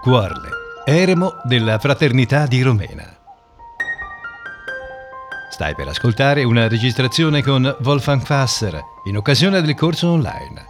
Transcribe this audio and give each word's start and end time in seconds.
Quarle, 0.00 0.48
eremo 0.86 1.42
della 1.42 1.78
Fraternità 1.78 2.46
di 2.46 2.62
Romena. 2.62 3.04
Stai 5.50 5.74
per 5.74 5.88
ascoltare 5.88 6.42
una 6.42 6.68
registrazione 6.68 7.42
con 7.42 7.76
Wolfgang 7.82 8.22
Fasser 8.22 8.82
in 9.04 9.18
occasione 9.18 9.60
del 9.60 9.74
corso 9.74 10.10
online. 10.10 10.64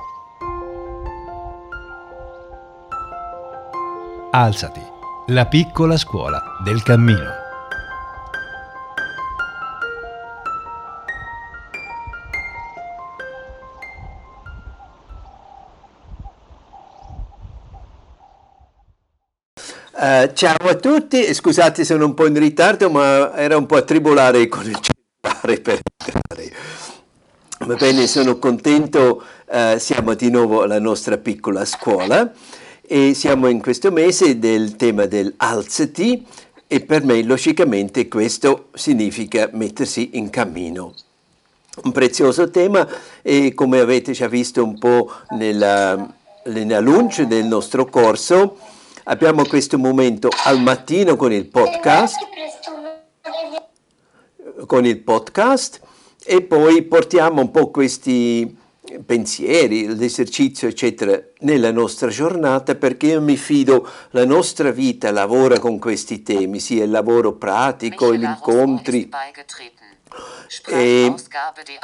Alzati, 4.33 4.83
la 5.29 5.47
piccola 5.47 5.97
scuola 5.97 6.43
del 6.65 6.83
cammino. 6.83 7.40
Uh, 20.21 20.33
ciao 20.35 20.69
a 20.69 20.75
tutti, 20.75 21.33
scusate 21.33 21.83
sono 21.83 22.05
un 22.05 22.13
po' 22.13 22.27
in 22.27 22.39
ritardo 22.39 22.91
ma 22.91 23.35
era 23.37 23.57
un 23.57 23.65
po' 23.65 23.77
a 23.77 23.83
tribolare 23.83 24.49
con 24.49 24.67
il 24.67 24.79
cellulare 24.79 25.61
per 25.61 25.81
entrare. 26.05 26.53
Va 27.61 27.75
bene, 27.77 28.07
sono 28.07 28.39
contento, 28.39 29.23
uh, 29.47 29.79
siamo 29.79 30.13
di 30.15 30.29
nuovo 30.29 30.63
alla 30.63 30.79
nostra 30.79 31.17
piccola 31.17 31.65
scuola 31.65 32.31
e 32.83 33.15
siamo 33.15 33.49
in 33.49 33.63
questo 33.63 33.91
mese 33.93 34.39
del 34.39 34.77
tema 34.77 35.07
del 35.07 35.33
alzati 35.39 36.27
e 36.67 36.81
per 36.81 37.03
me 37.03 37.23
logicamente 37.23 38.07
questo 38.09 38.69
significa 38.75 39.49
mettersi 39.53 40.11
in 40.15 40.29
cammino. 40.29 40.93
Un 41.85 41.93
prezioso 41.93 42.51
tema 42.51 42.87
e 43.23 43.55
come 43.55 43.81
avete 43.81 44.13
già 44.13 44.29
visto 44.29 44.63
un 44.63 44.79
po' 44.79 45.11
nella, 45.31 46.13
nell'annuncio 46.45 47.25
del 47.25 47.47
nostro 47.47 47.87
corso, 47.87 48.59
Abbiamo 49.05 49.45
questo 49.45 49.79
momento 49.79 50.29
al 50.45 50.61
mattino 50.61 51.17
con 51.17 51.33
il 51.33 51.47
podcast, 51.47 52.19
con 54.67 54.85
il 54.85 54.99
podcast. 54.99 55.81
E 56.23 56.43
poi 56.43 56.83
portiamo 56.83 57.41
un 57.41 57.51
po' 57.51 57.71
questi 57.71 58.57
pensieri, 59.05 59.95
l'esercizio 59.97 60.69
eccetera 60.69 61.21
nella 61.41 61.71
nostra 61.71 62.09
giornata 62.09 62.75
perché 62.75 63.07
io 63.07 63.21
mi 63.23 63.37
fido 63.37 63.89
la 64.11 64.25
nostra 64.25 64.71
vita 64.71 65.11
lavora 65.13 65.59
con 65.59 65.79
questi 65.79 66.23
temi, 66.23 66.61
sia 66.61 66.85
il 66.85 66.91
lavoro 66.91 67.35
pratico, 67.35 68.15
gli 68.15 68.23
incontri. 68.23 69.09
e 70.67 71.15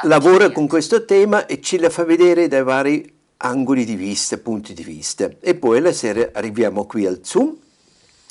lavora 0.03 0.51
con 0.51 0.67
questo 0.67 1.05
tema 1.05 1.45
e 1.45 1.61
ce 1.61 1.79
la 1.79 1.89
fa 1.89 2.03
vedere 2.03 2.47
dai 2.47 2.63
vari 2.63 3.16
angoli 3.37 3.85
di 3.85 3.95
vista, 3.95 4.37
punti 4.37 4.73
di 4.73 4.83
vista. 4.83 5.29
E 5.39 5.55
poi 5.55 5.81
la 5.81 5.91
sera 5.91 6.29
arriviamo 6.33 6.85
qui 6.85 7.05
al 7.05 7.19
Zoom, 7.23 7.55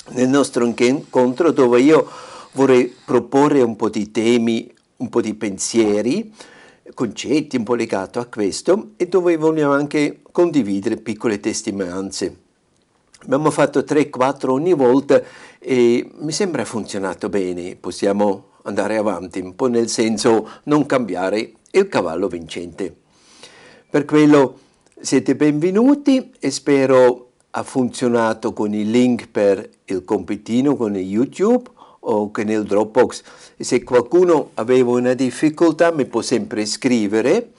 nel 0.09 0.29
nostro 0.29 0.65
incontro 0.65 1.51
dove 1.51 1.81
io 1.81 2.09
vorrei 2.53 2.93
proporre 3.05 3.61
un 3.61 3.75
po' 3.75 3.89
di 3.89 4.11
temi, 4.11 4.71
un 4.97 5.09
po' 5.09 5.21
di 5.21 5.33
pensieri, 5.33 6.33
concetti 6.93 7.57
un 7.57 7.63
po' 7.63 7.75
legati 7.75 8.17
a 8.17 8.25
questo 8.25 8.91
e 8.97 9.07
dove 9.07 9.37
vogliamo 9.37 9.73
anche 9.73 10.21
condividere 10.31 10.97
piccole 10.97 11.39
testimonianze. 11.39 12.45
Abbiamo 13.23 13.51
fatto 13.51 13.79
3-4 13.81 14.49
ogni 14.49 14.73
volta 14.73 15.21
e 15.59 16.09
mi 16.19 16.31
sembra 16.31 16.63
funzionato 16.65 17.29
bene, 17.29 17.75
possiamo 17.75 18.51
andare 18.63 18.97
avanti, 18.97 19.39
un 19.39 19.55
po' 19.55 19.67
nel 19.67 19.89
senso 19.89 20.49
non 20.63 20.85
cambiare 20.85 21.51
il 21.71 21.87
cavallo 21.89 22.27
vincente. 22.27 22.95
Per 23.89 24.05
quello 24.05 24.59
siete 24.99 25.35
benvenuti 25.35 26.31
e 26.39 26.49
spero 26.49 27.25
ha 27.51 27.61
funzionato 27.63 28.53
con 28.53 28.73
il 28.73 28.89
link 28.89 29.27
per 29.29 29.69
il 29.85 30.03
compitino 30.03 30.75
con 30.75 30.95
YouTube 30.95 31.69
o 31.99 32.31
con 32.31 32.49
il 32.49 32.63
Dropbox. 32.63 33.21
Se 33.57 33.83
qualcuno 33.83 34.49
aveva 34.55 34.89
una 34.91 35.13
difficoltà 35.13 35.91
mi 35.91 36.05
può 36.05 36.21
sempre 36.21 36.65
scrivere 36.65 37.51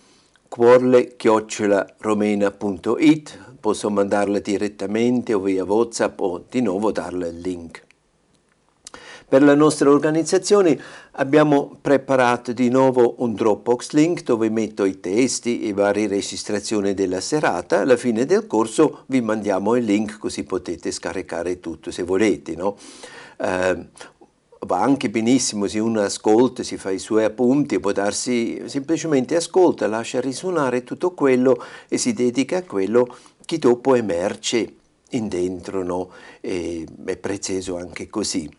cuorle-romena.it 0.48 3.38
posso 3.60 3.90
mandarla 3.90 4.38
direttamente 4.38 5.34
o 5.34 5.40
via 5.40 5.64
WhatsApp 5.64 6.20
o 6.20 6.44
di 6.48 6.60
nuovo 6.60 6.90
darle 6.90 7.28
il 7.28 7.40
link. 7.40 7.86
Per 9.28 9.42
la 9.42 9.54
nostra 9.54 9.90
organizzazione 9.90 10.80
abbiamo 11.12 11.76
preparato 11.82 12.54
di 12.54 12.70
nuovo 12.70 13.16
un 13.18 13.34
Dropbox 13.34 13.90
link 13.90 14.22
dove 14.22 14.48
metto 14.48 14.86
i 14.86 15.00
testi 15.00 15.60
e 15.64 15.74
varie 15.74 16.06
registrazioni 16.06 16.94
della 16.94 17.20
serata. 17.20 17.80
Alla 17.80 17.98
fine 17.98 18.24
del 18.24 18.46
corso 18.46 19.02
vi 19.08 19.20
mandiamo 19.20 19.76
il 19.76 19.84
link 19.84 20.16
così 20.16 20.44
potete 20.44 20.90
scaricare 20.90 21.60
tutto 21.60 21.90
se 21.90 22.04
volete. 22.04 22.56
No? 22.56 22.78
Eh, 23.38 23.88
va 24.60 24.80
anche 24.80 25.10
benissimo 25.10 25.66
se 25.66 25.78
uno 25.78 26.00
ascolta, 26.00 26.62
si 26.62 26.78
fa 26.78 26.90
i 26.90 26.98
suoi 26.98 27.24
appunti 27.24 27.78
può 27.80 27.92
darsi 27.92 28.62
semplicemente 28.64 29.36
ascolta, 29.36 29.86
lascia 29.88 30.22
risuonare 30.22 30.84
tutto 30.84 31.10
quello 31.12 31.62
e 31.86 31.98
si 31.98 32.14
dedica 32.14 32.56
a 32.56 32.62
quello 32.62 33.14
che 33.44 33.58
dopo 33.58 33.94
emerge 33.94 34.74
in 35.10 35.28
dentro, 35.28 35.82
no? 35.82 36.08
E 36.40 36.86
è 37.04 37.16
prezioso 37.18 37.76
anche 37.76 38.08
così. 38.08 38.57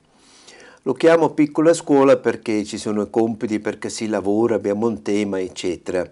Lo 0.84 0.94
chiamo 0.94 1.31
piccola 1.31 1.73
scuola 1.73 2.16
perché 2.16 2.63
ci 2.63 2.78
sono 2.78 3.09
compiti, 3.09 3.59
perché 3.59 3.90
si 3.90 4.07
lavora, 4.07 4.56
abbiamo 4.56 4.88
un 4.88 5.01
tema, 5.01 5.38
eccetera, 5.38 6.09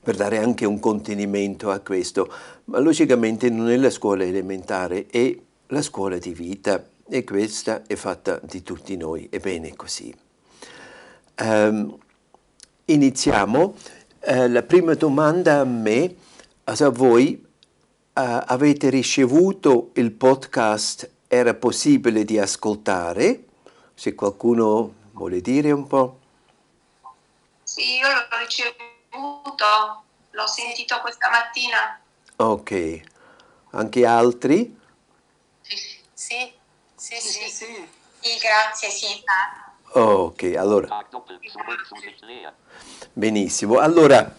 per 0.00 0.14
dare 0.14 0.38
anche 0.38 0.64
un 0.64 0.78
contenimento 0.78 1.70
a 1.70 1.80
questo. 1.80 2.32
Ma 2.66 2.78
logicamente 2.78 3.50
non 3.50 3.68
è 3.68 3.76
la 3.76 3.90
scuola 3.90 4.22
elementare, 4.22 5.06
è 5.06 5.36
la 5.68 5.82
scuola 5.82 6.18
di 6.18 6.32
vita 6.32 6.86
e 7.08 7.24
questa 7.24 7.82
è 7.84 7.96
fatta 7.96 8.40
di 8.44 8.62
tutti 8.62 8.96
noi, 8.96 9.26
è 9.28 9.40
bene 9.40 9.74
così. 9.74 10.14
Um, 11.40 11.98
iniziamo. 12.84 13.74
Uh, 14.20 14.48
la 14.48 14.62
prima 14.62 14.94
domanda 14.94 15.58
a 15.58 15.64
me, 15.64 16.14
a 16.62 16.88
voi, 16.90 17.44
uh, 17.44 17.44
avete 18.12 18.88
ricevuto 18.88 19.90
il 19.94 20.12
podcast 20.12 21.10
Era 21.26 21.54
possibile 21.54 22.24
di 22.24 22.38
ascoltare? 22.38 23.47
Se 23.98 24.14
qualcuno 24.14 24.94
vuole 25.10 25.40
dire 25.40 25.72
un 25.72 25.84
po'. 25.88 26.20
Sì, 27.64 27.96
io 27.96 28.06
l'ho 28.06 28.38
ricevuto, 28.38 30.02
l'ho 30.30 30.46
sentito 30.46 31.00
questa 31.00 31.28
mattina. 31.28 32.00
Ok, 32.36 33.00
anche 33.72 34.06
altri? 34.06 34.78
Sì, 35.62 35.76
sì, 36.12 36.52
sì, 36.94 37.16
sì, 37.16 37.50
sì. 37.50 37.88
sì 38.20 38.38
grazie, 38.38 38.88
sì. 38.90 39.24
Ok, 39.94 40.54
allora. 40.56 41.04
Benissimo, 43.12 43.78
allora 43.80 44.32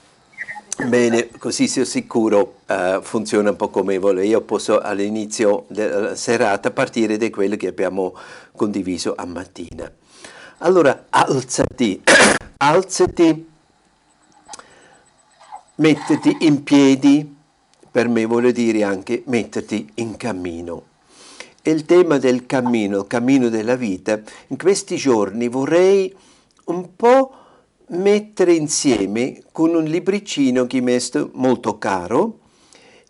Bene, 0.88 1.29
così 1.38 1.67
sono 1.67 1.84
sicuro 1.84 2.62
uh, 2.67 3.01
funziona 3.01 3.50
un 3.50 3.57
po' 3.57 3.67
come 3.67 4.00
vuole. 4.00 4.25
Io 4.25 4.41
posso 4.41 4.79
all'inizio 4.79 5.66
della 5.67 6.16
serata 6.16 6.72
partire 6.72 7.17
da 7.17 7.29
quello 7.29 7.57
che 7.57 7.67
abbiamo 7.67 8.16
condiviso 8.56 9.13
a 9.16 9.25
mattina. 9.25 9.91
Allora, 10.59 11.07
alzati, 11.09 12.01
alzati, 12.57 13.50
mettiti 15.75 16.38
in 16.40 16.63
piedi, 16.63 17.35
per 17.91 18.07
me 18.07 18.25
vuole 18.25 18.53
dire 18.53 18.84
anche 18.84 19.23
metterti 19.25 19.91
in 19.96 20.16
cammino. 20.16 20.84
E 21.61 21.72
il 21.72 21.84
tema 21.84 22.17
del 22.17 22.46
cammino, 22.46 23.00
il 23.00 23.07
cammino 23.07 23.50
della 23.50 23.75
vita, 23.75 24.19
in 24.47 24.57
questi 24.57 24.96
giorni 24.96 25.50
vorrei 25.50 26.16
un 26.66 26.96
po' 26.96 27.38
mettere 27.89 28.53
insieme 28.53 29.41
con 29.51 29.73
un 29.73 29.83
libricino 29.83 30.67
che 30.67 30.81
mi 30.81 30.93
è 30.93 31.02
molto 31.34 31.78
caro 31.78 32.40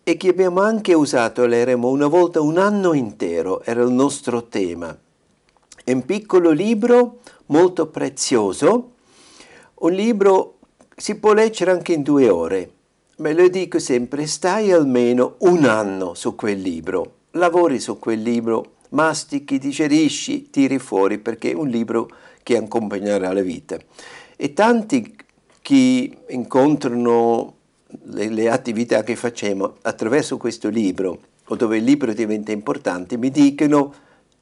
e 0.03 0.17
che 0.17 0.29
abbiamo 0.29 0.61
anche 0.61 0.93
usato 0.93 1.43
all'Eremo 1.43 1.89
una 1.89 2.07
volta 2.07 2.41
un 2.41 2.57
anno 2.57 2.93
intero, 2.93 3.61
era 3.63 3.81
il 3.81 3.91
nostro 3.91 4.47
tema. 4.47 4.97
È 5.83 5.91
un 5.91 6.05
piccolo 6.05 6.51
libro 6.51 7.19
molto 7.47 7.87
prezioso, 7.87 8.91
un 9.75 9.91
libro 9.91 10.57
si 10.95 11.15
può 11.15 11.33
leggere 11.33 11.71
anche 11.71 11.93
in 11.93 12.03
due 12.03 12.29
ore. 12.29 12.71
Me 13.17 13.33
lo 13.33 13.47
dico 13.49 13.79
sempre, 13.79 14.27
stai 14.27 14.71
almeno 14.71 15.35
un 15.39 15.65
anno 15.65 16.13
su 16.13 16.35
quel 16.35 16.59
libro, 16.59 17.13
lavori 17.31 17.79
su 17.79 17.99
quel 17.99 18.21
libro, 18.21 18.75
mastichi, 18.89 19.57
digerisci, 19.57 20.49
tiri 20.49 20.79
fuori 20.79 21.17
perché 21.17 21.51
è 21.51 21.55
un 21.55 21.67
libro 21.67 22.09
che 22.43 22.57
accompagnerà 22.57 23.33
la 23.33 23.41
vita. 23.41 23.77
E 24.41 24.53
tanti 24.53 25.17
che 25.61 26.17
incontrano 26.29 27.55
le, 28.03 28.29
le 28.29 28.49
attività 28.49 29.03
che 29.03 29.17
facciamo 29.17 29.75
attraverso 29.81 30.37
questo 30.37 30.69
libro, 30.69 31.19
o 31.47 31.55
dove 31.57 31.75
il 31.75 31.83
libro 31.83 32.13
diventa 32.13 32.53
importante, 32.53 33.17
mi 33.17 33.31
dicono 33.31 33.93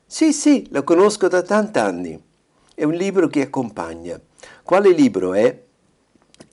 sì, 0.06 0.34
sì, 0.34 0.68
lo 0.70 0.84
conosco 0.84 1.28
da 1.28 1.42
tanti 1.42 1.80
anni. 1.80 2.22
È 2.76 2.84
un 2.84 2.94
libro 2.94 3.28
che 3.28 3.42
accompagna. 3.42 4.22
Quale 4.62 4.92
libro 4.92 5.34
è? 5.34 5.64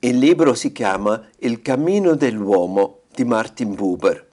Il 0.01 0.17
libro 0.17 0.55
si 0.55 0.73
chiama 0.73 1.29
Il 1.41 1.61
cammino 1.61 2.15
dell'uomo 2.15 3.01
di 3.15 3.25
Martin 3.25 3.75
Buber. 3.75 4.27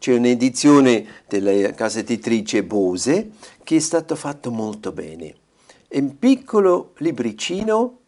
c'è 0.00 0.12
un'edizione 0.12 1.06
della 1.28 1.70
casa 1.70 2.00
editrice 2.00 2.64
Bose 2.64 3.30
che 3.62 3.76
è 3.76 3.78
stato 3.78 4.16
fatto 4.16 4.50
molto 4.50 4.90
bene. 4.90 5.34
È 5.86 5.98
un 5.98 6.18
piccolo 6.18 6.94
libricino, 6.96 7.98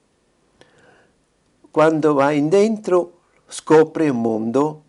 quando 1.71 2.15
vai 2.15 2.39
in 2.39 2.49
dentro 2.49 3.21
scopri 3.47 4.09
un 4.09 4.21
mondo 4.21 4.83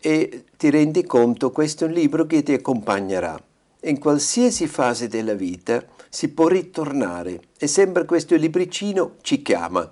e 0.00 0.44
ti 0.56 0.70
rendi 0.70 1.04
conto 1.04 1.50
questo 1.50 1.84
è 1.84 1.88
un 1.88 1.94
libro 1.94 2.26
che 2.26 2.42
ti 2.42 2.52
accompagnerà. 2.52 3.38
In 3.82 3.98
qualsiasi 3.98 4.66
fase 4.66 5.08
della 5.08 5.34
vita 5.34 5.82
si 6.08 6.28
può 6.28 6.48
ritornare 6.48 7.40
e 7.58 7.66
sembra 7.66 8.04
questo 8.04 8.36
libricino 8.36 9.16
ci 9.22 9.42
chiama 9.42 9.90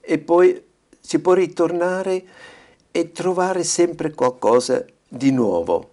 e 0.00 0.18
poi 0.18 0.62
si 1.00 1.20
può 1.20 1.32
ritornare 1.32 2.24
e 2.90 3.12
trovare 3.12 3.64
sempre 3.64 4.12
qualcosa 4.12 4.84
di 5.08 5.30
nuovo. 5.30 5.90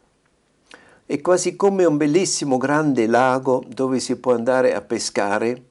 È 1.06 1.22
quasi 1.22 1.56
come 1.56 1.86
un 1.86 1.96
bellissimo 1.96 2.58
grande 2.58 3.08
lago 3.08 3.64
dove 3.68 4.00
si 4.00 4.18
può 4.18 4.34
andare 4.34 4.74
a 4.74 4.82
pescare 4.82 5.64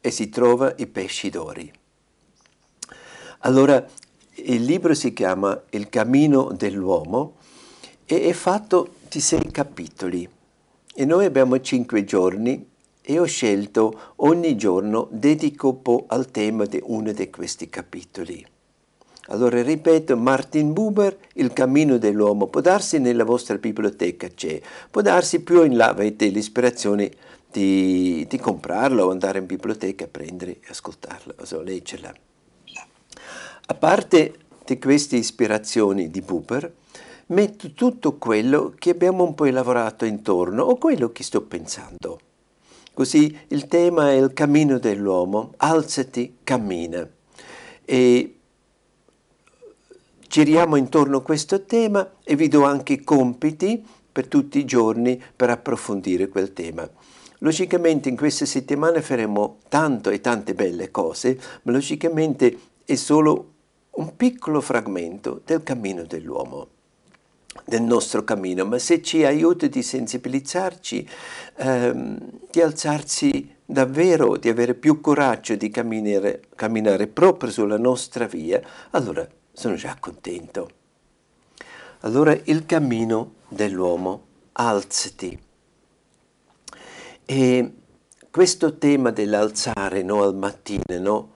e 0.00 0.10
si 0.10 0.28
trova 0.28 0.74
i 0.76 0.86
pesci 0.86 1.30
d'ori. 1.30 1.72
Allora, 3.46 3.86
il 4.36 4.62
libro 4.62 4.94
si 4.94 5.12
chiama 5.12 5.60
Il 5.70 5.90
cammino 5.90 6.52
dell'uomo 6.56 7.34
e 8.06 8.22
è 8.22 8.32
fatto 8.32 8.94
di 9.10 9.20
sei 9.20 9.50
capitoli 9.50 10.26
e 10.94 11.04
noi 11.04 11.26
abbiamo 11.26 11.60
cinque 11.60 12.04
giorni 12.04 12.66
e 13.02 13.18
ho 13.18 13.26
scelto 13.26 14.12
ogni 14.16 14.56
giorno 14.56 15.08
dedico 15.10 15.68
un 15.68 15.82
po' 15.82 16.04
al 16.08 16.30
tema 16.30 16.64
di 16.64 16.80
uno 16.84 17.12
di 17.12 17.28
questi 17.28 17.68
capitoli. 17.68 18.44
Allora 19.26 19.62
ripeto, 19.62 20.16
Martin 20.16 20.72
Buber, 20.72 21.14
Il 21.34 21.52
cammino 21.52 21.98
dell'uomo, 21.98 22.46
può 22.46 22.62
darsi 22.62 22.98
nella 22.98 23.24
vostra 23.24 23.58
biblioteca 23.58 24.26
c'è, 24.28 24.58
può 24.90 25.02
darsi 25.02 25.42
più 25.42 25.62
in 25.64 25.76
là 25.76 25.88
avete 25.88 26.28
l'ispirazione 26.28 27.10
di, 27.52 28.26
di 28.26 28.38
comprarlo 28.38 29.04
o 29.04 29.10
andare 29.10 29.38
in 29.38 29.46
biblioteca 29.46 30.04
a 30.04 30.08
prendere 30.10 30.52
e 30.52 30.68
ascoltarla, 30.70 31.34
o 31.52 31.60
leggerla. 31.60 32.14
A 33.66 33.74
parte 33.74 34.34
queste 34.78 35.16
ispirazioni 35.16 36.10
di 36.10 36.20
Buber, 36.20 36.70
metto 37.26 37.72
tutto 37.72 38.16
quello 38.18 38.74
che 38.78 38.90
abbiamo 38.90 39.24
un 39.24 39.34
po' 39.34 39.46
lavorato 39.46 40.04
intorno 40.04 40.64
o 40.64 40.76
quello 40.76 41.12
che 41.12 41.22
sto 41.22 41.40
pensando. 41.40 42.20
Così 42.92 43.34
il 43.48 43.66
tema 43.66 44.10
è 44.10 44.16
il 44.16 44.34
cammino 44.34 44.78
dell'uomo, 44.78 45.54
alzati, 45.56 46.38
cammina. 46.44 47.08
E 47.86 48.38
giriamo 50.28 50.76
intorno 50.76 51.18
a 51.18 51.22
questo 51.22 51.62
tema 51.64 52.16
e 52.22 52.36
vi 52.36 52.48
do 52.48 52.64
anche 52.64 53.02
compiti 53.02 53.82
per 54.12 54.26
tutti 54.28 54.58
i 54.58 54.66
giorni 54.66 55.22
per 55.34 55.48
approfondire 55.48 56.28
quel 56.28 56.52
tema. 56.52 56.86
Logicamente 57.38 58.10
in 58.10 58.16
queste 58.16 58.44
settimane 58.44 59.00
faremo 59.00 59.60
tanto 59.68 60.10
e 60.10 60.20
tante 60.20 60.54
belle 60.54 60.90
cose, 60.90 61.40
ma 61.62 61.72
logicamente 61.72 62.58
è 62.84 62.94
solo 62.96 63.52
un 63.96 64.16
piccolo 64.16 64.60
fragmento 64.60 65.40
del 65.44 65.62
cammino 65.62 66.02
dell'uomo, 66.02 66.68
del 67.64 67.82
nostro 67.82 68.24
cammino, 68.24 68.64
ma 68.64 68.78
se 68.78 69.02
ci 69.02 69.24
aiuta 69.24 69.66
di 69.66 69.82
sensibilizzarci, 69.82 71.08
ehm, 71.56 72.18
di 72.50 72.60
alzarsi 72.60 73.54
davvero, 73.64 74.36
di 74.36 74.48
avere 74.48 74.74
più 74.74 75.00
coraggio 75.00 75.54
di 75.54 75.70
camminare, 75.70 76.42
camminare 76.54 77.06
proprio 77.06 77.50
sulla 77.50 77.78
nostra 77.78 78.26
via, 78.26 78.60
allora 78.90 79.26
sono 79.52 79.76
già 79.76 79.96
contento. 79.98 80.70
Allora 82.00 82.36
il 82.44 82.66
cammino 82.66 83.34
dell'uomo, 83.48 84.26
alzati. 84.52 85.38
E 87.24 87.72
questo 88.30 88.76
tema 88.76 89.10
dell'alzare 89.10 90.02
no, 90.02 90.22
al 90.22 90.34
mattino, 90.34 90.98
no? 90.98 91.33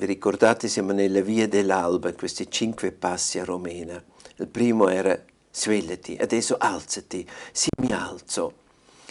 Vi 0.00 0.06
ricordate 0.06 0.66
siamo 0.66 0.92
nella 0.92 1.20
via 1.20 1.46
dell'alba, 1.46 2.14
questi 2.14 2.50
cinque 2.50 2.90
passi 2.90 3.38
a 3.38 3.44
Romena. 3.44 4.02
Il 4.36 4.48
primo 4.48 4.88
era 4.88 5.22
svegliati, 5.50 6.16
adesso 6.18 6.56
alzati, 6.58 7.28
sì 7.52 7.68
mi 7.82 7.92
alzo, 7.92 8.54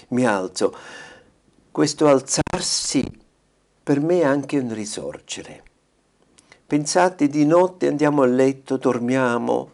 mi 0.10 0.26
alzo. 0.26 0.76
Questo 1.70 2.08
alzarsi 2.08 3.06
per 3.84 4.00
me 4.00 4.22
è 4.22 4.26
anche 4.26 4.58
un 4.58 4.74
risorgere. 4.74 5.64
Pensate 6.66 7.28
di 7.28 7.46
notte 7.46 7.86
andiamo 7.86 8.24
a 8.24 8.26
letto, 8.26 8.78
dormiamo 8.78 9.72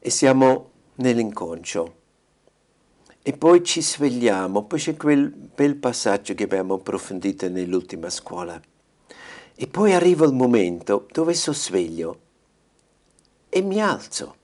e 0.00 0.10
siamo 0.10 0.70
nell'inconscio. 0.96 1.94
E 3.22 3.32
poi 3.34 3.62
ci 3.62 3.80
svegliamo, 3.80 4.64
poi 4.64 4.80
c'è 4.80 4.96
quel 4.96 5.30
bel 5.30 5.76
passaggio 5.76 6.34
che 6.34 6.42
abbiamo 6.42 6.74
approfondito 6.74 7.48
nell'ultima 7.48 8.10
scuola. 8.10 8.60
E 9.54 9.66
poi 9.66 9.92
arriva 9.92 10.26
il 10.26 10.32
momento 10.32 11.06
dove 11.12 11.34
sono 11.34 11.56
sveglio 11.56 12.18
e 13.48 13.62
mi 13.62 13.80
alzo. 13.80 14.36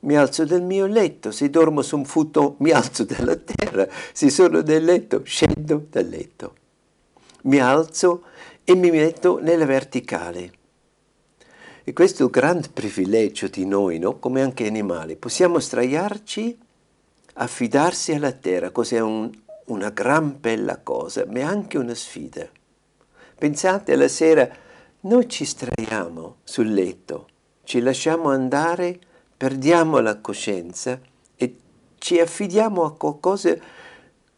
Mi 0.00 0.16
alzo 0.16 0.44
dal 0.44 0.62
mio 0.62 0.86
letto, 0.86 1.30
se 1.30 1.48
dormo 1.48 1.82
su 1.82 1.96
un 1.96 2.04
futto 2.04 2.56
mi 2.58 2.70
alzo 2.70 3.04
dalla 3.04 3.36
terra, 3.36 3.88
se 4.12 4.28
sono 4.28 4.60
nel 4.60 4.84
letto 4.84 5.22
scendo 5.24 5.86
dal 5.88 6.06
letto. 6.06 6.54
Mi 7.42 7.58
alzo 7.58 8.24
e 8.64 8.74
mi 8.74 8.90
metto 8.90 9.38
nella 9.40 9.64
verticale 9.64 10.62
e 11.86 11.92
questo 11.92 12.22
è 12.22 12.24
il 12.24 12.30
grande 12.30 12.68
privilegio 12.72 13.46
di 13.48 13.66
noi, 13.66 13.98
no? 13.98 14.18
come 14.18 14.40
anche 14.40 14.66
animali. 14.66 15.16
Possiamo 15.16 15.58
straiarci, 15.58 16.58
affidarsi 17.34 18.12
alla 18.12 18.32
terra, 18.32 18.70
cos'è 18.70 19.00
un, 19.00 19.30
una 19.66 19.90
gran 19.90 20.34
bella 20.40 20.78
cosa, 20.78 21.26
ma 21.26 21.40
è 21.40 21.42
anche 21.42 21.76
una 21.76 21.94
sfida. 21.94 22.48
Pensate 23.44 23.92
alla 23.92 24.08
sera, 24.08 24.48
noi 25.00 25.28
ci 25.28 25.44
straiamo 25.44 26.36
sul 26.44 26.72
letto, 26.72 27.28
ci 27.64 27.80
lasciamo 27.80 28.30
andare, 28.30 28.98
perdiamo 29.36 29.98
la 29.98 30.18
coscienza 30.18 30.98
e 31.36 31.56
ci 31.98 32.18
affidiamo 32.18 32.84
a 32.84 32.96
qualcosa 32.96 33.54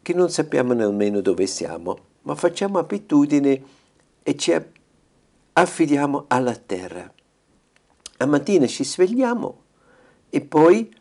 che 0.01 0.13
non 0.13 0.29
sappiamo 0.29 0.73
nemmeno 0.73 1.21
dove 1.21 1.47
siamo, 1.47 1.97
ma 2.23 2.35
facciamo 2.35 2.79
abitudine 2.79 3.63
e 4.23 4.35
ci 4.35 4.53
affidiamo 5.53 6.25
alla 6.27 6.57
terra. 6.57 7.09
A 8.17 8.25
mattina 8.25 8.67
ci 8.67 8.83
svegliamo 8.83 9.61
e 10.29 10.41
poi 10.41 10.93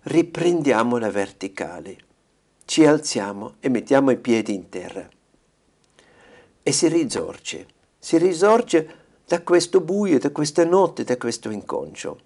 riprendiamo 0.00 0.98
la 0.98 1.10
verticale. 1.12 1.96
Ci 2.64 2.84
alziamo 2.84 3.54
e 3.60 3.68
mettiamo 3.68 4.10
i 4.10 4.18
piedi 4.18 4.52
in 4.52 4.68
terra. 4.68 5.08
E 6.62 6.72
si 6.72 6.88
risorge. 6.88 7.66
Si 7.98 8.18
risorge 8.18 9.00
da 9.26 9.42
questo 9.42 9.80
buio, 9.80 10.18
da 10.18 10.30
questa 10.30 10.64
notte, 10.64 11.04
da 11.04 11.16
questo 11.16 11.50
inconscio. 11.50 12.20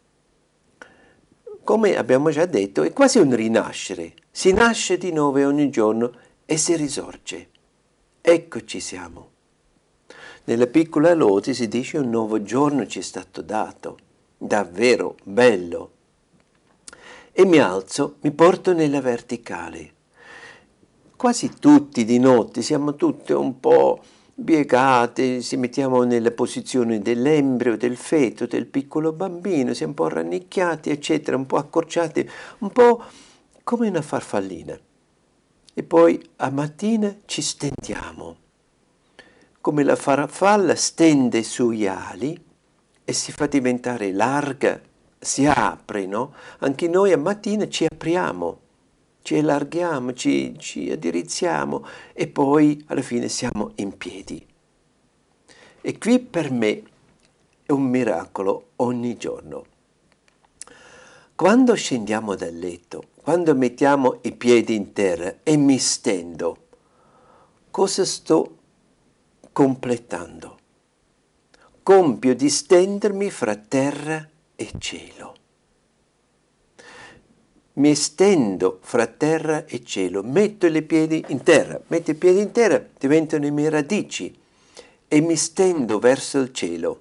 Come 1.63 1.97
abbiamo 1.97 2.31
già 2.31 2.47
detto, 2.47 2.83
è 2.83 2.93
quasi 2.93 3.19
un 3.19 3.35
rinascere. 3.35 4.15
Si 4.31 4.53
nasce 4.53 4.99
di 4.99 5.13
nuovo 5.13 5.45
ogni 5.47 5.71
giorno 5.71 6.13
e 6.45 6.57
si 6.57 6.77
risorge. 6.77 7.49
Eccoci 8.21 8.81
siamo. 8.81 9.31
Nella 10.45 10.67
piccola 10.67 11.13
lode 11.15 11.55
si 11.55 11.67
dice 11.67 11.99
un 11.99 12.11
nuovo 12.11 12.43
giorno 12.43 12.87
ci 12.87 13.01
è 13.01 13.03
stato 13.03 13.43
dato 13.43 13.99
davvero 14.37 15.17
bello. 15.23 15.91
E 17.33 17.45
mi 17.45 17.59
alzo, 17.59 18.17
mi 18.21 18.31
porto 18.31 18.73
nella 18.73 19.01
verticale. 19.01 19.93
Quasi 21.17 21.59
tutti 21.59 22.05
di 22.05 22.19
notte 22.19 22.63
siamo 22.63 22.95
tutti 22.95 23.33
un 23.33 23.59
po' 23.59 24.03
piegati, 24.45 25.43
ci 25.43 25.57
mettiamo 25.57 26.03
nella 26.03 26.31
posizione 26.31 27.01
dell'embryo, 27.01 27.77
del 27.77 27.97
feto, 27.97 28.47
del 28.47 28.67
piccolo 28.67 29.13
bambino, 29.13 29.73
siamo 29.73 29.93
un 29.93 29.97
po' 29.97 30.09
rannicchiati, 30.09 30.91
eccetera, 30.91 31.37
un 31.37 31.47
po' 31.47 31.57
accorciati, 31.57 32.29
un 32.59 32.71
po' 32.71 33.03
come 33.63 33.89
una 33.89 34.03
farfallina. 34.03 34.79
E 35.75 35.83
poi 35.83 36.23
a 36.37 36.51
mattina 36.51 37.15
ci 37.25 37.43
stendiamo, 37.43 38.37
come 39.61 39.83
la 39.83 39.97
farfalla 39.97 40.75
stende 40.75 41.43
sugli 41.43 41.87
ali, 41.87 42.45
e 43.05 43.13
si 43.13 43.33
fa 43.33 43.47
diventare 43.47 44.13
larga, 44.13 44.81
si 45.19 45.47
apre, 45.47 46.07
no? 46.07 46.35
Anche 46.59 46.89
noi 46.89 47.13
a 47.13 47.19
mattina 47.19 47.69
ci 47.69 47.85
apriamo, 47.85 48.61
ci 49.27 49.39
allarghiamo, 49.39 50.13
ci, 50.13 50.55
ci 50.57 50.89
addirizziamo 50.89 51.85
e 52.13 52.29
poi 52.29 52.81
alla 52.87 53.03
fine 53.03 53.29
siamo 53.29 53.73
in 53.75 53.97
piedi. 53.97 54.47
E 55.81 55.99
qui 55.99 56.21
per 56.21 56.53
me 56.53 56.83
è 57.67 57.73
un 57.73 57.83
miracolo 57.83 58.69
ogni 58.77 59.17
giorno. 59.17 59.65
Quando 61.35 61.75
scendiamo 61.75 62.37
dal 62.37 62.55
letto, 62.55 63.09
quando 63.17 63.57
mettiamo 63.57 64.21
i 64.23 64.31
piedi 64.31 64.77
in 64.77 64.93
terra 64.93 65.39
e 65.43 65.57
mi 65.57 65.79
stendo, 65.79 66.69
cosa 67.73 68.05
sto 68.05 68.59
completando? 69.51 70.57
compio 71.87 72.35
di 72.35 72.51
stendermi 72.51 73.31
fra 73.31 73.55
terra 73.55 74.29
e 74.57 74.71
cielo. 74.79 75.35
Mi 77.77 77.95
stendo 77.95 78.79
fra 78.83 79.07
terra 79.07 79.67
e 79.67 79.85
cielo, 79.85 80.23
metto 80.23 80.67
i 80.67 80.83
piedi 80.83 81.25
in 81.29 81.43
terra, 81.43 81.81
metto 81.89 82.11
i 82.11 82.15
piedi 82.15 82.41
in 82.41 82.51
terra, 82.51 82.83
diventano 82.99 83.45
le 83.45 83.51
mie 83.51 83.69
radici 83.69 84.35
e 85.09 85.21
mi 85.21 85.37
stendo 85.37 85.99
verso 85.99 86.39
il 86.39 86.53
cielo. 86.53 87.01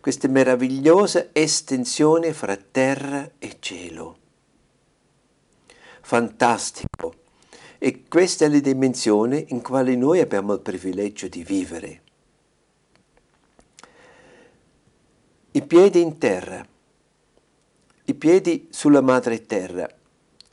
Questa 0.00 0.28
meravigliosa 0.28 1.28
estensione 1.32 2.32
fra 2.32 2.56
terra 2.56 3.30
e 3.38 3.56
cielo. 3.60 4.16
Fantastico. 6.02 7.14
E 7.78 8.04
questa 8.08 8.44
è 8.44 8.48
la 8.48 8.60
dimensione 8.60 9.44
in 9.48 9.62
quale 9.62 9.94
noi 9.96 10.20
abbiamo 10.20 10.52
il 10.54 10.60
privilegio 10.60 11.28
di 11.28 11.44
vivere. 11.44 12.02
I 15.52 15.62
piedi 15.62 16.00
in 16.00 16.18
terra 16.18 16.66
i 18.08 18.14
piedi 18.14 18.68
sulla 18.70 19.02
madre 19.02 19.44
terra, 19.44 19.86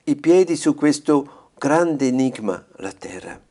i 0.04 0.16
piedi 0.18 0.58
su 0.58 0.76
questo 0.76 1.52
grande 1.58 2.08
enigma, 2.08 2.66
la 2.78 2.92
terra. 2.92 3.42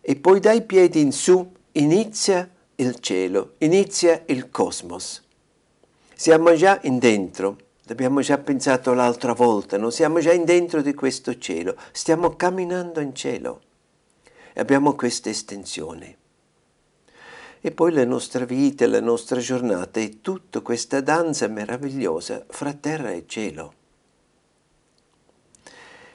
E 0.00 0.16
poi 0.16 0.40
dai 0.40 0.62
piedi 0.62 1.00
in 1.00 1.12
su 1.12 1.48
inizia 1.72 2.50
il 2.74 2.98
cielo, 2.98 3.54
inizia 3.58 4.24
il 4.26 4.50
cosmos. 4.50 5.22
Siamo 6.12 6.52
già 6.56 6.80
in 6.82 6.98
dentro, 6.98 7.56
l'abbiamo 7.84 8.20
già 8.20 8.38
pensato 8.38 8.94
l'altra 8.94 9.32
volta, 9.32 9.78
non 9.78 9.92
siamo 9.92 10.18
già 10.18 10.32
in 10.32 10.44
dentro 10.44 10.82
di 10.82 10.92
questo 10.92 11.38
cielo, 11.38 11.76
stiamo 11.92 12.34
camminando 12.34 12.98
in 12.98 13.14
cielo 13.14 13.60
e 14.52 14.60
abbiamo 14.60 14.96
questa 14.96 15.28
estensione. 15.28 16.19
E 17.62 17.72
poi 17.72 17.92
la 17.92 18.06
nostra 18.06 18.46
vita, 18.46 18.86
la 18.86 19.00
nostra 19.00 19.38
giornata 19.38 20.00
è 20.00 20.20
tutta 20.22 20.60
questa 20.60 21.02
danza 21.02 21.46
meravigliosa 21.46 22.42
fra 22.48 22.72
terra 22.72 23.10
e 23.10 23.24
cielo. 23.26 23.74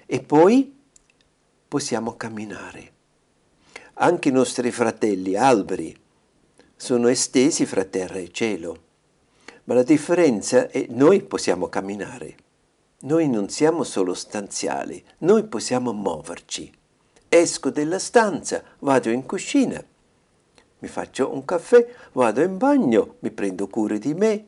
E 0.08 0.22
poi 0.22 0.76
possiamo 1.68 2.16
camminare. 2.16 2.94
Anche 3.94 4.30
i 4.30 4.32
nostri 4.32 4.72
fratelli 4.72 5.36
alberi 5.36 5.96
sono 6.76 7.10
estesi 7.10 7.66
fra 7.68 7.84
terra 7.84 8.16
e 8.16 8.32
cielo. 8.32 8.84
Ma 9.66 9.76
la 9.76 9.84
differenza 9.84 10.68
è 10.68 10.86
che 10.86 10.88
noi 10.90 11.22
possiamo 11.22 11.68
camminare. 11.68 12.36
Noi 13.02 13.30
non 13.30 13.50
siamo 13.50 13.84
solo 13.84 14.16
stanziali, 14.16 15.04
noi 15.20 15.44
possiamo 15.44 15.94
muoverci. 15.94 16.72
Esco 17.30 17.70
dalla 17.70 18.00
stanza, 18.00 18.64
vado 18.80 19.10
in 19.10 19.26
cucina, 19.26 19.84
mi 20.86 20.92
faccio 20.92 21.34
un 21.34 21.44
caffè, 21.46 21.84
vado 22.12 22.44
in 22.44 22.58
bagno, 22.58 23.16
mi 23.20 23.32
prendo 23.32 23.68
cura 23.68 23.98
di 23.98 24.14
me, 24.14 24.46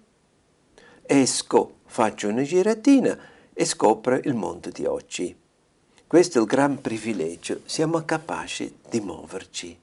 esco, 1.01 1.77
faccio 1.85 2.27
una 2.27 2.43
giratina 2.43 3.17
e 3.51 3.65
scopro 3.65 4.19
il 4.23 4.35
mondo 4.35 4.69
di 4.69 4.85
oggi. 4.85 5.35
Questo 6.05 6.37
è 6.37 6.41
il 6.41 6.47
gran 6.47 6.79
privilegio, 6.79 7.61
siamo 7.65 8.05
capaci 8.05 8.77
di 8.87 8.99
muoverci. 8.99 9.79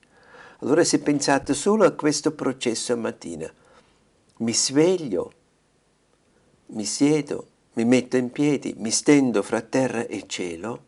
Allora 0.61 0.85
se 0.85 1.01
pensate 1.01 1.55
solo 1.55 1.85
a 1.85 1.91
questo 1.91 2.31
processo 2.31 2.97
mattina, 2.97 3.53
mi 4.37 4.55
sveglio, 4.55 5.33
mi 6.67 6.85
siedo, 6.85 7.49
mi 7.73 7.85
metto 7.85 8.17
in 8.17 8.31
piedi, 8.31 8.77
mi 8.79 8.93
stendo 8.93 9.43
fra 9.43 9.61
terra 9.61 10.07
e 10.07 10.23
cielo, 10.29 10.85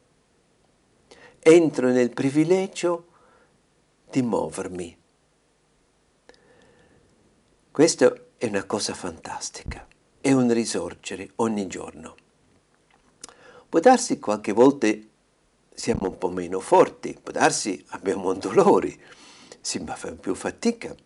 entro 1.41 1.89
nel 1.89 2.11
privilegio 2.11 3.07
di 4.09 4.23
muovermi. 4.23 4.99
Questa 7.77 8.11
è 8.39 8.47
una 8.47 8.65
cosa 8.65 8.95
fantastica, 8.95 9.87
è 10.23 10.33
un 10.33 10.51
risorgere 10.51 11.33
ogni 11.37 11.67
giorno. 11.67 12.15
Può 13.69 13.81
darsi 13.81 14.19
qualche 14.19 14.53
volta 14.53 14.89
siamo 15.75 16.09
un 16.09 16.17
po' 16.17 16.31
meno 16.31 16.59
forti, 16.61 17.15
può 17.23 17.33
darsi 17.33 17.85
abbiamo 17.89 18.33
dolori, 18.33 18.99
si 19.61 19.85
fa 19.85 20.11
più 20.13 20.35
fatica 20.35 20.97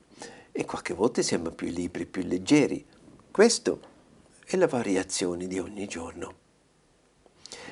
e 0.53 0.65
qualche 0.65 0.95
volta 0.95 1.23
siamo 1.23 1.50
più 1.50 1.67
liberi, 1.67 2.07
più 2.07 2.23
leggeri. 2.23 2.87
Questo 3.33 3.81
è 4.47 4.57
la 4.57 4.69
variazione 4.69 5.49
di 5.49 5.59
ogni 5.59 5.89
giorno. 5.89 6.35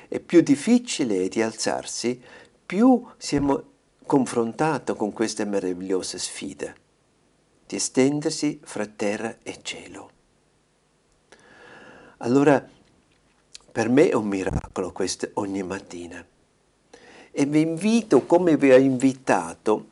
È 0.09 0.19
più 0.19 0.41
difficile 0.41 1.29
di 1.29 1.41
alzarsi, 1.41 2.21
più 2.65 3.07
siamo 3.15 3.63
confrontati 4.05 4.93
con 4.93 5.13
questa 5.13 5.45
meravigliosa 5.45 6.17
sfida 6.17 6.75
di 7.69 7.75
estendersi 7.75 8.59
fra 8.63 8.87
terra 8.87 9.37
e 9.43 9.59
cielo. 9.61 10.09
Allora, 12.17 12.67
per 13.71 13.89
me 13.89 14.09
è 14.09 14.15
un 14.15 14.25
miracolo 14.25 14.91
questo 14.91 15.29
ogni 15.33 15.61
mattina. 15.61 16.25
E 17.29 17.45
vi 17.45 17.61
invito, 17.61 18.25
come 18.25 18.57
vi 18.57 18.71
ho 18.71 18.75
invitato, 18.75 19.85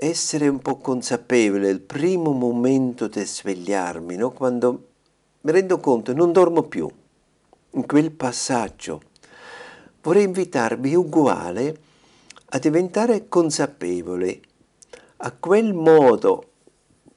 a 0.00 0.06
essere 0.06 0.48
un 0.48 0.60
po' 0.60 0.78
consapevole 0.78 1.68
il 1.68 1.80
primo 1.80 2.32
momento 2.32 3.08
di 3.08 3.22
svegliarmi, 3.26 4.16
no? 4.16 4.30
quando 4.30 4.86
mi 5.42 5.52
rendo 5.52 5.80
conto, 5.80 6.14
non 6.14 6.32
dormo 6.32 6.62
più, 6.62 6.90
in 7.72 7.86
quel 7.86 8.10
passaggio. 8.10 9.02
Vorrei 10.00 10.24
invitarvi 10.24 10.94
uguale 10.94 11.78
a 12.46 12.58
diventare 12.58 13.28
consapevole 13.28 14.40
a 15.18 15.30
quel 15.32 15.74
modo 15.74 16.46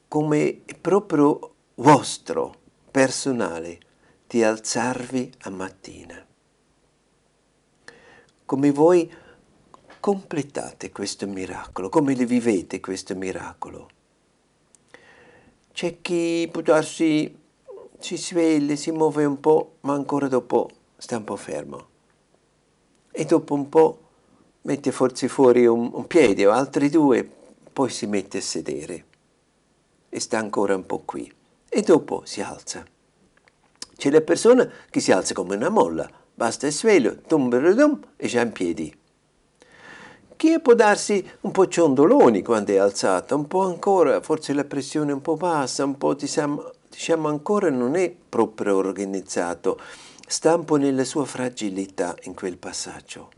come 0.08 0.62
proprio 0.80 1.54
vostro, 1.76 2.54
personale, 2.90 3.78
di 4.26 4.42
alzarvi 4.42 5.32
a 5.40 5.50
mattina. 5.50 6.24
Come 8.44 8.70
voi 8.70 9.12
completate 10.00 10.92
questo 10.92 11.26
miracolo, 11.26 11.88
come 11.88 12.14
le 12.14 12.24
vivete 12.26 12.80
questo 12.80 13.14
miracolo. 13.14 13.88
C'è 15.72 16.00
chi 16.00 16.48
può 16.50 16.62
darsi, 16.62 17.36
si 17.98 18.16
sveglia, 18.16 18.76
si 18.76 18.92
muove 18.92 19.24
un 19.24 19.40
po', 19.40 19.76
ma 19.80 19.94
ancora 19.94 20.28
dopo 20.28 20.70
sta 20.96 21.16
un 21.16 21.24
po' 21.24 21.36
fermo. 21.36 21.88
E 23.10 23.24
dopo 23.24 23.54
un 23.54 23.68
po' 23.68 24.00
mette 24.62 24.92
forse 24.92 25.28
fuori 25.28 25.66
un, 25.66 25.90
un 25.92 26.06
piede 26.06 26.46
o 26.46 26.52
altri 26.52 26.88
due, 26.88 27.28
poi 27.72 27.90
si 27.90 28.06
mette 28.06 28.38
a 28.38 28.42
sedere 28.42 29.04
e 30.16 30.20
sta 30.20 30.38
ancora 30.38 30.74
un 30.74 30.86
po' 30.86 31.02
qui 31.04 31.30
e 31.68 31.82
dopo 31.82 32.22
si 32.24 32.40
alza. 32.40 32.82
C'è 33.94 34.10
la 34.10 34.22
persona 34.22 34.66
che 34.88 35.00
si 35.00 35.12
alza 35.12 35.34
come 35.34 35.56
una 35.56 35.68
molla, 35.68 36.08
basta 36.32 36.66
il 36.66 36.72
svelo, 36.72 37.20
tum 37.20 37.52
e 38.16 38.26
già 38.26 38.40
in 38.40 38.50
piedi. 38.50 38.98
Chi 40.34 40.58
può 40.60 40.72
darsi 40.72 41.22
un 41.42 41.50
po' 41.50 41.68
ciondoloni 41.68 42.40
quando 42.40 42.72
è 42.72 42.76
alzata, 42.76 43.34
un 43.34 43.46
po' 43.46 43.60
ancora, 43.66 44.22
forse 44.22 44.54
la 44.54 44.64
pressione 44.64 45.12
un 45.12 45.20
po' 45.20 45.36
bassa, 45.36 45.84
un 45.84 45.98
po' 45.98 46.14
diciamo, 46.14 46.70
diciamo 46.88 47.28
ancora 47.28 47.68
non 47.68 47.94
è 47.94 48.10
proprio 48.10 48.76
organizzato, 48.76 49.78
sta 50.26 50.54
un 50.54 50.64
po' 50.64 50.76
nella 50.76 51.04
sua 51.04 51.26
fragilità 51.26 52.16
in 52.22 52.32
quel 52.32 52.56
passaggio. 52.56 53.28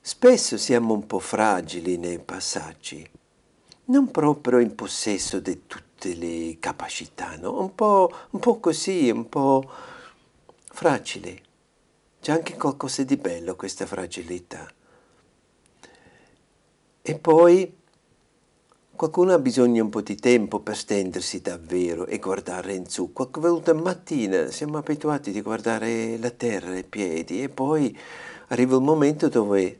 Spesso 0.00 0.56
siamo 0.56 0.94
un 0.94 1.06
po' 1.06 1.20
fragili 1.20 1.96
nei 1.96 2.18
passaggi 2.18 3.08
non 3.86 4.10
proprio 4.10 4.58
in 4.58 4.74
possesso 4.74 5.40
di 5.40 5.66
tutte 5.66 6.14
le 6.14 6.56
capacità, 6.58 7.36
no? 7.36 7.60
un, 7.60 7.74
po', 7.74 8.10
un 8.30 8.40
po' 8.40 8.58
così, 8.58 9.10
un 9.10 9.28
po' 9.28 9.68
fragile. 10.70 11.42
C'è 12.20 12.32
anche 12.32 12.56
qualcosa 12.56 13.02
di 13.02 13.16
bello 13.16 13.56
questa 13.56 13.84
fragilità. 13.84 14.66
E 17.02 17.18
poi 17.18 17.76
qualcuno 18.96 19.34
ha 19.34 19.38
bisogno 19.38 19.82
un 19.82 19.90
po' 19.90 20.00
di 20.00 20.14
tempo 20.16 20.60
per 20.60 20.76
stendersi 20.76 21.42
davvero 21.42 22.06
e 22.06 22.18
guardare 22.18 22.72
in 22.72 22.88
su. 22.88 23.12
Qualche 23.12 23.40
volta 23.40 23.74
mattina 23.74 24.50
siamo 24.50 24.78
abituati 24.78 25.36
a 25.36 25.42
guardare 25.42 26.16
la 26.16 26.30
terra, 26.30 26.78
i 26.78 26.84
piedi 26.84 27.42
e 27.42 27.50
poi 27.50 27.96
arriva 28.48 28.76
il 28.76 28.82
momento 28.82 29.28
dove 29.28 29.76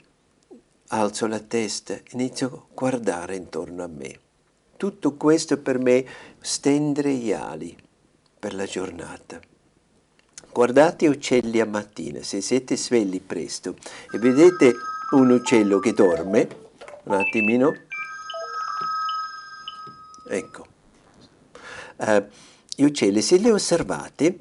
alzo 0.89 1.27
la 1.27 1.41
testa, 1.41 1.99
inizio 2.13 2.47
a 2.49 2.75
guardare 2.75 3.37
intorno 3.37 3.83
a 3.83 3.89
me. 3.89 4.19
Tutto 4.77 5.15
questo 5.15 5.59
per 5.59 5.79
me 5.79 6.05
stendere 6.41 7.13
gli 7.15 7.33
ali 7.33 7.77
per 8.39 8.55
la 8.55 8.67
giornata. 8.67 9.41
Guardate 10.53 11.09
uccelli 11.09 11.61
a 11.61 11.67
mattina, 11.67 12.23
se 12.23 12.41
siete 12.41 12.77
svegli 12.77 13.21
presto 13.21 13.77
e 14.13 14.19
vedete 14.19 14.75
un 15.13 15.31
uccello 15.31 15.79
che 15.79 15.93
dorme, 15.93 16.49
un 17.05 17.15
attimino, 17.15 17.73
ecco, 20.29 20.67
uh, 21.97 22.25
gli 22.77 22.85
uccelli 22.85 23.23
se 23.23 23.37
li 23.37 23.51
osservate, 23.51 24.39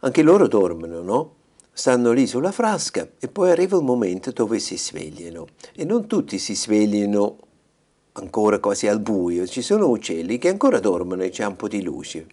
anche 0.00 0.22
loro 0.22 0.46
dormono, 0.46 1.02
no? 1.02 1.34
Stanno 1.78 2.12
lì 2.12 2.26
sulla 2.26 2.52
frasca 2.52 3.06
e 3.20 3.28
poi 3.28 3.50
arriva 3.50 3.76
il 3.76 3.82
momento 3.82 4.30
dove 4.30 4.58
si 4.60 4.78
svegliano. 4.78 5.46
E 5.74 5.84
non 5.84 6.06
tutti 6.06 6.38
si 6.38 6.56
svegliano 6.56 7.36
ancora 8.12 8.58
quasi 8.60 8.88
al 8.88 8.98
buio, 8.98 9.46
ci 9.46 9.60
sono 9.60 9.90
uccelli 9.90 10.38
che 10.38 10.48
ancora 10.48 10.80
dormono 10.80 11.22
e 11.22 11.28
c'è 11.28 11.44
un 11.44 11.54
po' 11.54 11.68
di 11.68 11.82
luce. 11.82 12.26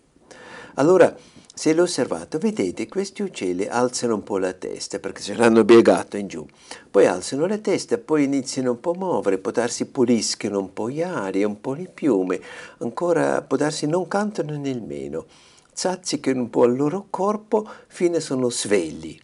Allora 0.75 1.13
se 1.53 1.73
l'ho 1.73 1.83
osservato, 1.83 2.37
vedete, 2.37 2.87
questi 2.87 3.21
uccelli 3.21 3.65
alzano 3.65 4.13
un 4.15 4.23
po' 4.23 4.37
la 4.37 4.53
testa 4.53 4.99
perché 4.99 5.21
ce 5.21 5.35
l'hanno 5.35 5.65
piegato 5.65 6.15
in 6.15 6.27
giù, 6.27 6.45
poi 6.89 7.05
alzano 7.05 7.45
la 7.45 7.57
testa, 7.57 7.97
poi 7.97 8.23
iniziano 8.23 8.71
un 8.71 8.79
po' 8.79 8.91
a 8.91 8.97
muovere, 8.97 9.39
può 9.39 9.51
darsi 9.51 9.87
puliscono 9.87 10.57
un 10.57 10.71
po' 10.71 10.89
gli 10.89 11.01
ari, 11.01 11.43
un 11.43 11.59
po' 11.59 11.73
le 11.73 11.91
piume, 11.93 12.39
ancora 12.77 13.41
può 13.41 13.57
darsi 13.57 13.87
non 13.87 14.07
cantano 14.07 14.55
nemmeno, 14.55 15.25
zazzicano 15.73 16.39
un 16.39 16.49
po' 16.49 16.63
il 16.63 16.77
loro 16.77 17.07
corpo 17.09 17.69
fino 17.87 18.15
a 18.15 18.21
sono 18.21 18.49
svegli 18.49 19.19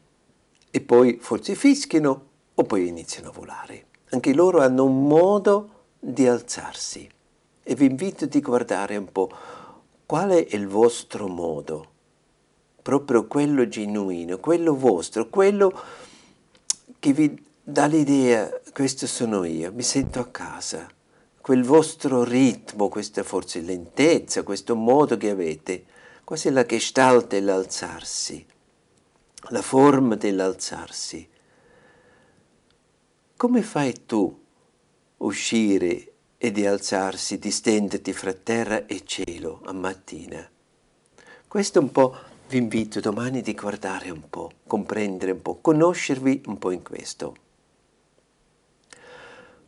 e 0.71 0.81
poi 0.81 1.17
forse 1.19 1.55
fischiano 1.55 2.25
o 2.53 2.63
poi 2.63 2.87
iniziano 2.87 3.29
a 3.29 3.33
volare. 3.33 3.85
Anche 4.11 4.33
loro 4.33 4.59
hanno 4.59 4.85
un 4.85 5.07
modo 5.07 5.69
di 5.99 6.27
alzarsi. 6.27 7.09
E 7.63 7.75
vi 7.75 7.85
invito 7.85 8.25
a 8.25 8.39
guardare 8.39 8.97
un 8.97 9.11
po' 9.11 9.29
qual 10.05 10.31
è 10.31 10.47
il 10.55 10.67
vostro 10.67 11.27
modo? 11.27 11.87
Proprio 12.81 13.27
quello 13.27 13.67
genuino, 13.67 14.39
quello 14.39 14.75
vostro, 14.75 15.29
quello 15.29 15.71
che 16.97 17.13
vi 17.13 17.45
dà 17.61 17.85
l'idea, 17.85 18.49
questo 18.73 19.05
sono 19.05 19.43
io, 19.43 19.71
mi 19.71 19.83
sento 19.83 20.19
a 20.19 20.25
casa, 20.25 20.87
quel 21.39 21.63
vostro 21.63 22.23
ritmo, 22.23 22.89
questa 22.89 23.21
forse 23.21 23.61
lentezza, 23.61 24.41
questo 24.41 24.75
modo 24.75 25.17
che 25.17 25.29
avete, 25.29 25.85
quasi 26.23 26.49
la 26.49 26.65
gestalt 26.65 27.27
dell'alzarsi, 27.27 28.43
la 29.47 29.61
forma 29.61 30.15
dell'alzarsi. 30.15 31.27
Come 33.35 33.61
fai 33.61 34.05
tu 34.05 34.37
uscire 35.17 36.13
e 36.37 36.51
di 36.51 36.65
alzarsi, 36.65 37.39
di 37.39 37.51
stenderti 37.51 38.13
fra 38.13 38.33
terra 38.33 38.85
e 38.85 39.03
cielo 39.05 39.61
a 39.65 39.73
mattina? 39.73 40.47
Questo 41.47 41.79
un 41.79 41.91
po' 41.91 42.15
vi 42.49 42.57
invito 42.57 42.99
domani 42.99 43.41
di 43.41 43.53
guardare 43.53 44.09
un 44.09 44.29
po', 44.29 44.51
comprendere 44.67 45.31
un 45.31 45.41
po', 45.41 45.59
conoscervi 45.61 46.43
un 46.47 46.57
po' 46.57 46.71
in 46.71 46.83
questo. 46.83 47.35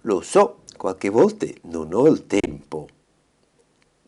Lo 0.01 0.21
so, 0.21 0.63
qualche 0.77 1.09
volta 1.09 1.45
non 1.63 1.93
ho 1.93 2.07
il 2.07 2.25
tempo, 2.25 2.87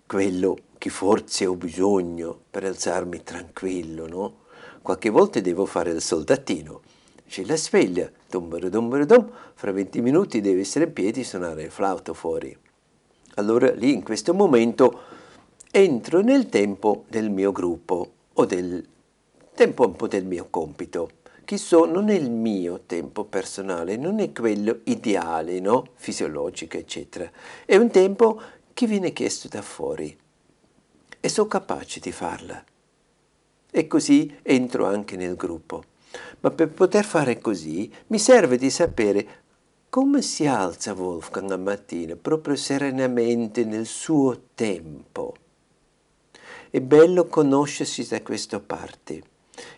quello 0.06 0.58
che 0.78 0.90
forse 0.90 1.46
ho 1.46 1.56
bisogno 1.56 2.40
per 2.50 2.66
alzarmi 2.66 3.24
tranquillo, 3.24 4.08
no? 4.08 4.42
Qualche 4.84 5.10
volta 5.10 5.40
devo 5.40 5.66
fare 5.66 5.92
il 5.92 6.02
soldatino. 6.02 6.82
C'è 7.26 7.46
la 7.46 7.56
sveglia, 7.56 8.12
dum 8.30 8.60
dum 8.60 9.06
dum, 9.06 9.32
fra 9.54 9.72
20 9.72 10.02
minuti 10.02 10.42
devi 10.42 10.60
essere 10.60 10.84
in 10.84 10.92
piedi 10.92 11.22
e 11.22 11.24
suonare 11.24 11.64
il 11.64 11.72
flauto 11.72 12.14
fuori. 12.14 12.54
Allora 13.36 13.72
lì 13.72 13.94
in 13.94 14.04
questo 14.04 14.34
momento 14.34 15.04
entro 15.72 16.20
nel 16.20 16.50
tempo 16.50 17.06
del 17.08 17.30
mio 17.30 17.54
gruppo 17.54 18.12
o 18.34 18.44
del 18.44 18.86
tempo 19.56 19.86
un 19.86 19.96
po' 19.96 20.10
del 20.10 20.26
mio 20.26 20.48
compito, 20.50 21.12
che 21.46 21.56
so, 21.56 21.86
non 21.86 22.10
è 22.10 22.16
il 22.16 22.30
mio 22.30 22.82
tempo 22.86 23.24
personale, 23.24 23.96
non 23.96 24.20
è 24.20 24.34
quello 24.34 24.82
ideale, 24.84 25.62
no? 25.62 25.92
fisiologico, 25.96 26.76
eccetera. 26.76 27.32
È 27.64 27.78
un 27.78 27.90
tempo 27.90 28.42
che 28.74 28.86
viene 28.86 29.14
chiesto 29.14 29.48
da 29.48 29.62
fuori 29.62 30.14
e 31.22 31.30
sono 31.30 31.48
capace 31.48 32.02
di 32.02 32.12
farla. 32.12 32.62
E 33.76 33.88
così 33.88 34.38
entro 34.44 34.86
anche 34.86 35.16
nel 35.16 35.36
gruppo. 35.36 35.84
Ma 36.42 36.52
per 36.52 36.70
poter 36.70 37.04
fare 37.04 37.40
così 37.40 37.92
mi 38.08 38.20
serve 38.20 38.56
di 38.58 38.70
sapere 38.70 39.42
come 39.90 40.22
si 40.22 40.46
alza 40.46 40.94
Wolfgang 40.94 41.50
la 41.50 41.58
mattina, 41.58 42.16
proprio 42.16 42.56
serenamente 42.56 43.66
nel 43.66 43.88
suo 43.88 44.50
tempo. 44.54 45.34
È 46.70 46.80
bello 46.82 47.26
conoscersi 47.26 48.08
da 48.08 48.22
questa 48.22 48.60
parte 48.60 49.24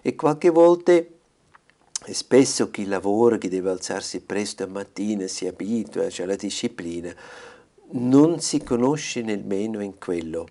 e 0.02 0.16
qualche 0.16 0.50
volta 0.50 0.92
e 0.92 2.14
spesso 2.14 2.70
chi 2.70 2.86
lavora, 2.86 3.38
chi 3.38 3.48
deve 3.48 3.72
alzarsi 3.72 4.20
presto 4.20 4.64
a 4.64 4.68
mattina, 4.68 5.25
si 5.27 5.48
abitua, 5.48 6.08
c'è 6.08 6.25
la 6.25 6.36
disciplina, 6.36 7.16
non 7.92 8.42
si 8.42 8.62
conosce 8.62 9.22
nemmeno 9.22 9.81
in 9.81 9.98
quello. 9.98 10.48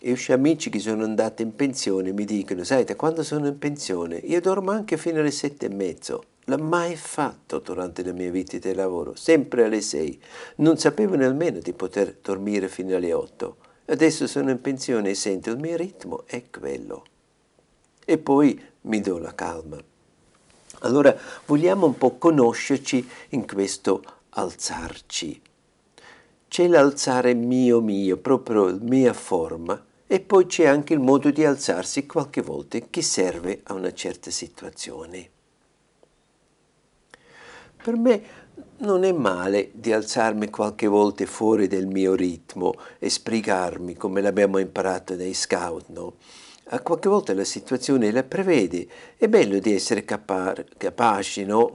E 0.00 0.12
ho 0.12 0.32
amici 0.32 0.70
che 0.70 0.78
sono 0.78 1.02
andati 1.02 1.42
in 1.42 1.56
pensione 1.56 2.12
mi 2.12 2.24
dicono, 2.24 2.62
sai, 2.62 2.84
da 2.84 2.94
quando 2.94 3.24
sono 3.24 3.48
in 3.48 3.58
pensione 3.58 4.16
io 4.16 4.40
dormo 4.40 4.70
anche 4.70 4.96
fino 4.96 5.18
alle 5.18 5.32
sette 5.32 5.66
e 5.66 5.74
mezzo. 5.74 6.22
L'ho 6.44 6.56
mai 6.58 6.94
fatto 6.96 7.58
durante 7.58 8.04
la 8.04 8.12
mia 8.12 8.30
vita 8.30 8.56
di 8.56 8.74
lavoro, 8.74 9.14
sempre 9.16 9.64
alle 9.64 9.80
sei. 9.80 10.18
Non 10.56 10.78
sapevo 10.78 11.16
nemmeno 11.16 11.58
di 11.58 11.72
poter 11.72 12.16
dormire 12.22 12.68
fino 12.68 12.94
alle 12.94 13.12
otto. 13.12 13.56
Adesso 13.86 14.26
sono 14.26 14.50
in 14.50 14.60
pensione 14.60 15.10
e 15.10 15.14
sento 15.14 15.50
il 15.50 15.58
mio 15.58 15.76
ritmo 15.76 16.22
è 16.26 16.44
quello. 16.48 17.04
E 18.04 18.18
poi 18.18 18.58
mi 18.82 19.00
do 19.00 19.18
la 19.18 19.34
calma. 19.34 19.78
Allora 20.80 21.14
vogliamo 21.46 21.86
un 21.86 21.98
po' 21.98 22.16
conoscerci 22.16 23.06
in 23.30 23.46
questo 23.46 24.02
alzarci. 24.30 25.42
C'è 26.46 26.66
l'alzare 26.66 27.34
mio 27.34 27.80
mio, 27.80 28.16
proprio 28.16 28.78
mia 28.80 29.12
forma, 29.12 29.84
e 30.10 30.20
poi 30.20 30.46
c'è 30.46 30.66
anche 30.66 30.94
il 30.94 31.00
modo 31.00 31.30
di 31.30 31.44
alzarsi 31.44 32.06
qualche 32.06 32.40
volta 32.40 32.78
che 32.78 33.02
serve 33.02 33.60
a 33.64 33.74
una 33.74 33.92
certa 33.92 34.30
situazione. 34.30 35.28
Per 37.82 37.94
me 37.94 38.22
non 38.78 39.04
è 39.04 39.12
male 39.12 39.70
di 39.74 39.92
alzarmi 39.92 40.48
qualche 40.48 40.86
volta 40.86 41.26
fuori 41.26 41.68
del 41.68 41.86
mio 41.86 42.14
ritmo 42.14 42.74
e 42.98 43.10
sbrigarmi 43.10 43.96
come 43.96 44.22
l'abbiamo 44.22 44.58
imparato 44.58 45.14
dai 45.14 45.34
scout, 45.34 45.88
no? 45.88 46.14
A 46.70 46.80
qualche 46.80 47.08
volta 47.08 47.32
la 47.32 47.44
situazione 47.44 48.10
la 48.10 48.22
prevede, 48.24 48.86
è 49.16 49.26
bello 49.28 49.58
di 49.58 49.74
essere 49.74 50.04
capa- 50.04 50.54
capaci, 50.76 51.44
no? 51.44 51.70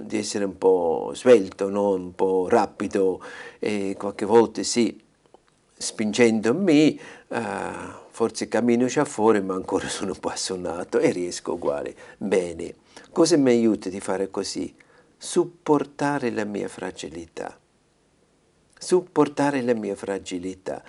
di 0.00 0.18
essere 0.18 0.44
un 0.44 0.58
po' 0.58 1.12
svelto, 1.14 1.70
no? 1.70 1.92
un 1.92 2.14
po' 2.14 2.46
rapido 2.46 3.22
e 3.58 3.94
qualche 3.96 4.26
volta 4.26 4.62
sì, 4.62 5.00
spingendomi, 5.78 7.00
uh, 7.28 7.36
forse 8.10 8.48
cammino 8.48 8.86
già 8.86 9.04
fuori 9.04 9.40
ma 9.40 9.54
ancora 9.54 9.86
sono 9.88 10.12
un 10.12 10.18
po' 10.18 10.28
assonnato 10.28 10.98
e 10.98 11.10
riesco 11.10 11.54
uguale. 11.54 11.94
Bene, 12.18 12.74
cosa 13.12 13.36
mi 13.36 13.50
aiuta 13.50 13.88
di 13.88 14.00
fare 14.00 14.30
così? 14.30 14.74
supportare 15.18 16.30
la 16.30 16.44
mia 16.44 16.68
fragilità. 16.68 17.58
Supportare 18.78 19.62
la 19.62 19.74
mia 19.74 19.96
fragilità. 19.96 20.82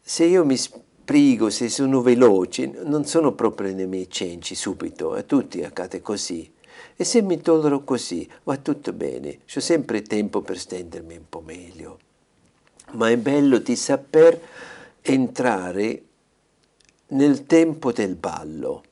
Se 0.00 0.24
io 0.24 0.44
mi 0.46 0.56
sprigo, 0.56 1.50
se 1.50 1.68
sono 1.68 2.00
veloce, 2.00 2.66
non 2.84 3.04
sono 3.04 3.34
proprio 3.34 3.74
nei 3.74 3.86
miei 3.86 4.08
cenci 4.08 4.54
subito, 4.54 5.12
a 5.12 5.22
tutti 5.22 5.62
accade 5.62 6.00
così. 6.00 6.50
E 6.96 7.04
se 7.04 7.20
mi 7.20 7.40
tollero 7.40 7.84
così, 7.84 8.28
va 8.44 8.56
tutto 8.56 8.94
bene, 8.94 9.40
ho 9.54 9.60
sempre 9.60 10.00
tempo 10.00 10.40
per 10.40 10.58
stendermi 10.58 11.16
un 11.16 11.28
po' 11.28 11.42
meglio. 11.42 11.98
Ma 12.92 13.10
è 13.10 13.16
bello 13.16 13.58
di 13.58 13.76
saper 13.76 14.40
entrare 15.02 16.02
nel 17.08 17.46
tempo 17.46 17.92
del 17.92 18.14
ballo. 18.16 18.82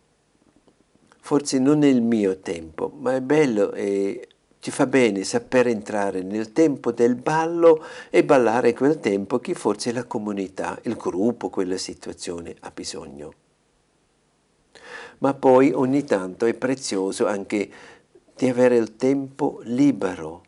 Forse 1.21 1.59
non 1.59 1.83
è 1.83 1.87
il 1.87 2.03
mio 2.03 2.39
tempo, 2.39 2.93
ma 2.97 3.15
è 3.15 3.21
bello 3.21 3.73
e 3.73 4.29
ci 4.61 4.71
fa 4.71 4.87
bene 4.87 5.25
saper 5.25 5.67
entrare 5.67 6.23
nel 6.23 6.53
tempo 6.53 6.91
del 6.91 7.17
ballo 7.17 7.85
e 8.11 8.25
ballare 8.25 8.73
quel 8.73 8.99
tempo 8.99 9.39
che 9.39 9.55
forse 9.55 9.93
la 9.93 10.05
comunità, 10.05 10.79
il 10.85 10.97
gruppo, 10.97 11.51
quella 11.51 11.77
situazione 11.77 12.55
ha 12.61 12.71
bisogno. 12.71 13.33
Ma 15.19 15.35
poi 15.35 15.71
ogni 15.73 16.05
tanto 16.05 16.47
è 16.47 16.55
prezioso 16.55 17.27
anche 17.27 17.71
di 18.35 18.49
avere 18.49 18.77
il 18.77 18.97
tempo 18.97 19.61
libero, 19.65 20.43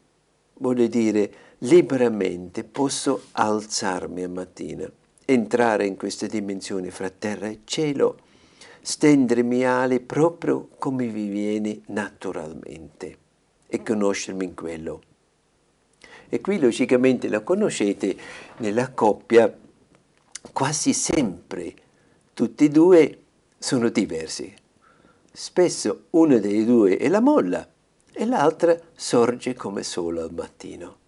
vuol 0.54 0.86
dire 0.88 1.32
liberamente 1.58 2.64
posso 2.64 3.28
alzarmi 3.32 4.22
a 4.22 4.28
mattina, 4.28 4.90
entrare 5.24 5.86
in 5.86 5.96
questa 5.96 6.26
dimensione 6.26 6.90
fra 6.90 7.08
terra 7.08 7.46
e 7.46 7.60
cielo, 7.64 8.18
stendermi 8.82 9.64
ali 9.64 10.00
proprio 10.00 10.68
come 10.78 11.06
vi 11.06 11.28
viene 11.28 11.80
naturalmente 11.86 13.18
e 13.66 13.82
conoscermi 13.82 14.44
in 14.44 14.54
quello. 14.54 15.02
E 16.28 16.40
qui 16.40 16.58
logicamente 16.58 17.28
lo 17.28 17.42
conoscete 17.42 18.16
nella 18.58 18.90
coppia 18.90 19.52
quasi 20.52 20.92
sempre, 20.92 21.74
tutti 22.34 22.66
e 22.66 22.68
due 22.68 23.18
sono 23.58 23.88
diversi. 23.88 24.54
Spesso 25.32 26.04
uno 26.10 26.38
dei 26.38 26.64
due 26.64 26.96
è 26.96 27.08
la 27.08 27.20
molla 27.20 27.66
e 28.12 28.24
l'altra 28.24 28.78
sorge 28.94 29.54
come 29.54 29.82
solo 29.82 30.22
al 30.22 30.32
mattino. 30.32 31.04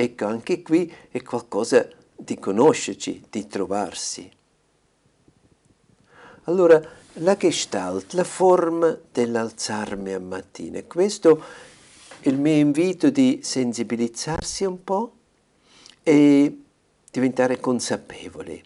Ecco, 0.00 0.26
anche 0.26 0.62
qui 0.62 0.94
è 1.10 1.20
qualcosa 1.24 1.88
di 2.16 2.38
conoscerci, 2.38 3.24
di 3.28 3.48
trovarsi. 3.48 4.30
Allora, 6.44 6.80
la 7.14 7.36
gestalt, 7.36 8.12
la 8.12 8.22
forma 8.22 8.96
dell'alzarmi 9.10 10.12
a 10.12 10.20
mattina. 10.20 10.80
Questo 10.84 11.42
è 12.20 12.28
il 12.28 12.38
mio 12.38 12.54
invito 12.54 13.10
di 13.10 13.40
sensibilizzarsi 13.42 14.64
un 14.64 14.84
po' 14.84 15.14
e 16.04 16.62
diventare 17.10 17.58
consapevoli. 17.58 18.62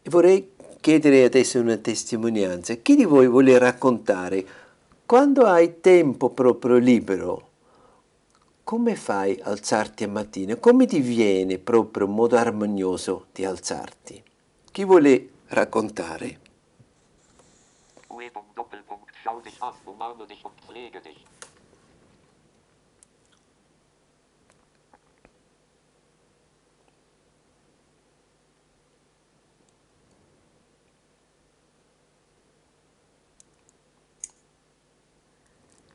E 0.00 0.10
vorrei 0.10 0.52
chiedere 0.80 1.24
adesso 1.24 1.58
una 1.58 1.76
testimonianza. 1.76 2.74
Chi 2.74 2.94
di 2.94 3.04
voi 3.04 3.26
vuole 3.26 3.58
raccontare 3.58 4.46
quando 5.04 5.44
hai 5.44 5.80
tempo 5.80 6.30
proprio 6.30 6.76
libero? 6.76 7.47
Come 8.68 8.96
fai 8.96 9.40
a 9.40 9.48
alzarti 9.48 10.04
a 10.04 10.08
mattina? 10.08 10.56
Come 10.56 10.84
ti 10.84 11.00
viene 11.00 11.56
proprio 11.56 12.04
in 12.04 12.12
modo 12.12 12.36
armonioso 12.36 13.28
di 13.32 13.46
alzarti? 13.46 14.22
Chi 14.70 14.84
vuole 14.84 15.30
raccontare? 15.46 16.38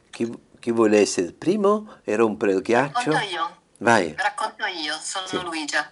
Chi, 0.10 0.53
chi, 0.64 0.72
vuole 0.72 1.02
essere 1.02 1.28
il 1.28 1.34
primo 1.34 2.00
e 2.06 2.16
rompere 2.16 2.54
il 2.54 2.62
ghiaccio? 2.62 3.12
Racconto 3.12 3.34
io. 3.34 3.62
Vai. 3.80 4.16
Racconto 4.18 4.66
io, 4.66 4.96
sono 4.98 5.28
sì. 5.28 5.42
Luigia. 5.42 5.92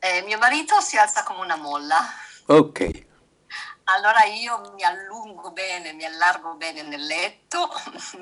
Eh, 0.00 0.22
mio 0.22 0.36
marito 0.38 0.80
si 0.80 0.96
alza 0.96 1.22
come 1.22 1.44
una 1.44 1.54
molla. 1.54 1.96
Ok. 2.46 3.06
Allora 3.84 4.24
io 4.24 4.72
mi 4.74 4.82
allungo 4.82 5.52
bene, 5.52 5.92
mi 5.92 6.04
allargo 6.04 6.54
bene 6.56 6.82
nel 6.82 7.06
letto, 7.06 7.70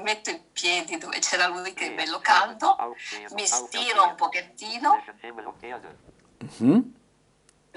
metto 0.05 0.31
i 0.31 0.41
piedi 0.53 0.99
dove 0.99 1.19
c'era 1.21 1.47
lui 1.47 1.73
che 1.73 1.87
è 1.87 1.95
bello 1.95 2.21
caldo, 2.21 2.77
mi 3.31 3.47
stiro 3.47 4.05
un 4.05 4.15
pochettino. 4.15 5.03
Mm-hmm 6.63 6.81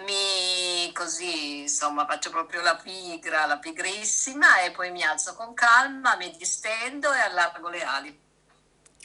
mi 0.06 0.92
così 0.94 1.62
insomma 1.62 2.06
faccio 2.06 2.30
proprio 2.30 2.62
la 2.62 2.76
pigra, 2.76 3.46
la 3.46 3.58
pigrissima 3.58 4.62
e 4.62 4.72
poi 4.72 4.92
mi 4.92 5.04
alzo 5.04 5.34
con 5.36 5.54
calma, 5.54 6.16
mi 6.18 6.34
distendo 6.38 7.12
e 7.14 7.20
allargo 7.20 7.70
le 7.70 7.84
ali. 7.84 8.20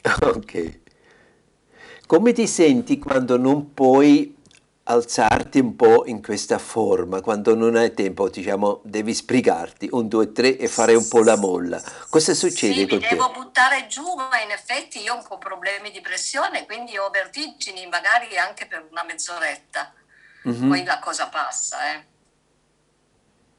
Ok. 0.21 0.79
Come 2.05 2.33
ti 2.33 2.45
senti 2.45 2.99
quando 2.99 3.37
non 3.37 3.73
puoi 3.73 4.35
alzarti 4.83 5.59
un 5.59 5.75
po' 5.75 6.05
in 6.05 6.21
questa 6.21 6.59
forma, 6.59 7.21
quando 7.21 7.55
non 7.55 7.75
hai 7.75 7.93
tempo, 7.93 8.29
diciamo, 8.29 8.81
devi 8.83 9.13
sbrigarti, 9.13 9.89
un, 9.91 10.07
due, 10.07 10.31
tre 10.31 10.57
e 10.57 10.67
fare 10.67 10.93
un 10.93 11.07
po' 11.07 11.23
la 11.23 11.35
molla. 11.35 11.81
Cosa 12.09 12.35
succede 12.35 12.81
sì, 12.81 12.87
con 12.87 12.99
mi 12.99 13.07
devo 13.09 13.31
buttare 13.31 13.87
giù, 13.87 14.13
ma 14.13 14.39
in 14.43 14.51
effetti 14.51 15.01
io 15.01 15.13
ho 15.13 15.17
un 15.17 15.25
po' 15.27 15.39
problemi 15.39 15.89
di 15.89 16.01
pressione, 16.01 16.65
quindi 16.67 16.95
ho 16.97 17.09
vertigini 17.09 17.87
magari 17.87 18.37
anche 18.37 18.67
per 18.67 18.85
una 18.91 19.03
mezz'oretta 19.03 19.91
mm-hmm. 20.47 20.67
poi 20.67 20.83
la 20.83 20.99
cosa 20.99 21.27
passa. 21.27 21.93
Eh. 21.93 22.05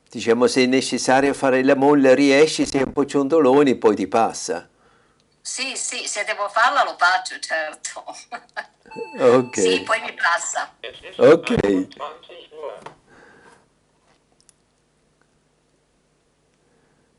Diciamo 0.09 0.47
se 0.47 0.63
è 0.63 0.67
necessario 0.67 1.35
fare 1.35 1.63
la 1.63 1.75
molla 1.75 2.15
riesci, 2.15 2.67
sei 2.67 2.83
un 2.83 2.93
po' 2.93 3.05
ciondoloni, 3.05 3.77
poi 3.77 3.95
ti 3.95 4.07
passa. 4.07 4.69
Sì, 5.41 5.77
sì, 5.77 6.07
se 6.07 6.25
devo 6.25 6.49
farla 6.49 6.83
lo 6.85 6.97
faccio, 6.99 7.39
certo. 7.39 8.05
Ok. 9.19 9.59
sì, 9.59 9.83
poi 9.83 10.01
mi 10.01 10.15
passa. 10.15 10.73
Ok. 11.17 11.89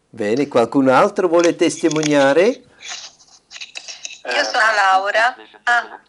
Bene, 0.10 0.47
qualcun 0.47 0.89
altro 0.89 1.27
vuole 1.27 1.56
testimoniare? 1.56 2.45
Io 2.47 4.43
sono 4.43 4.65
Laura. 4.75 5.36
Ah, 5.63 6.01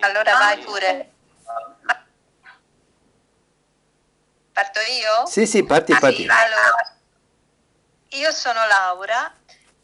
allora 0.00 0.32
vai 0.34 0.58
pure. 0.58 1.15
Parto 4.56 4.80
io? 4.80 5.26
Sì, 5.26 5.46
sì, 5.46 5.64
parti, 5.64 5.92
ah, 5.92 5.98
parti. 5.98 6.22
Allora, 6.22 6.96
io 8.08 8.32
sono 8.32 8.66
Laura 8.66 9.30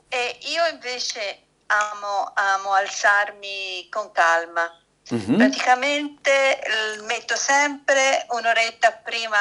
e 0.09 0.39
io 0.45 0.65
invece 0.69 1.43
amo, 1.67 2.33
amo 2.35 2.73
alzarmi 2.73 3.87
con 3.91 4.11
calma. 4.13 4.83
Mm-hmm. 5.13 5.37
Praticamente 5.37 6.59
metto 7.03 7.37
sempre 7.37 8.25
un'oretta 8.31 8.93
prima 8.93 9.39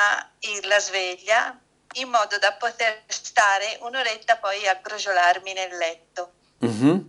la 0.64 0.80
sveglia 0.80 1.58
in 1.94 2.10
modo 2.10 2.38
da 2.38 2.52
poter 2.52 3.04
stare 3.08 3.78
un'oretta 3.84 4.36
poi 4.36 4.68
a 4.68 4.82
crogiolarmi 4.82 5.54
nel 5.54 5.78
letto. 5.78 6.34
Mm-hmm. 6.66 7.00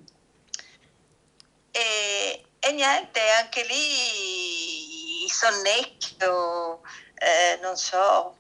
E, 1.73 2.45
e, 2.61 2.71
niente, 2.71 3.21
anche 3.41 3.65
lì 3.65 5.29
sonnecchio, 5.29 6.83
eh, 7.23 7.59
non 7.63 7.77
so, 7.77 8.37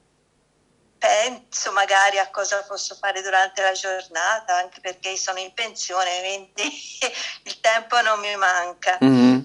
penso 0.99 1.73
magari 1.73 2.18
a 2.18 2.31
cosa 2.31 2.62
posso 2.62 2.97
fare 2.97 3.23
durante 3.23 3.62
la 3.62 3.73
giornata, 3.73 4.57
anche 4.57 4.81
perché 4.81 5.16
sono 5.16 5.38
in 5.38 5.53
pensione, 5.55 6.21
quindi 6.21 6.62
il 7.45 7.61
tempo 7.61 8.01
non 8.01 8.21
mi 8.21 8.35
manca. 8.37 8.99
Mm-hmm. 9.03 9.40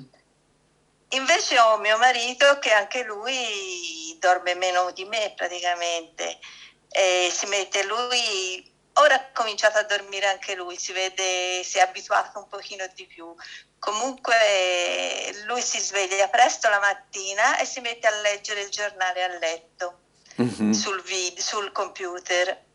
Invece 1.12 1.60
ho 1.60 1.78
mio 1.78 1.98
marito 1.98 2.60
che 2.60 2.72
anche 2.72 3.04
lui 3.04 4.18
dorme 4.20 4.56
meno 4.56 4.92
di 4.92 5.06
me 5.06 5.34
praticamente, 5.36 6.40
e 6.90 7.32
si 7.32 7.46
mette 7.46 7.84
lui 7.86 8.76
Ora 9.00 9.16
ha 9.16 9.32
cominciato 9.32 9.78
a 9.78 9.84
dormire 9.84 10.26
anche 10.26 10.56
lui, 10.56 10.78
si 10.78 10.92
vede, 10.92 11.64
si 11.64 11.78
è 11.78 11.82
abituato 11.82 12.40
un 12.40 12.48
pochino 12.48 12.86
di 12.96 13.06
più. 13.06 13.34
Comunque 13.78 15.34
lui 15.46 15.62
si 15.62 15.80
sveglia 15.80 16.28
presto 16.30 16.68
la 16.68 16.80
mattina 16.80 17.60
e 17.60 17.66
si 17.66 17.80
mette 17.80 18.08
a 18.08 18.22
leggere 18.22 18.62
il 18.62 18.70
giornale 18.70 19.24
a 19.24 19.38
letto 19.38 20.00
mm-hmm. 20.42 20.72
sul, 20.72 21.02
vid- 21.04 21.38
sul 21.38 21.72
computer. 21.72 22.66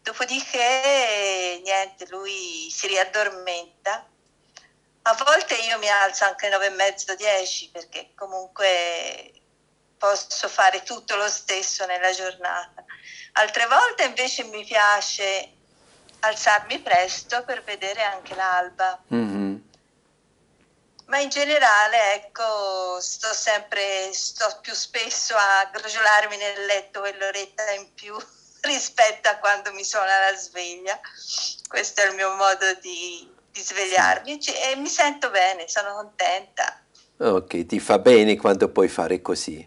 Dopodiché, 0.00 1.60
niente, 1.62 2.06
lui 2.08 2.70
si 2.70 2.86
riaddormenta. 2.86 4.08
A 5.02 5.14
volte 5.24 5.56
io 5.56 5.78
mi 5.78 5.90
alzo 5.90 6.24
anche 6.24 6.46
alle 6.46 6.54
nove 6.54 6.66
e 6.68 6.70
mezzo, 6.70 7.14
dieci, 7.16 7.68
perché 7.70 8.12
comunque 8.14 9.32
posso 9.98 10.48
fare 10.48 10.82
tutto 10.82 11.16
lo 11.16 11.28
stesso 11.28 11.84
nella 11.84 12.12
giornata. 12.12 12.84
Altre 13.32 13.66
volte 13.66 14.04
invece 14.04 14.44
mi 14.44 14.64
piace 14.64 15.55
alzarmi 16.20 16.78
presto 16.80 17.42
per 17.44 17.62
vedere 17.62 18.02
anche 18.02 18.34
l'alba. 18.34 19.02
Mm-hmm. 19.12 19.56
Ma 21.06 21.18
in 21.20 21.28
generale, 21.28 22.14
ecco, 22.14 23.00
sto 23.00 23.32
sempre, 23.32 24.10
sto 24.12 24.58
più 24.60 24.72
spesso 24.72 25.34
a 25.36 25.68
crogiolarmi 25.72 26.36
nel 26.36 26.66
letto 26.66 27.00
quell'oretta 27.00 27.70
in 27.72 27.94
più 27.94 28.14
rispetto 28.62 29.28
a 29.28 29.36
quando 29.36 29.72
mi 29.72 29.84
suona 29.84 30.30
la 30.30 30.36
sveglia. 30.36 30.98
Questo 31.68 32.02
è 32.02 32.08
il 32.08 32.14
mio 32.16 32.34
modo 32.34 32.74
di, 32.80 33.28
di 33.52 33.60
svegliarmi 33.60 34.38
e 34.38 34.76
mi 34.76 34.88
sento 34.88 35.30
bene, 35.30 35.68
sono 35.68 35.94
contenta. 35.94 36.80
Ok, 37.18 37.66
ti 37.66 37.78
fa 37.78 37.98
bene 37.98 38.36
quando 38.36 38.68
puoi 38.68 38.88
fare 38.88 39.22
così. 39.22 39.66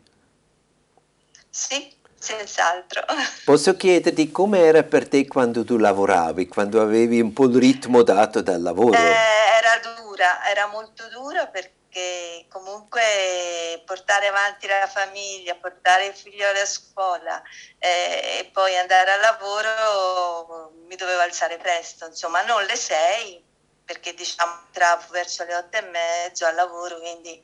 Sì, 1.50 1.98
Senz'altro. 2.20 3.04
Posso 3.46 3.76
chiederti 3.76 4.30
com'era 4.30 4.84
per 4.84 5.08
te 5.08 5.26
quando 5.28 5.64
tu 5.64 5.78
lavoravi, 5.78 6.48
quando 6.48 6.82
avevi 6.82 7.22
un 7.22 7.32
po' 7.34 7.46
il 7.46 7.56
ritmo 7.56 8.04
dato 8.04 8.42
dal 8.42 8.62
lavoro? 8.62 8.98
Eh, 8.98 9.00
era 9.00 9.80
dura, 9.96 10.48
era 10.50 10.68
molto 10.68 11.08
dura 11.10 11.48
perché 11.48 12.46
comunque 12.50 13.82
portare 13.86 14.28
avanti 14.28 14.68
la 14.68 14.88
famiglia, 14.88 15.56
portare 15.56 16.08
il 16.08 16.14
figlio 16.14 16.46
a 16.48 16.66
scuola 16.66 17.42
eh, 17.78 18.40
e 18.40 18.50
poi 18.52 18.78
andare 18.78 19.12
al 19.12 19.22
lavoro 19.22 20.72
mi 20.88 20.96
dovevo 20.96 21.22
alzare 21.22 21.58
presto, 21.58 22.06
insomma 22.06 22.44
non 22.44 22.64
le 22.66 22.76
sei 22.76 23.44
perché 23.86 24.14
diciamo 24.14 24.66
entravo 24.68 25.06
verso 25.10 25.44
le 25.46 25.56
otto 25.56 25.78
e 25.78 25.82
mezzo 25.82 26.46
al 26.46 26.54
lavoro, 26.54 27.00
quindi 27.00 27.42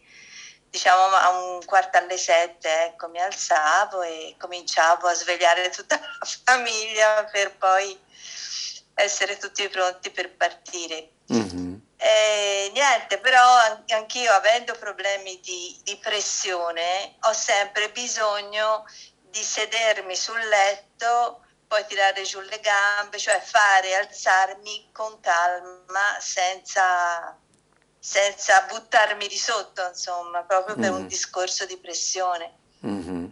diciamo 0.69 1.04
a 1.15 1.30
un 1.30 1.65
quarto 1.65 1.97
alle 1.97 2.17
sette 2.17 2.86
ecco, 2.86 3.08
mi 3.10 3.19
alzavo 3.19 4.01
e 4.01 4.36
cominciavo 4.39 5.08
a 5.08 5.13
svegliare 5.13 5.69
tutta 5.69 5.99
la 5.99 6.28
famiglia 6.43 7.25
per 7.25 7.56
poi 7.58 7.97
essere 8.95 9.38
tutti 9.38 9.67
pronti 9.69 10.10
per 10.10 10.36
partire. 10.36 11.10
Mm-hmm. 11.32 11.75
E, 11.97 12.71
niente, 12.73 13.17
però 13.19 13.41
anch'io 13.88 14.32
avendo 14.32 14.73
problemi 14.73 15.39
di, 15.39 15.80
di 15.84 15.97
pressione 15.97 17.15
ho 17.21 17.34
sempre 17.34 17.89
bisogno 17.89 18.86
di 19.21 19.41
sedermi 19.41 20.15
sul 20.15 20.39
letto 20.39 21.41
poi 21.67 21.86
tirare 21.88 22.23
giù 22.23 22.39
le 22.41 22.60
gambe, 22.60 23.17
cioè 23.17 23.39
fare, 23.39 23.95
alzarmi 23.95 24.91
con 24.91 25.19
calma 25.19 26.17
senza 26.19 27.38
senza 28.06 28.65
buttarmi 28.70 29.28
di 29.28 29.38
sotto, 29.38 29.82
insomma, 29.88 30.44
proprio 30.44 30.76
per 30.76 30.91
mm. 30.91 30.96
un 30.96 31.08
discorso 31.08 31.65
di 31.65 31.78
pressione. 31.78 32.52
Mm-hmm. 32.86 33.26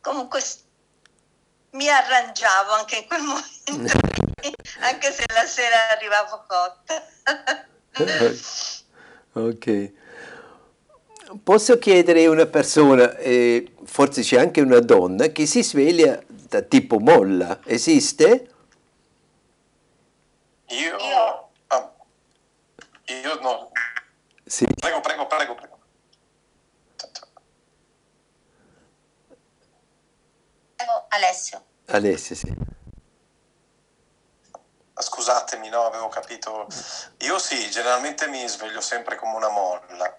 Comunque 0.00 0.42
mi 1.70 1.88
arrangiavo 1.88 2.72
anche 2.72 2.96
in 2.96 3.06
quel 3.06 3.22
momento, 3.24 3.98
anche 4.80 5.12
se 5.12 5.24
la 5.32 5.46
sera 5.46 5.90
arrivavo 5.92 6.44
cotta. 6.46 7.06
ok. 9.40 9.92
Posso 11.42 11.78
chiedere 11.78 12.24
a 12.26 12.30
una 12.30 12.46
persona, 12.46 13.16
eh, 13.16 13.72
forse 13.84 14.20
c'è 14.20 14.38
anche 14.38 14.60
una 14.60 14.80
donna, 14.80 15.28
che 15.28 15.46
si 15.46 15.62
sveglia 15.62 16.22
ragazzetto 16.54 16.68
tipo 16.68 16.98
molla, 16.98 17.60
esiste? 17.64 18.48
Io... 20.68 20.96
Io. 20.98 21.33
Io 23.20 23.40
no. 23.40 23.70
Sì. 24.44 24.66
Prego, 24.78 25.00
prego, 25.00 25.26
prego, 25.26 25.54
prego. 25.54 25.72
Alessio. 31.08 31.64
Alessia, 31.86 32.34
sì. 32.34 32.52
Scusatemi, 34.96 35.68
no, 35.68 35.84
avevo 35.86 36.08
capito. 36.08 36.66
Io 37.18 37.38
sì, 37.38 37.70
generalmente 37.70 38.26
mi 38.28 38.46
sveglio 38.48 38.80
sempre 38.80 39.16
come 39.16 39.36
una 39.36 39.48
molla. 39.48 40.16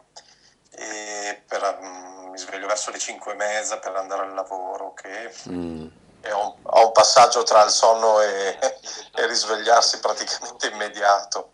E 0.72 1.44
per, 1.48 1.80
mm, 1.82 2.30
mi 2.30 2.38
sveglio 2.38 2.68
verso 2.68 2.92
le 2.92 3.00
5 3.00 3.32
e 3.32 3.36
mezza 3.36 3.80
per 3.80 3.96
andare 3.96 4.24
al 4.24 4.34
lavoro, 4.34 4.94
che 4.94 5.34
Mm. 5.50 5.88
è 6.22 6.32
un, 6.32 6.54
ho 6.64 6.86
un 6.88 6.92
passaggio 6.92 7.44
tra 7.44 7.64
il 7.64 7.72
sonno 7.72 8.22
e, 8.22 8.58
e 9.16 9.28
risvegliarsi 9.28 10.00
praticamente 10.00 10.68
immediato. 10.68 11.52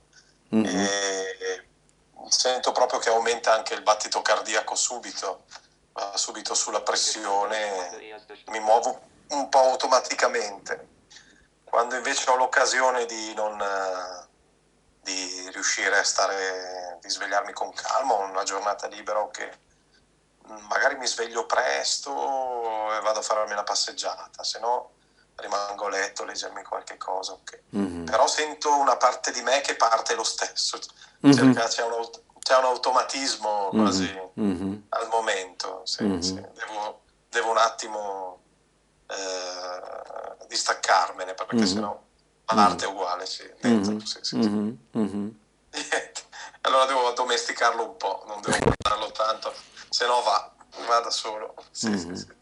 Mhm. 0.52 0.66
E 0.66 1.66
sento 2.30 2.72
proprio 2.72 3.00
che 3.00 3.10
aumenta 3.10 3.54
anche 3.54 3.74
il 3.74 3.82
battito 3.82 4.22
cardiaco 4.22 4.76
subito, 4.76 5.46
subito 6.16 6.54
sulla 6.54 6.82
pressione, 6.82 8.18
mi 8.48 8.60
muovo 8.60 9.02
un 9.30 9.50
po' 9.50 9.60
automaticamente. 9.60 10.88
Quando 11.64 11.96
invece 11.96 12.30
ho 12.30 12.36
l'occasione 12.36 13.06
di 13.06 13.34
non 13.34 13.58
di 15.02 15.50
riuscire 15.52 15.98
a 15.98 16.04
stare, 16.04 17.00
di 17.02 17.10
svegliarmi 17.10 17.54
con 17.54 17.74
calma, 17.74 18.14
una 18.16 18.44
giornata 18.44 18.88
libera 18.88 19.20
o 19.20 19.30
che 19.30 19.50
magari 20.68 20.96
mi 20.96 21.08
sveglio 21.08 21.46
presto 21.46 22.12
e 22.94 23.00
vado 23.02 23.20
a 23.20 23.24
farmi 23.24 23.54
una 23.54 23.64
passeggiata, 23.64 24.44
se 24.44 24.60
no 24.60 24.92
rimango 25.42 25.86
a 25.86 25.90
letto 25.90 26.24
leggermi 26.24 26.64
qualche 26.64 26.98
cosa. 26.98 27.34
ok. 27.34 27.60
Mhm. 27.70 28.06
Però 28.06 28.28
sento 28.28 28.74
una 28.78 28.96
parte 28.98 29.32
di 29.32 29.42
me 29.42 29.62
che 29.62 29.76
parte 29.76 30.16
lo 30.16 30.24
stesso, 30.24 30.80
Mhm. 31.20 31.34
Cerca- 31.34 31.68
c'è, 31.68 31.84
un, 31.84 32.10
c'è 32.40 32.58
un 32.58 32.64
automatismo 32.66 33.70
quasi 33.70 34.10
Mhm. 34.36 34.86
al 34.90 35.08
momento, 35.10 35.82
sì, 35.86 36.04
Mhm. 36.04 36.20
sì. 36.20 36.34
Devo, 36.34 37.02
devo 37.30 37.52
un 37.52 37.58
attimo 37.58 38.40
eh, 39.08 40.46
distaccarmene 40.48 41.34
perché 41.34 41.56
Mhm. 41.56 41.66
sennò 41.66 42.02
l'arte 42.54 42.86
è 42.86 42.88
uguale, 42.88 43.26
sì, 43.26 43.50
dentro, 43.60 43.94
Mhm. 44.38 44.40
Mhm. 44.42 44.80
Mhm. 44.92 45.40
Allora 46.62 46.86
devo 46.86 47.08
addomesticarlo 47.08 47.84
un 47.84 47.98
po', 47.98 48.24
non 48.28 48.40
devo 48.42 48.58
portarlo 48.60 49.12
tanto, 49.12 49.54
se 49.90 50.06
no 50.06 50.22
va, 50.22 50.54
va 50.88 51.00
da 51.00 51.10
solo. 51.10 51.56
Mhm. 51.84 52.36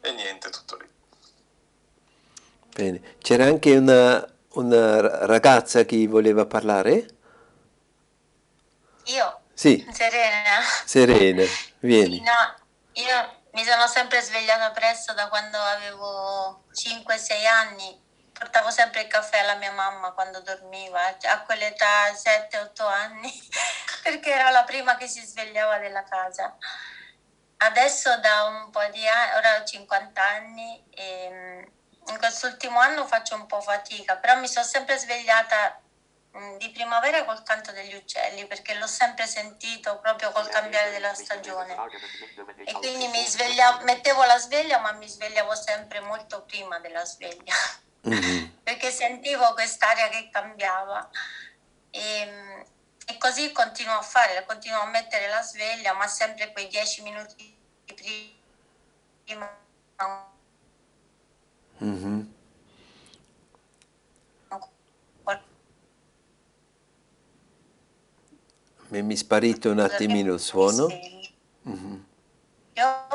E 0.00 0.12
niente, 0.12 0.50
tutto 0.50 0.76
lì. 0.76 0.88
Bene. 2.78 3.00
C'era 3.18 3.46
anche 3.46 3.74
una, 3.76 4.24
una 4.50 5.26
ragazza 5.26 5.84
che 5.84 6.06
voleva 6.06 6.46
parlare? 6.46 7.08
Io, 9.06 9.40
Sì, 9.52 9.84
Serena, 9.90 10.60
Serena, 10.84 11.42
vieni. 11.80 12.20
no, 12.20 12.54
io 12.92 13.42
mi 13.54 13.64
sono 13.64 13.88
sempre 13.88 14.20
svegliata 14.20 14.70
presto 14.70 15.12
da 15.12 15.26
quando 15.26 15.58
avevo 15.58 16.66
5-6 16.72 17.46
anni. 17.46 18.00
Portavo 18.32 18.70
sempre 18.70 19.00
il 19.00 19.08
caffè 19.08 19.38
alla 19.40 19.56
mia 19.56 19.72
mamma 19.72 20.12
quando 20.12 20.40
dormiva, 20.42 21.00
a 21.20 21.42
quell'età 21.42 22.12
7-8 22.12 22.86
anni, 22.86 23.32
perché 24.04 24.30
era 24.30 24.50
la 24.50 24.62
prima 24.62 24.96
che 24.96 25.08
si 25.08 25.20
svegliava 25.26 25.78
della 25.78 26.04
casa. 26.04 26.56
Adesso 27.56 28.18
da 28.20 28.44
un 28.44 28.70
po' 28.70 28.86
di 28.92 29.04
anni, 29.04 29.34
ora 29.36 29.60
ho 29.60 29.64
50 29.64 30.22
anni 30.22 30.84
e 30.90 31.28
mm, 31.32 31.77
in 32.08 32.18
quest'ultimo 32.18 32.78
anno 32.78 33.06
faccio 33.06 33.34
un 33.34 33.46
po' 33.46 33.60
fatica, 33.60 34.16
però 34.16 34.38
mi 34.38 34.48
sono 34.48 34.64
sempre 34.64 34.98
svegliata 34.98 35.80
di 36.58 36.70
primavera 36.70 37.24
col 37.24 37.42
canto 37.42 37.72
degli 37.72 37.94
uccelli 37.94 38.46
perché 38.46 38.74
l'ho 38.74 38.86
sempre 38.86 39.26
sentito 39.26 39.98
proprio 39.98 40.30
col 40.30 40.48
cambiare 40.48 40.90
della 40.90 41.14
stagione. 41.14 41.74
E 42.64 42.72
quindi 42.74 43.08
mi 43.08 43.24
svegliavo, 43.26 43.84
mettevo 43.84 44.24
la 44.24 44.38
sveglia 44.38 44.78
ma 44.78 44.92
mi 44.92 45.08
svegliavo 45.08 45.54
sempre 45.54 46.00
molto 46.00 46.42
prima 46.42 46.78
della 46.78 47.04
sveglia. 47.04 47.54
Mhm. 48.02 48.58
perché 48.62 48.90
sentivo 48.90 49.52
quest'aria 49.54 50.08
che 50.08 50.28
cambiava. 50.30 51.08
E, 51.90 52.66
e 53.06 53.18
così 53.18 53.50
continuo 53.50 53.96
a 53.96 54.02
fare, 54.02 54.44
continuo 54.44 54.82
a 54.82 54.86
mettere 54.86 55.28
la 55.28 55.42
sveglia 55.42 55.94
ma 55.94 56.06
sempre 56.06 56.52
quei 56.52 56.68
dieci 56.68 57.02
minuti 57.02 57.56
prima 59.24 59.50
Mhm. 61.78 62.36
Mi 68.90 69.02
mi 69.02 69.14
è 69.14 69.16
sparito 69.16 69.70
un 69.70 69.80
attimino 69.80 70.32
il 70.32 70.40
suono. 70.40 70.86
Mhm. 71.62 72.06
Io 72.72 73.06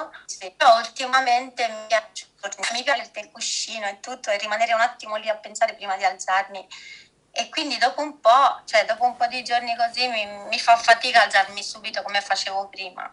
ultimamente 0.78 1.68
mi 1.68 1.88
piace, 1.88 2.28
mi 2.74 2.84
piace 2.84 3.12
il 3.16 3.32
cuscino 3.32 3.88
e 3.88 4.00
tutto 4.00 4.30
e 4.30 4.38
rimanere 4.38 4.74
un 4.74 4.82
attimo 4.82 5.16
lì 5.16 5.30
a 5.30 5.36
pensare 5.36 5.74
prima 5.74 5.98
di 5.98 6.04
alzarmi 6.04 6.68
e 7.32 7.50
quindi 7.50 7.78
dopo 7.78 8.02
un 8.02 8.20
po', 8.20 8.62
cioè 8.66 8.86
dopo 8.86 9.06
un 9.06 9.16
po' 9.16 9.26
di 9.26 9.44
giorni 9.44 9.76
così 9.76 10.08
mi, 10.08 10.26
mi 10.50 10.60
fa 10.60 10.76
fatica 10.78 11.24
alzarmi 11.24 11.64
subito 11.64 12.04
come 12.04 12.22
facevo 12.22 12.70
prima 12.70 13.12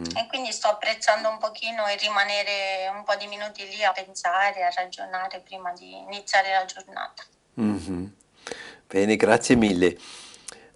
Mhm. 0.00 0.16
e 0.16 0.26
quindi 0.28 0.52
sto 0.52 0.68
apprezzando 0.68 1.28
un 1.28 1.38
pochino 1.38 1.86
e 1.86 1.96
rimanere 1.96 2.90
un 2.94 3.04
po' 3.04 3.14
di 3.16 3.26
minuti 3.26 3.66
lì 3.68 3.84
a 3.84 3.92
pensare, 3.92 4.64
a 4.64 4.70
ragionare 4.74 5.40
prima 5.40 5.72
di 5.72 5.98
iniziare 5.98 6.52
la 6.52 6.64
giornata. 6.64 7.22
Mhm. 7.54 8.14
Bene, 8.86 9.16
grazie 9.16 9.56
mille. 9.56 9.96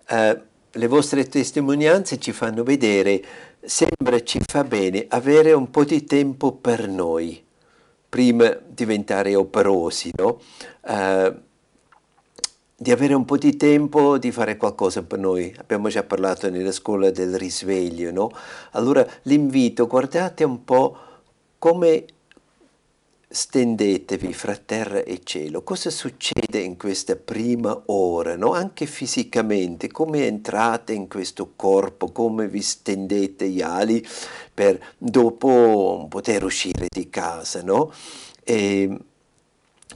Eh, 0.09 0.43
le 0.71 0.87
vostre 0.87 1.27
testimonianze 1.27 2.19
ci 2.19 2.33
fanno 2.33 2.63
vedere, 2.63 3.23
sembra 3.61 4.23
ci 4.23 4.41
fa 4.45 4.65
bene 4.65 5.07
avere 5.09 5.53
un 5.53 5.71
po' 5.71 5.85
di 5.85 6.05
tempo 6.05 6.53
per 6.53 6.87
noi, 6.89 7.45
prima 8.09 8.49
di 8.49 8.73
diventare 8.75 9.35
operosi, 9.35 10.11
no? 10.17 10.41
Eh, 10.87 11.35
di 12.85 12.91
avere 12.91 13.15
un 13.15 13.25
po' 13.25 13.39
di 13.39 13.57
tempo 13.57 14.19
di 14.19 14.31
fare 14.31 14.59
qualcosa 14.59 15.03
per 15.03 15.19
noi. 15.19 15.51
Abbiamo 15.57 15.89
già 15.89 16.03
parlato 16.03 16.51
nella 16.51 16.71
scuola 16.71 17.11
del 17.11 17.39
risveglio, 17.39 18.13
no? 18.13 18.31
Allora 18.73 19.07
l'invito, 19.23 19.87
guardate 19.87 20.45
un 20.45 20.65
po' 20.65 20.95
come 21.59 22.05
stendetevi 23.27 24.35
fra 24.35 24.55
terra 24.57 24.99
e 24.99 25.23
cielo. 25.25 25.63
Cosa 25.63 25.89
succede 25.89 26.59
in 26.59 26.77
questa 26.77 27.17
prima 27.17 27.85
ora, 27.87 28.37
no? 28.37 28.53
Anche 28.53 28.85
fisicamente, 28.85 29.91
come 29.91 30.27
entrate 30.27 30.93
in 30.93 31.09
questo 31.09 31.55
corpo, 31.57 32.13
come 32.13 32.49
vi 32.49 32.61
stendete 32.61 33.49
gli 33.49 33.63
ali 33.63 34.07
per 34.53 34.79
dopo 34.99 36.07
poter 36.11 36.45
uscire 36.45 36.87
di 36.95 37.09
casa, 37.09 37.63
no? 37.63 37.91
E 38.45 38.95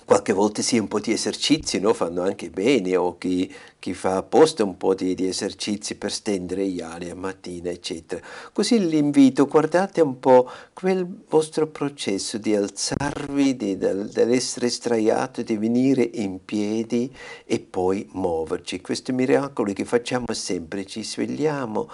qualche 0.05 0.33
volta 0.33 0.63
sì, 0.63 0.79
un 0.79 0.89
po' 0.89 1.01
di 1.01 1.13
esercizi 1.13 1.81
no? 1.81 1.93
fanno 1.93 2.23
anche 2.23 2.51
bene, 2.51 2.97
o 2.97 3.17
chi, 3.19 3.53
chi 3.79 3.95
fa 3.95 4.17
apposta 4.17 4.65
un 4.65 4.77
po' 4.77 4.95
di, 4.95 5.15
di 5.15 5.27
esercizi 5.27 5.97
per 5.97 6.13
stendere 6.13 6.67
gli 6.67 6.81
ali 6.81 7.11
a 7.11 7.15
mattina, 7.15 7.71
eccetera. 7.71 8.21
Così 8.53 8.87
l'invito, 8.87 9.47
guardate 9.47 10.01
un 10.01 10.19
po' 10.19 10.51
quel 10.73 11.07
vostro 11.29 11.67
processo 11.67 12.39
di 12.39 12.55
alzarvi, 12.55 13.57
di, 13.57 13.77
dal- 13.77 14.09
dall'essere 14.09 14.69
straiato, 14.69 15.43
di 15.43 15.57
venire 15.57 16.09
in 16.15 16.45
piedi 16.45 17.15
e 17.45 17.61
poi 17.61 18.09
muoverci. 18.13 18.81
Questi 18.81 19.13
miracoli 19.13 19.73
che 19.73 19.85
facciamo 19.85 20.27
sempre, 20.33 20.87
ci 20.87 21.03
svegliamo, 21.03 21.89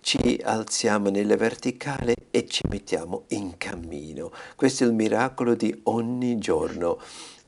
ci 0.00 0.40
alziamo 0.42 1.10
nella 1.10 1.36
verticale 1.36 2.14
e 2.30 2.46
ci 2.46 2.62
mettiamo 2.68 3.24
in 3.28 3.56
cammino. 3.56 4.30
Questo 4.56 4.84
è 4.84 4.86
il 4.86 4.92
miracolo 4.94 5.54
di 5.54 5.80
ogni 5.84 6.38
giorno 6.38 6.98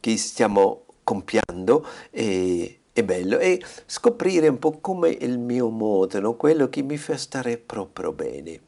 che 0.01 0.17
stiamo 0.17 0.87
compiendo 1.05 1.87
e 2.11 2.81
è 2.93 3.05
bello 3.05 3.39
e 3.39 3.63
scoprire 3.87 4.49
un 4.49 4.59
po' 4.59 4.79
come 4.81 5.11
il 5.11 5.39
mio 5.39 5.69
modo, 5.69 6.21
no? 6.21 6.35
quello 6.35 6.69
che 6.69 6.83
mi 6.83 6.97
fa 6.97 7.17
stare 7.17 7.59
proprio 7.59 8.13
bene. 8.13 8.61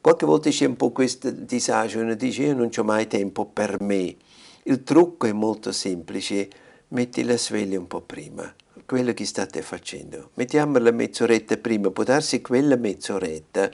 Qualche 0.00 0.26
volta 0.26 0.50
c'è 0.50 0.66
un 0.66 0.76
po' 0.76 0.90
questo 0.90 1.30
disagio, 1.30 2.00
uno 2.00 2.14
dice 2.14 2.42
io 2.42 2.54
non 2.54 2.70
ho 2.74 2.82
mai 2.82 3.06
tempo 3.06 3.46
per 3.46 3.80
me. 3.80 4.16
Il 4.64 4.82
trucco 4.82 5.26
è 5.26 5.32
molto 5.32 5.72
semplice, 5.72 6.48
metti 6.88 7.22
la 7.22 7.36
sveglia 7.36 7.78
un 7.78 7.86
po' 7.86 8.00
prima, 8.00 8.52
quello 8.86 9.12
che 9.12 9.24
state 9.24 9.62
facendo. 9.62 10.30
Mettiamola 10.34 10.90
mezz'oretta 10.90 11.56
prima, 11.56 11.90
può 11.90 12.04
darsi 12.04 12.40
quella 12.40 12.76
mezz'oretta 12.76 13.70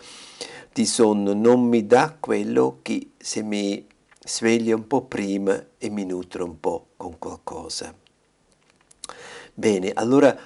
di 0.73 0.87
sonno 0.87 1.33
non 1.33 1.63
mi 1.63 1.87
dà 1.87 2.17
quello 2.19 2.79
che 2.83 3.11
se 3.19 3.43
mi 3.43 3.87
sveglio 4.23 4.77
un 4.77 4.87
po' 4.87 5.03
prima 5.03 5.63
e 5.79 5.91
mi 5.91 6.05
nutro 6.05 6.45
un 6.45 6.61
po' 6.61 6.89
con 6.97 7.19
qualcosa. 7.19 7.95
Bene, 9.53 9.93
allora 9.93 10.37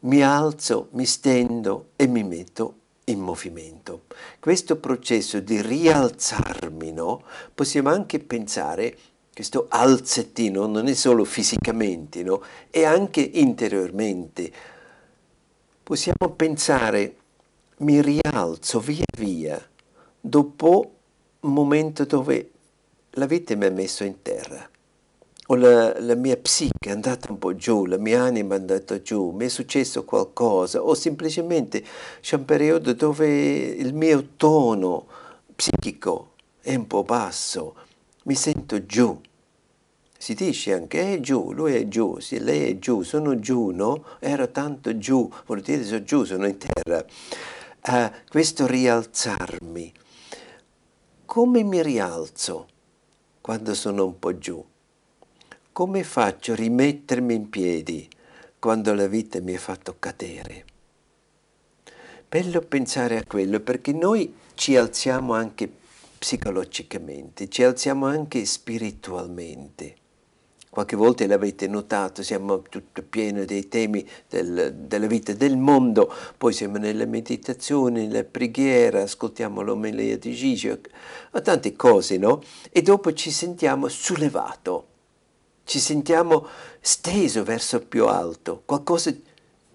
mi 0.00 0.22
alzo, 0.22 0.88
mi 0.92 1.06
stendo 1.06 1.90
e 1.96 2.06
mi 2.06 2.22
metto 2.22 2.74
in 3.04 3.20
movimento. 3.20 4.02
Questo 4.38 4.76
processo 4.76 5.40
di 5.40 5.60
rialzarmi, 5.60 6.92
no? 6.92 7.22
Possiamo 7.54 7.90
anche 7.90 8.18
pensare 8.18 8.96
questo 9.40 9.68
alzettino 9.70 10.66
non 10.66 10.86
è 10.86 10.92
solo 10.92 11.24
fisicamente, 11.24 12.22
no? 12.22 12.42
è 12.68 12.84
anche 12.84 13.22
interiormente. 13.22 14.52
Possiamo 15.82 16.34
pensare, 16.36 17.16
mi 17.78 18.02
rialzo 18.02 18.80
via 18.80 19.04
via 19.16 19.58
dopo 20.20 20.94
un 21.40 21.52
momento 21.54 22.04
dove 22.04 22.50
la 23.12 23.26
vita 23.26 23.56
mi 23.56 23.66
ha 23.66 23.70
messo 23.70 24.04
in 24.04 24.22
terra 24.22 24.68
o 25.50 25.56
la, 25.56 25.98
la, 25.98 26.14
mia 26.14 26.36
psiche 26.36 26.88
è 26.88 26.90
andata 26.90 27.30
un 27.30 27.38
po' 27.38 27.56
giù, 27.56 27.84
la 27.86 27.98
mia 27.98 28.22
anima 28.22 28.54
è 28.54 28.58
andata 28.58 29.02
giù, 29.02 29.30
mi 29.30 29.46
è 29.46 29.48
successo 29.48 30.04
qualcosa, 30.04 30.80
o 30.80 30.94
semplicemente 30.94 31.82
c'è 32.20 32.36
un 32.36 32.44
periodo 32.44 32.92
dove 32.92 33.26
il 33.26 33.92
mio 33.92 34.28
tono 34.36 35.06
psichico 35.56 36.34
è 36.60 36.74
un 36.76 36.86
po' 36.86 37.02
basso, 37.02 37.74
mi 38.24 38.36
sento 38.36 38.86
giù. 38.86 39.20
Si 40.16 40.34
dice 40.34 40.74
anche 40.74 41.14
è 41.14 41.20
giù, 41.20 41.52
lui 41.52 41.74
è 41.74 41.88
giù, 41.88 42.20
sì, 42.20 42.38
lei 42.38 42.70
è 42.70 42.78
giù, 42.78 43.02
sono 43.02 43.40
giù, 43.40 43.70
no? 43.70 44.04
Ero 44.20 44.50
tanto 44.50 44.98
giù, 44.98 45.28
vuol 45.46 45.62
dire 45.62 45.82
sono 45.84 46.04
giù, 46.04 46.24
sono 46.24 46.46
in 46.46 46.58
terra. 46.58 47.04
Uh, 47.86 48.10
questo 48.28 48.66
rialzarmi, 48.66 49.92
come 51.24 51.62
mi 51.64 51.82
rialzo 51.82 52.68
quando 53.50 53.74
sono 53.74 54.04
un 54.04 54.16
po' 54.16 54.38
giù? 54.38 54.64
come 55.72 56.04
faccio 56.04 56.52
a 56.52 56.54
rimettermi 56.54 57.34
in 57.34 57.50
piedi 57.50 58.08
quando 58.60 58.94
la 58.94 59.08
vita 59.08 59.40
mi 59.40 59.56
ha 59.56 59.58
fatto 59.58 59.96
cadere? 59.98 60.64
Bello 62.28 62.60
pensare 62.60 63.16
a 63.16 63.24
quello 63.26 63.58
perché 63.58 63.92
noi 63.92 64.32
ci 64.54 64.76
alziamo 64.76 65.34
anche 65.34 65.68
psicologicamente, 66.16 67.48
ci 67.48 67.64
alziamo 67.64 68.06
anche 68.06 68.44
spiritualmente. 68.44 69.96
Qualche 70.70 70.94
volta 70.94 71.26
l'avete 71.26 71.66
notato, 71.66 72.22
siamo 72.22 72.62
tutto 72.62 73.02
pieni 73.02 73.44
dei 73.44 73.68
temi 73.68 74.08
del, 74.28 74.72
della 74.72 75.06
vita 75.08 75.32
del 75.32 75.56
mondo, 75.56 76.12
poi 76.38 76.52
siamo 76.52 76.78
nella 76.78 77.06
meditazione, 77.06 78.06
nella 78.06 78.22
preghiera, 78.22 79.02
ascoltiamo 79.02 79.62
l'omelia 79.62 80.16
di 80.16 80.32
Gigi, 80.32 80.72
tante 81.42 81.74
cose, 81.74 82.18
no? 82.18 82.40
E 82.70 82.82
dopo 82.82 83.12
ci 83.12 83.32
sentiamo 83.32 83.88
sollevato 83.88 84.86
ci 85.70 85.78
sentiamo 85.78 86.48
steso 86.80 87.44
verso 87.44 87.78
più 87.78 88.08
alto, 88.08 88.62
qualcosa 88.64 89.14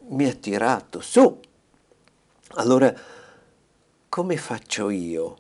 mi 0.09 0.25
ha 0.27 0.33
tirato 0.33 0.99
su. 0.99 1.39
Allora, 2.55 2.93
come 4.09 4.35
faccio 4.35 4.89
io? 4.89 5.37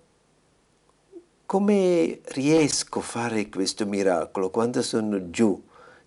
Come 1.47 2.21
riesco 2.29 2.99
a 2.99 3.03
fare 3.03 3.49
questo 3.49 3.85
miracolo 3.85 4.49
quando 4.49 4.81
sono 4.81 5.29
giù 5.29 5.61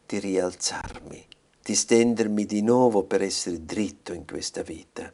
di 0.04 0.18
rialzarmi, 0.18 1.24
di 1.62 1.74
stendermi 1.76 2.44
di 2.44 2.60
nuovo 2.60 3.04
per 3.04 3.22
essere 3.22 3.64
dritto 3.64 4.12
in 4.12 4.26
questa 4.26 4.62
vita? 4.62 5.12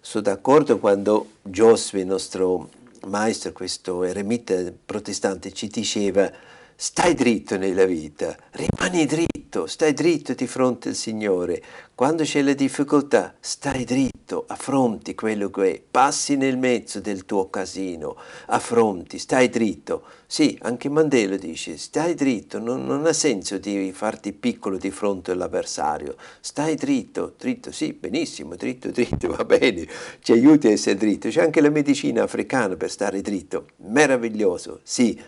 Sono 0.00 0.22
d'accordo 0.22 0.78
quando 0.78 1.32
Josue, 1.42 2.00
il 2.00 2.06
nostro 2.06 2.70
maestro, 3.06 3.52
questo 3.52 4.04
eremita 4.04 4.72
protestante, 4.86 5.52
ci 5.52 5.68
diceva 5.68 6.32
Stai 6.80 7.14
dritto 7.14 7.56
nella 7.56 7.86
vita, 7.86 8.36
rimani 8.52 9.04
dritto, 9.04 9.66
stai 9.66 9.92
dritto 9.92 10.32
di 10.34 10.46
fronte 10.46 10.90
al 10.90 10.94
Signore. 10.94 11.60
Quando 11.92 12.22
c'è 12.22 12.40
la 12.40 12.52
difficoltà, 12.52 13.34
stai 13.40 13.82
dritto, 13.82 14.44
affronti 14.46 15.16
quello 15.16 15.50
che 15.50 15.72
è, 15.72 15.82
passi 15.90 16.36
nel 16.36 16.56
mezzo 16.56 17.00
del 17.00 17.24
tuo 17.24 17.50
casino, 17.50 18.14
affronti, 18.46 19.18
stai 19.18 19.48
dritto. 19.48 20.04
Sì, 20.24 20.56
anche 20.62 20.88
Mandela 20.88 21.34
dice, 21.34 21.76
stai 21.78 22.14
dritto, 22.14 22.60
non, 22.60 22.86
non 22.86 23.06
ha 23.06 23.12
senso 23.12 23.58
di 23.58 23.90
farti 23.92 24.32
piccolo 24.32 24.76
di 24.76 24.92
fronte 24.92 25.32
all'avversario. 25.32 26.14
Stai 26.38 26.76
dritto, 26.76 27.34
dritto, 27.36 27.72
sì, 27.72 27.92
benissimo, 27.92 28.54
dritto, 28.54 28.92
dritto, 28.92 29.34
va 29.34 29.44
bene, 29.44 29.84
ci 30.20 30.30
aiuti 30.30 30.68
a 30.68 30.70
essere 30.70 30.94
dritto. 30.94 31.28
C'è 31.28 31.42
anche 31.42 31.60
la 31.60 31.70
medicina 31.70 32.22
africana 32.22 32.76
per 32.76 32.88
stare 32.88 33.20
dritto, 33.20 33.70
meraviglioso, 33.78 34.78
sì 34.84 35.20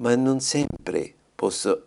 ma 0.00 0.14
non 0.14 0.40
sempre 0.40 1.12
posso 1.34 1.86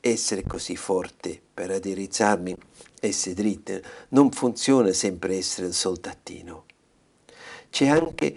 essere 0.00 0.42
così 0.42 0.76
forte 0.76 1.40
per 1.54 1.70
addirizzarmi, 1.70 2.56
essere 3.00 3.34
dritta. 3.34 3.80
Non 4.08 4.30
funziona 4.30 4.92
sempre 4.92 5.36
essere 5.36 5.68
il 5.68 5.74
soldatino. 5.74 6.64
C'è 7.70 7.86
anche 7.86 8.36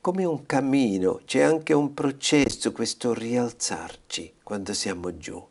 come 0.00 0.24
un 0.24 0.46
cammino, 0.46 1.22
c'è 1.24 1.40
anche 1.40 1.72
un 1.72 1.94
processo, 1.94 2.72
questo 2.72 3.14
rialzarci 3.14 4.34
quando 4.42 4.72
siamo 4.74 5.16
giù. 5.16 5.44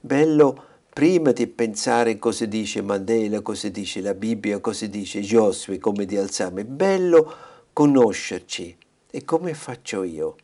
Bello 0.00 0.64
prima 0.92 1.32
di 1.32 1.46
pensare 1.46 2.18
cosa 2.18 2.46
dice 2.46 2.82
Mandela, 2.82 3.40
cosa 3.40 3.68
dice 3.68 4.00
la 4.00 4.14
Bibbia, 4.14 4.60
cosa 4.60 4.86
dice 4.86 5.20
Josué, 5.20 5.78
come 5.78 6.06
di 6.06 6.16
alzarmi, 6.16 6.64
bello 6.64 7.34
conoscerci. 7.72 8.76
E 9.10 9.24
come 9.24 9.54
faccio 9.54 10.02
io? 10.02 10.36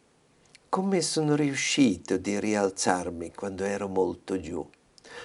Come 0.72 1.02
sono 1.02 1.35
riuscito 1.35 2.16
di 2.16 2.40
rialzarmi 2.40 3.32
quando 3.35 3.62
ero 3.62 3.88
molto 3.88 4.40
giù. 4.40 4.66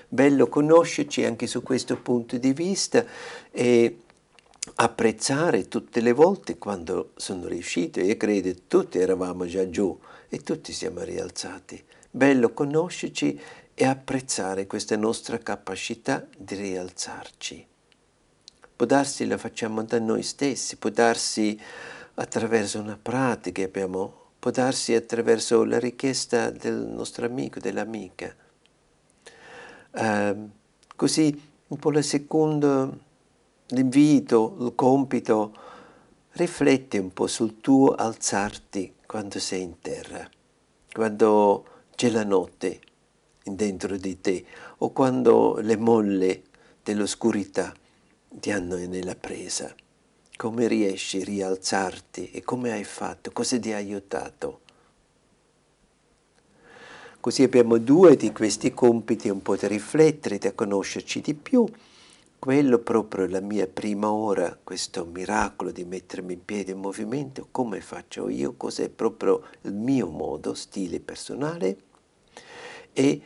Bello 0.09 0.49
conoscerci 0.49 1.23
anche 1.23 1.47
su 1.47 1.63
questo 1.63 1.95
punto 2.01 2.37
di 2.37 2.51
vista 2.51 3.05
e 3.49 4.01
apprezzare 4.75 5.69
tutte 5.69 6.01
le 6.01 6.11
volte 6.11 6.57
quando 6.57 7.11
sono 7.15 7.47
riuscito. 7.47 8.01
Io 8.01 8.17
credo 8.17 8.49
che 8.49 8.67
tutti 8.67 8.97
eravamo 8.97 9.45
già 9.45 9.69
giù 9.69 9.97
e 10.27 10.39
tutti 10.39 10.73
siamo 10.73 11.03
rialzati. 11.03 11.81
Bello 12.11 12.51
conoscerci 12.51 13.39
e 13.73 13.85
apprezzare 13.85 14.67
questa 14.67 14.97
nostra 14.97 15.37
capacità 15.37 16.27
di 16.37 16.55
rialzarci. 16.55 17.67
Può 18.75 18.85
darsi 18.85 19.25
la 19.25 19.37
facciamo 19.37 19.81
da 19.83 19.97
noi 19.97 20.23
stessi, 20.23 20.75
può 20.75 20.89
darsi 20.89 21.57
attraverso 22.15 22.81
una 22.81 22.99
pratica, 23.01 23.63
abbiamo 23.63 24.25
può 24.47 24.63
darsi 24.63 24.93
attraverso 24.93 25.65
la 25.65 25.77
richiesta 25.77 26.49
del 26.49 26.75
nostro 26.75 27.25
amico, 27.25 27.59
dell'amica. 27.59 28.33
Uh, 29.91 30.49
così 30.95 31.41
un 31.67 31.77
po' 31.77 31.91
la 31.91 32.01
seconda, 32.01 32.89
l'invito, 33.67 34.55
il 34.61 34.73
compito, 34.73 35.53
rifletti 36.31 36.97
un 36.97 37.11
po' 37.11 37.27
sul 37.27 37.59
tuo 37.59 37.93
alzarti 37.93 38.95
quando 39.05 39.37
sei 39.39 39.63
in 39.63 39.81
terra, 39.81 40.29
quando 40.93 41.65
c'è 41.95 42.09
la 42.09 42.23
notte 42.23 42.79
dentro 43.43 43.97
di 43.97 44.21
te 44.21 44.45
o 44.77 44.91
quando 44.91 45.57
le 45.59 45.75
molle 45.75 46.43
dell'oscurità 46.83 47.73
ti 48.29 48.51
hanno 48.51 48.77
nella 48.77 49.15
presa 49.15 49.75
come 50.37 50.67
riesci 50.67 51.19
a 51.19 51.25
rialzarti 51.25 52.31
e 52.31 52.43
come 52.43 52.71
hai 52.71 52.85
fatto, 52.85 53.31
cosa 53.31 53.59
ti 53.59 53.73
ha 53.73 53.75
aiutato. 53.75 54.61
Così 57.19 57.43
abbiamo 57.43 57.77
due 57.79 58.15
di 58.15 58.31
questi 58.31 58.73
compiti 58.73 59.27
un 59.27 59.41
po' 59.41 59.57
da 59.57 59.67
riflettere, 59.67 60.37
da 60.37 60.53
conoscerci 60.53 61.19
di 61.19 61.33
più. 61.33 61.65
Quello 62.39 62.77
proprio 62.77 63.27
la 63.27 63.41
mia 63.41 63.67
prima 63.67 64.11
ora, 64.11 64.57
questo 64.63 65.03
miracolo 65.03 65.71
di 65.71 65.83
mettermi 65.83 66.33
in 66.33 66.45
piedi 66.45 66.71
in 66.71 66.77
movimento, 66.77 67.47
come 67.51 67.81
faccio 67.81 68.29
io, 68.29 68.53
cos'è 68.55 68.89
proprio 68.89 69.43
il 69.63 69.73
mio 69.73 70.07
modo, 70.07 70.53
stile 70.53 70.99
personale 70.99 71.77
e 72.93 73.21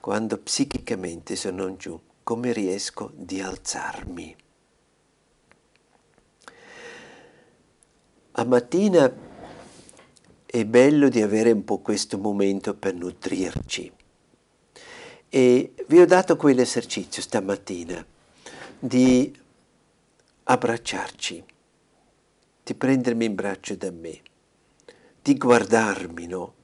quando 0.00 0.38
psichicamente 0.38 1.36
sono 1.36 1.76
giù, 1.76 2.00
come 2.22 2.52
riesco 2.52 3.12
di 3.14 3.40
alzarmi. 3.40 4.45
A 8.38 8.44
mattina 8.44 9.10
è 10.44 10.64
bello 10.66 11.08
di 11.08 11.22
avere 11.22 11.52
un 11.52 11.64
po' 11.64 11.78
questo 11.78 12.18
momento 12.18 12.74
per 12.74 12.92
nutrirci. 12.92 13.90
E 15.30 15.74
vi 15.86 15.98
ho 15.98 16.04
dato 16.04 16.36
quell'esercizio 16.36 17.22
stamattina 17.22 18.04
di 18.78 19.34
abbracciarci, 20.42 21.44
di 22.62 22.74
prendermi 22.74 23.24
in 23.24 23.34
braccio 23.34 23.74
da 23.74 23.90
me, 23.90 24.20
di 25.22 25.34
guardarmi, 25.38 26.26
no? 26.26 26.54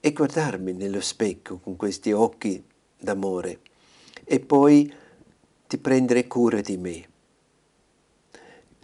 E 0.00 0.12
guardarmi 0.14 0.72
nello 0.72 1.02
specchio 1.02 1.58
con 1.58 1.76
questi 1.76 2.12
occhi 2.12 2.64
d'amore 2.98 3.60
e 4.24 4.40
poi 4.40 4.90
di 5.66 5.76
prendere 5.76 6.26
cura 6.26 6.62
di 6.62 6.78
me 6.78 7.08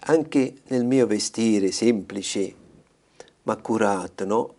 anche 0.07 0.55
nel 0.69 0.85
mio 0.85 1.07
vestire 1.07 1.71
semplice 1.71 2.55
ma 3.45 3.57
curato, 3.57 4.25
no? 4.25 4.55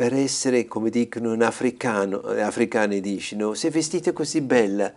per 0.00 0.14
essere, 0.14 0.64
come 0.64 0.88
dicono 0.88 1.30
un 1.30 1.42
africano, 1.42 2.22
gli 2.34 2.40
africani 2.40 3.00
dicono, 3.00 3.52
sei 3.52 3.70
vestita 3.70 4.14
così 4.14 4.40
bella, 4.40 4.90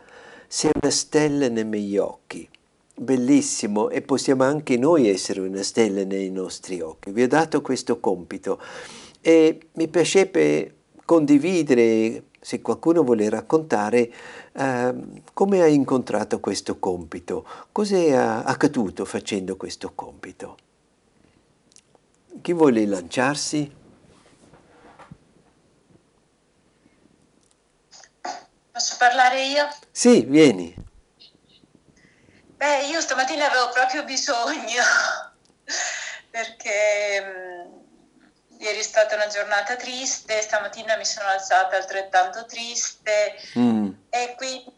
sei 0.47 0.71
una 0.79 0.91
stella 0.91 1.49
nei 1.49 1.65
miei 1.65 1.97
occhi. 1.97 2.47
Bellissimo 2.95 3.89
e 3.89 4.01
possiamo 4.01 4.43
anche 4.43 4.77
noi 4.77 5.09
essere 5.09 5.41
una 5.41 5.61
stella 5.61 6.05
nei 6.05 6.29
nostri 6.29 6.79
occhi. 6.79 7.11
Vi 7.11 7.23
ho 7.23 7.27
dato 7.27 7.61
questo 7.61 7.99
compito 7.99 8.61
e 9.19 9.59
mi 9.73 9.89
piacerebbe 9.89 10.73
condividere, 11.03 12.23
se 12.43 12.61
qualcuno 12.61 13.03
vuole 13.03 13.29
raccontare, 13.29 14.11
eh, 14.51 14.95
come 15.33 15.61
hai 15.61 15.73
incontrato 15.73 16.41
questo 16.41 16.77
compito, 16.77 17.45
cos'è 17.71 18.11
accaduto 18.11 19.05
facendo 19.05 19.55
questo 19.55 19.93
compito. 19.95 20.57
Chi 22.41 22.51
vuole 22.51 22.85
lanciarsi? 22.85 23.73
Posso 28.71 28.95
parlare 28.97 29.45
io? 29.45 29.67
Sì, 29.91 30.25
vieni. 30.25 30.75
Beh, 32.57 32.87
io 32.87 32.99
stamattina 32.99 33.47
avevo 33.49 33.69
proprio 33.73 34.03
bisogno 34.03 34.83
perché 36.29 37.21
mh, 37.21 37.82
ieri 38.63 38.79
è 38.79 38.83
stata 38.83 39.15
una 39.15 39.27
giornata 39.27 39.75
triste, 39.75 40.41
stamattina 40.41 40.95
mi 40.95 41.05
sono 41.05 41.27
alzata 41.27 41.75
altrettanto 41.75 42.45
triste 42.45 43.35
mm. 43.57 43.89
e 44.09 44.33
quindi 44.37 44.73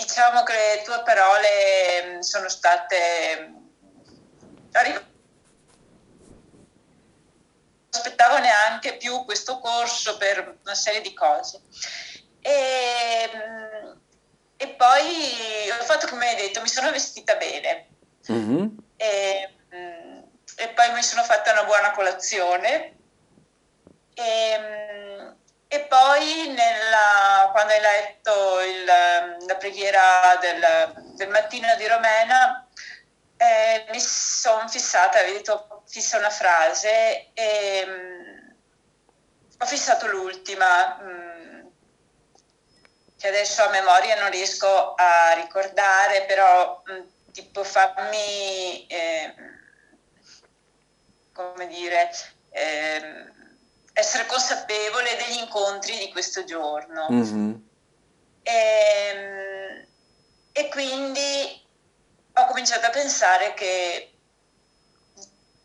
diciamo 0.00 0.42
che 0.42 0.52
le 0.52 0.82
tue 0.82 1.02
parole 1.04 2.22
sono 2.22 2.48
state... 2.48 3.52
Non 4.72 5.14
aspettavo 7.90 8.38
neanche 8.38 8.96
più 8.96 9.24
questo 9.24 9.58
corso 9.58 10.16
per 10.16 10.58
una 10.62 10.74
serie 10.74 11.00
di 11.00 11.14
cose. 11.14 11.62
E, 12.40 13.30
e 14.56 14.68
poi 14.68 15.70
ho 15.70 15.84
fatto 15.84 16.06
come 16.08 16.28
hai 16.28 16.36
detto, 16.36 16.60
mi 16.60 16.68
sono 16.68 16.90
vestita 16.90 17.36
bene. 17.36 17.88
Mm-hmm. 18.30 18.66
E, 18.96 19.54
e, 20.56 20.68
poi 20.68 20.92
mi 20.92 21.02
sono 21.02 21.22
fatta 21.22 21.52
una 21.52 21.64
buona 21.64 21.92
colazione. 21.92 22.96
E, 24.18 25.34
e 25.68 25.80
poi 25.80 26.48
nella, 26.48 27.50
quando 27.52 27.72
hai 27.74 27.80
letto 27.80 28.60
il, 28.60 28.84
la 29.46 29.56
preghiera 29.56 30.38
del, 30.40 31.04
del, 31.16 31.28
mattino 31.28 31.74
di 31.76 31.86
Romena, 31.86 32.66
eh, 33.36 33.86
mi 33.90 34.00
sono 34.00 34.66
fissata, 34.68 35.18
avevi 35.18 35.36
detto 35.36 35.82
fissa 35.86 36.16
una 36.16 36.30
frase 36.30 37.30
e 37.34 37.84
um, 37.86 38.56
ho 39.58 39.66
fissato 39.66 40.06
l'ultima. 40.06 40.96
Um, 40.98 41.70
che 43.18 43.28
adesso 43.28 43.62
a 43.62 43.70
memoria 43.70 44.18
non 44.20 44.30
riesco 44.30 44.94
a 44.94 45.32
ricordare, 45.34 46.24
però 46.24 46.82
mh, 46.84 46.92
mm, 46.92 47.32
tipo 47.32 47.64
fammi, 47.64 48.86
eh, 48.86 49.34
come 51.32 51.66
dire, 51.66 52.10
eh, 52.50 53.34
essere 53.98 54.26
consapevole 54.26 55.16
degli 55.16 55.38
incontri 55.38 55.96
di 55.96 56.10
questo 56.10 56.44
giorno. 56.44 57.08
Mm-hmm. 57.10 57.54
E, 58.42 58.52
ehm, 58.52 59.86
e 60.52 60.68
quindi 60.68 61.64
ho 62.34 62.44
cominciato 62.44 62.84
a 62.86 62.90
pensare 62.90 63.54
che 63.54 64.12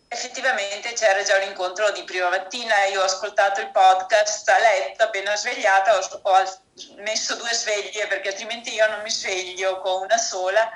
effettivamente 0.08 0.94
c'era 0.94 1.24
già 1.24 1.36
un 1.38 1.50
incontro 1.50 1.92
di 1.92 2.06
prima 2.06 2.30
mattina, 2.30 2.86
io 2.86 3.02
ho 3.02 3.06
ascoltato 3.06 3.60
il 3.60 3.72
podcast 3.72 4.48
a 4.48 4.60
letto, 4.60 5.04
appena 5.04 5.36
svegliata 5.36 5.98
ho, 5.98 6.20
ho, 6.22 6.62
messo 7.00 7.36
due 7.36 7.54
sveglie 7.54 8.08
perché 8.08 8.30
altrimenti 8.30 8.74
io 8.74 8.90
non 8.90 9.02
mi 9.02 9.12
sveglio 9.12 9.82
con 9.82 10.04
una 10.04 10.18
sola, 10.18 10.70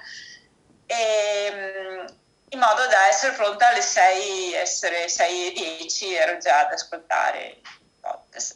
e, 0.85 1.45
ehm, 1.45 2.15
in 2.55 2.61
modo 2.61 2.87
da 2.87 3.07
essere 3.07 3.33
pronta 3.33 3.67
alle 3.67 3.81
6, 3.81 4.53
essere 4.53 5.09
6 5.09 5.47
e 5.47 5.77
10, 5.77 6.15
ero 6.15 6.37
già 6.37 6.59
ad 6.59 6.71
ascoltare. 6.71 7.59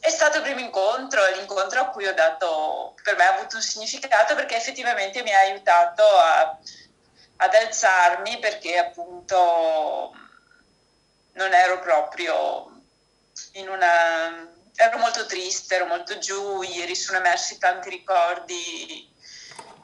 È 0.00 0.10
stato 0.10 0.38
il 0.38 0.42
primo 0.42 0.60
incontro, 0.60 1.20
l'incontro 1.34 1.80
a 1.80 1.88
cui 1.88 2.06
ho 2.06 2.14
dato, 2.14 2.94
per 3.02 3.16
me 3.16 3.24
ha 3.24 3.34
avuto 3.34 3.56
un 3.56 3.62
significato 3.62 4.34
perché 4.34 4.56
effettivamente 4.56 5.22
mi 5.22 5.32
ha 5.32 5.40
aiutato 5.40 6.02
a, 6.02 6.58
ad 7.36 7.54
alzarmi 7.54 8.38
perché 8.38 8.78
appunto 8.78 10.14
non 11.32 11.52
ero 11.52 11.80
proprio 11.80 12.80
in 13.52 13.68
una... 13.68 14.48
ero 14.76 14.98
molto 14.98 15.26
triste, 15.26 15.74
ero 15.74 15.86
molto 15.86 16.16
giù, 16.18 16.62
ieri 16.62 16.94
sono 16.94 17.18
emersi 17.18 17.58
tanti 17.58 17.90
ricordi 17.90 19.09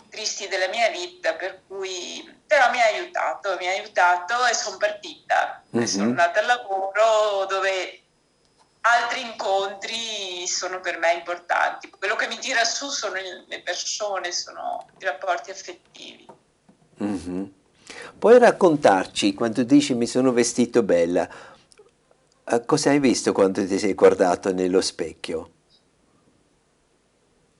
tristi 0.08 0.48
della 0.48 0.68
mia 0.68 0.88
vita, 0.90 1.34
per 1.34 1.62
cui 1.66 2.34
però 2.46 2.70
mi 2.70 2.80
ha 2.80 2.86
aiutato, 2.86 3.56
mi 3.58 3.66
ha 3.66 3.72
aiutato 3.72 4.46
e 4.46 4.54
sono 4.54 4.76
partita. 4.76 5.62
Mm-hmm. 5.74 5.86
Sono 5.86 6.04
andata 6.04 6.40
al 6.40 6.46
lavoro 6.46 7.46
dove 7.48 8.00
altri 8.80 9.22
incontri 9.22 10.46
sono 10.46 10.80
per 10.80 10.98
me 10.98 11.12
importanti. 11.14 11.90
Quello 11.90 12.14
che 12.14 12.28
mi 12.28 12.38
tira 12.38 12.64
su 12.64 12.88
sono 12.88 13.14
le 13.14 13.62
persone, 13.62 14.32
sono 14.32 14.86
i 14.98 15.04
rapporti 15.04 15.50
affettivi. 15.50 16.26
Mm-hmm. 17.02 17.44
Puoi 18.18 18.38
raccontarci 18.38 19.34
quando 19.34 19.62
dici 19.62 19.94
mi 19.94 20.06
sono 20.06 20.32
vestito 20.32 20.82
bella, 20.82 21.28
uh, 22.44 22.64
cosa 22.64 22.90
hai 22.90 22.98
visto 22.98 23.32
quando 23.32 23.66
ti 23.66 23.78
sei 23.78 23.94
guardato 23.94 24.52
nello 24.52 24.80
specchio? 24.80 25.50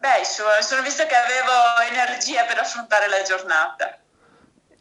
Beh, 0.07 0.25
sono, 0.25 0.51
sono 0.63 0.83
visto 0.83 1.05
che 1.05 1.17
avevo 1.17 1.81
energia 1.91 2.45
per 2.45 2.59
affrontare 2.59 3.09
la 3.09 3.23
giornata. 3.23 3.99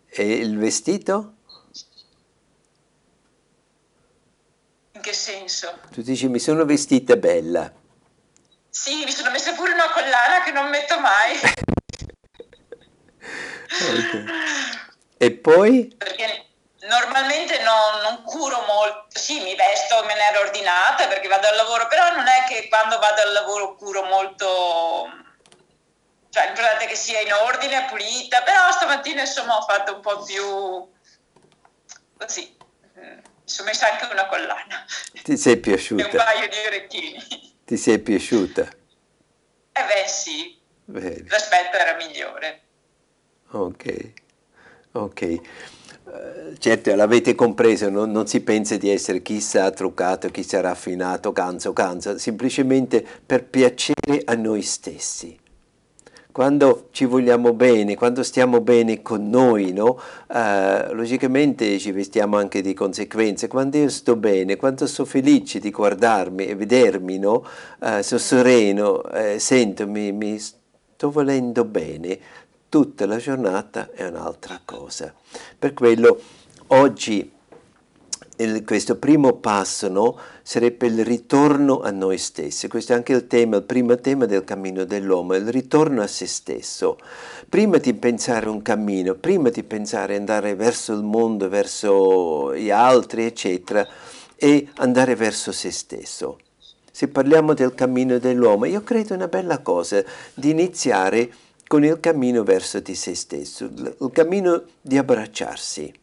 E 0.08 0.34
il 0.36 0.56
vestito? 0.56 1.38
In 4.92 5.02
che 5.02 5.14
senso? 5.14 5.80
Tu 5.90 6.04
dici 6.04 6.28
mi 6.28 6.38
sono 6.38 6.64
vestita 6.64 7.16
bella. 7.16 7.74
Sì, 8.70 9.04
mi 9.04 9.12
sono 9.12 9.32
messa 9.32 9.54
pure 9.54 9.74
una 9.74 9.90
collana 9.90 10.44
che 10.44 10.52
non 10.52 10.70
metto 10.70 11.00
mai. 11.00 11.40
okay. 13.82 14.26
E 15.18 15.32
poi? 15.32 15.92
Perché 15.98 16.46
normalmente 16.88 17.60
non, 17.60 18.02
non, 18.02 18.24
curo 18.24 18.64
molto, 18.68 19.08
sì 19.20 19.42
mi 19.42 19.56
vesto, 19.56 20.04
me 20.06 20.14
ne 20.14 20.30
ero 20.30 20.42
ordinata 20.42 21.08
perché 21.08 21.28
vado 21.28 21.48
al 21.48 21.56
lavoro, 21.56 21.88
però 21.88 22.16
non 22.16 22.28
è 22.28 22.46
che 22.48 22.68
quando 22.68 22.98
vado 23.00 23.22
al 23.22 23.34
lavoro 23.34 23.76
curo 23.76 24.04
molto, 24.04 25.10
cioè 26.30 26.46
l'importante 26.46 26.86
è 26.86 26.88
che 26.88 26.96
sia 26.96 27.20
in 27.22 27.34
ordine, 27.34 27.86
pulita, 27.86 28.42
però 28.44 28.72
stamattina 28.72 29.22
insomma 29.22 29.58
ho 29.58 29.62
fatto 29.62 29.96
un 29.96 30.02
po' 30.02 30.24
più 30.24 30.94
così, 32.18 32.58
mi 32.94 33.22
sono 33.44 33.68
messa 33.68 33.92
anche 33.92 34.06
una 34.12 34.28
collana. 34.28 34.86
Ti 35.24 35.38
sei 35.38 35.58
piaciuta? 35.58 36.04
E 36.04 36.06
un 36.06 36.16
paio 36.16 36.48
di 36.48 36.58
orecchini. 36.66 37.54
Ti 37.66 37.78
sei 37.78 38.00
piaciuta? 38.00 38.62
Eh 38.62 39.84
beh 39.84 40.08
sì, 40.08 40.62
Bene. 40.86 41.26
l'aspetto 41.28 41.78
era 41.78 41.96
migliore. 41.96 42.62
Ok. 43.52 44.14
Ok. 44.94 45.40
Uh, 46.06 46.56
certo, 46.60 46.94
l'avete 46.94 47.34
compreso, 47.34 47.90
non, 47.90 48.12
non, 48.12 48.28
si 48.28 48.42
pensa 48.42 48.78
di 48.78 48.90
essere 48.90 49.24
chissà 49.24 49.72
truccato, 49.72 50.30
chissà 50.30 50.62
raffinato, 50.62 51.32
canzo, 51.32 51.74
canzo, 51.74 52.20
semplicemente 52.20 53.04
per 53.26 53.46
piacere 53.46 54.22
a 54.26 54.36
noi 54.36 54.62
stessi. 54.62 55.36
Quando 56.32 56.90
ci 56.92 57.06
vogliamo 57.06 57.54
bene, 57.54 57.96
quando 57.96 58.22
stiamo 58.22 58.60
bene 58.60 59.02
con 59.02 59.30
noi, 59.30 59.72
no? 59.72 59.98
uh, 60.28 60.94
logicamente 60.94 61.80
ci 61.80 61.92
vestiamo 61.92 62.38
anche 62.38 62.62
di 62.62 62.74
conseguenze. 62.74 63.48
Quando 63.48 63.78
io 63.78 63.90
sto 63.90 64.18
bene, 64.18 64.58
quando 64.58 64.86
sono 64.86 65.08
felice 65.08 65.60
di 65.60 65.72
guardarmi 65.72 66.46
e 66.46 66.56
vedermi, 66.56 67.18
no? 67.18 67.46
uh, 67.80 68.02
sono 68.02 68.20
sereno, 68.20 69.02
eh, 69.06 69.40
sento, 69.40 69.88
mi, 69.88 70.12
mi 70.12 70.38
sto 70.96 71.10
volendo 71.10 71.64
bene, 71.64 72.20
tutta 72.76 73.06
la 73.06 73.16
giornata 73.16 73.90
è 73.94 74.06
un'altra 74.06 74.60
cosa. 74.66 75.14
Per 75.58 75.74
quello 75.74 76.20
oggi 76.68 77.32
il, 78.36 78.66
questo 78.66 78.98
primo 78.98 79.32
passo 79.36 79.88
no, 79.88 80.18
sarebbe 80.42 80.88
il 80.88 81.06
ritorno 81.06 81.80
a 81.80 81.92
noi 81.92 82.18
stessi. 82.18 82.68
Questo 82.68 82.92
è 82.92 82.98
anche 82.98 83.14
il 83.14 83.28
tema, 83.28 83.56
il 83.56 83.64
primo 83.64 83.96
tema 83.96 84.26
del 84.26 84.44
cammino 84.44 84.84
dell'uomo, 84.84 85.36
il 85.36 85.48
ritorno 85.48 86.02
a 86.02 86.08
se 86.08 86.28
stesso. 86.28 86.98
Prima 87.48 87.78
di 87.78 87.94
pensare 87.94 88.50
un 88.50 88.62
cammino, 88.62 89.14
prima 89.14 89.48
di 89.48 89.64
pensare 89.64 90.18
andare 90.18 90.54
verso 90.56 90.92
il 90.92 91.04
mondo, 91.04 91.48
verso 91.48 92.54
gli 92.54 92.72
altri, 92.72 93.24
eccetera, 93.24 93.88
e 94.36 94.68
andare 94.80 95.16
verso 95.16 95.54
se 95.54 95.72
stesso. 95.72 96.40
Se 96.92 97.08
parliamo 97.08 97.54
del 97.54 97.74
cammino 97.74 98.18
dell'uomo, 98.18 98.66
io 98.66 98.84
credo 98.84 99.14
è 99.14 99.16
una 99.16 99.30
bella 99.30 99.60
cosa 99.60 100.04
di 100.34 100.50
iniziare 100.50 101.32
con 101.68 101.84
il 101.84 102.00
cammino 102.00 102.44
verso 102.44 102.80
di 102.80 102.96
se 102.96 103.16
stesso, 103.16 103.66
il 103.66 104.10
cammino 104.12 104.64
di 104.82 104.98
abbracciarsi, 104.98 105.94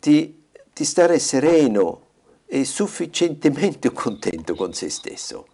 di, 0.00 0.42
di 0.72 0.84
stare 0.84 1.18
sereno 1.18 2.06
e 2.46 2.64
sufficientemente 2.64 3.90
contento 3.92 4.54
con 4.54 4.72
se 4.72 4.88
stesso. 4.88 5.46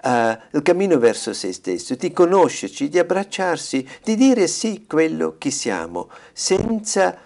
Uh, 0.00 0.38
il 0.52 0.62
cammino 0.62 0.98
verso 0.98 1.32
se 1.32 1.52
stesso, 1.52 1.96
di 1.96 2.12
conoscerci, 2.12 2.88
di 2.88 3.00
abbracciarsi, 3.00 3.86
di 4.04 4.14
dire 4.14 4.46
sì 4.46 4.84
quello 4.86 5.34
che 5.38 5.50
siamo, 5.50 6.08
senza 6.32 7.18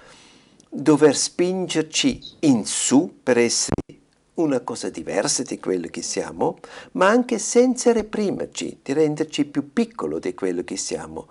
dover 0.68 1.14
spingerci 1.14 2.36
in 2.40 2.64
su 2.64 3.18
per 3.22 3.36
essere 3.36 4.01
una 4.42 4.60
cosa 4.60 4.90
diversa 4.90 5.42
di 5.42 5.58
quello 5.58 5.88
che 5.88 6.02
siamo, 6.02 6.58
ma 6.92 7.08
anche 7.08 7.38
senza 7.38 7.92
reprimerci, 7.92 8.80
di 8.82 8.92
renderci 8.92 9.44
più 9.46 9.72
piccolo 9.72 10.18
di 10.18 10.34
quello 10.34 10.62
che 10.64 10.76
siamo. 10.76 11.28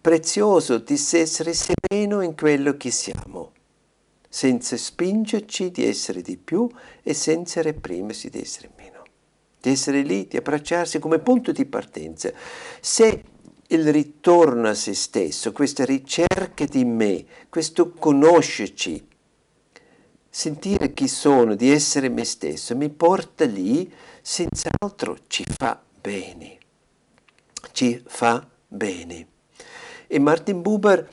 Prezioso 0.00 0.78
di 0.78 0.94
essere 0.94 1.52
sereno 1.54 2.22
in 2.22 2.36
quello 2.36 2.76
che 2.76 2.90
siamo, 2.90 3.52
senza 4.28 4.76
spingerci 4.76 5.70
di 5.70 5.86
essere 5.86 6.22
di 6.22 6.36
più 6.36 6.68
e 7.02 7.14
senza 7.14 7.62
reprimersi 7.62 8.28
di 8.28 8.40
essere 8.40 8.70
meno, 8.76 9.02
di 9.60 9.70
essere 9.70 10.02
lì, 10.02 10.26
di 10.26 10.36
abbracciarsi 10.36 10.98
come 10.98 11.18
punto 11.18 11.52
di 11.52 11.64
partenza. 11.66 12.32
Se 12.80 13.24
il 13.68 13.90
ritorno 13.92 14.68
a 14.68 14.74
se 14.74 14.94
stesso, 14.94 15.52
questa 15.52 15.84
ricerca 15.84 16.64
di 16.64 16.84
me, 16.84 17.24
questo 17.48 17.90
conoscerci, 17.90 19.06
sentire 20.34 20.94
chi 20.94 21.08
sono, 21.08 21.54
di 21.54 21.70
essere 21.70 22.08
me 22.08 22.24
stesso, 22.24 22.74
mi 22.74 22.88
porta 22.88 23.44
lì, 23.44 23.92
senz'altro 24.22 25.18
ci 25.26 25.44
fa 25.44 25.78
bene. 26.00 26.56
Ci 27.72 28.02
fa 28.06 28.48
bene. 28.66 29.26
E 30.06 30.18
Martin 30.18 30.62
Buber 30.62 31.06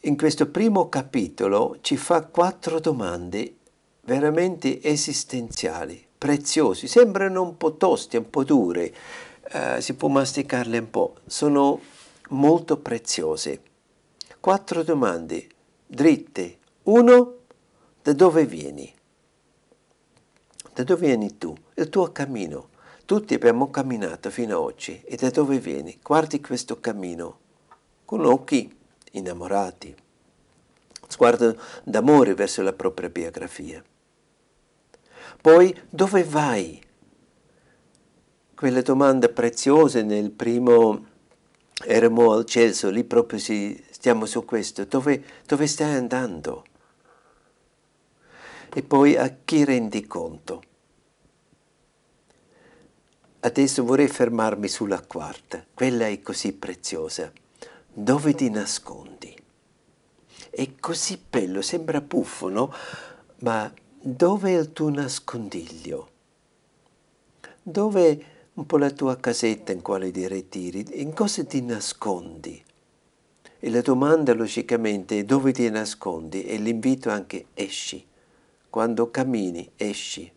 in 0.00 0.18
questo 0.18 0.50
primo 0.50 0.90
capitolo 0.90 1.78
ci 1.80 1.96
fa 1.96 2.26
quattro 2.26 2.78
domande 2.78 3.54
veramente 4.02 4.82
esistenziali, 4.82 6.06
preziosi, 6.18 6.86
sembrano 6.86 7.40
un 7.40 7.56
po' 7.56 7.76
toste, 7.78 8.18
un 8.18 8.28
po' 8.28 8.44
dure, 8.44 8.94
eh, 9.50 9.80
si 9.80 9.94
può 9.94 10.08
masticarle 10.08 10.76
un 10.76 10.90
po', 10.90 11.14
sono 11.24 11.80
molto 12.28 12.76
preziose. 12.76 13.62
Quattro 14.38 14.82
domande 14.82 15.48
dritte. 15.86 16.58
Uno, 16.84 17.36
da 18.06 18.12
dove 18.12 18.46
vieni? 18.46 18.94
Da 20.72 20.84
dove 20.84 21.06
vieni 21.08 21.38
tu? 21.38 21.52
Il 21.74 21.88
tuo 21.88 22.12
cammino. 22.12 22.68
Tutti 23.04 23.34
abbiamo 23.34 23.68
camminato 23.68 24.30
fino 24.30 24.54
ad 24.54 24.62
oggi. 24.62 25.02
E 25.02 25.16
da 25.16 25.28
dove 25.30 25.58
vieni? 25.58 25.98
Guardi 26.00 26.40
questo 26.40 26.78
cammino 26.78 27.38
con 28.04 28.24
occhi 28.24 28.72
innamorati. 29.10 29.92
Sguardo 31.08 31.60
d'amore 31.82 32.34
verso 32.34 32.62
la 32.62 32.72
propria 32.72 33.08
biografia. 33.08 33.82
Poi, 35.40 35.76
dove 35.90 36.22
vai? 36.22 36.80
quella 38.54 38.82
domanda 38.82 39.28
preziosa 39.28 40.00
nel 40.02 40.30
primo 40.30 41.14
Eremo 41.84 42.32
al 42.32 42.46
Celso, 42.46 42.88
lì 42.88 43.02
proprio 43.02 43.38
si, 43.40 43.84
stiamo 43.90 44.26
su 44.26 44.44
questo, 44.44 44.84
dove, 44.84 45.22
dove 45.44 45.66
stai 45.66 45.94
andando? 45.94 46.64
E 48.76 48.82
poi 48.82 49.16
a 49.16 49.34
chi 49.42 49.64
rendi 49.64 50.06
conto? 50.06 50.62
Adesso 53.40 53.82
vorrei 53.82 54.06
fermarmi 54.06 54.68
sulla 54.68 55.00
quarta, 55.00 55.64
quella 55.72 56.08
è 56.08 56.20
così 56.20 56.52
preziosa. 56.52 57.32
Dove 57.90 58.34
ti 58.34 58.50
nascondi? 58.50 59.34
È 60.50 60.74
così 60.78 61.18
bello, 61.26 61.62
sembra 61.62 62.02
buffo, 62.02 62.50
no? 62.50 62.70
Ma 63.38 63.72
dove 63.98 64.50
è 64.50 64.58
il 64.58 64.74
tuo 64.74 64.90
nascondiglio? 64.90 66.10
Dove 67.62 68.24
un 68.52 68.66
po' 68.66 68.76
la 68.76 68.90
tua 68.90 69.16
casetta 69.16 69.72
in 69.72 69.80
quale 69.80 70.10
ti 70.10 70.28
ritiri, 70.28 71.00
in 71.00 71.14
cosa 71.14 71.42
ti 71.46 71.62
nascondi? 71.62 72.62
E 73.58 73.70
la 73.70 73.80
domanda 73.80 74.34
logicamente 74.34 75.20
è 75.20 75.24
dove 75.24 75.52
ti 75.52 75.66
nascondi 75.70 76.44
e 76.44 76.58
l'invito 76.58 77.08
anche 77.08 77.46
esci. 77.54 78.05
Quando 78.76 79.10
cammini 79.10 79.72
esci, 79.76 80.30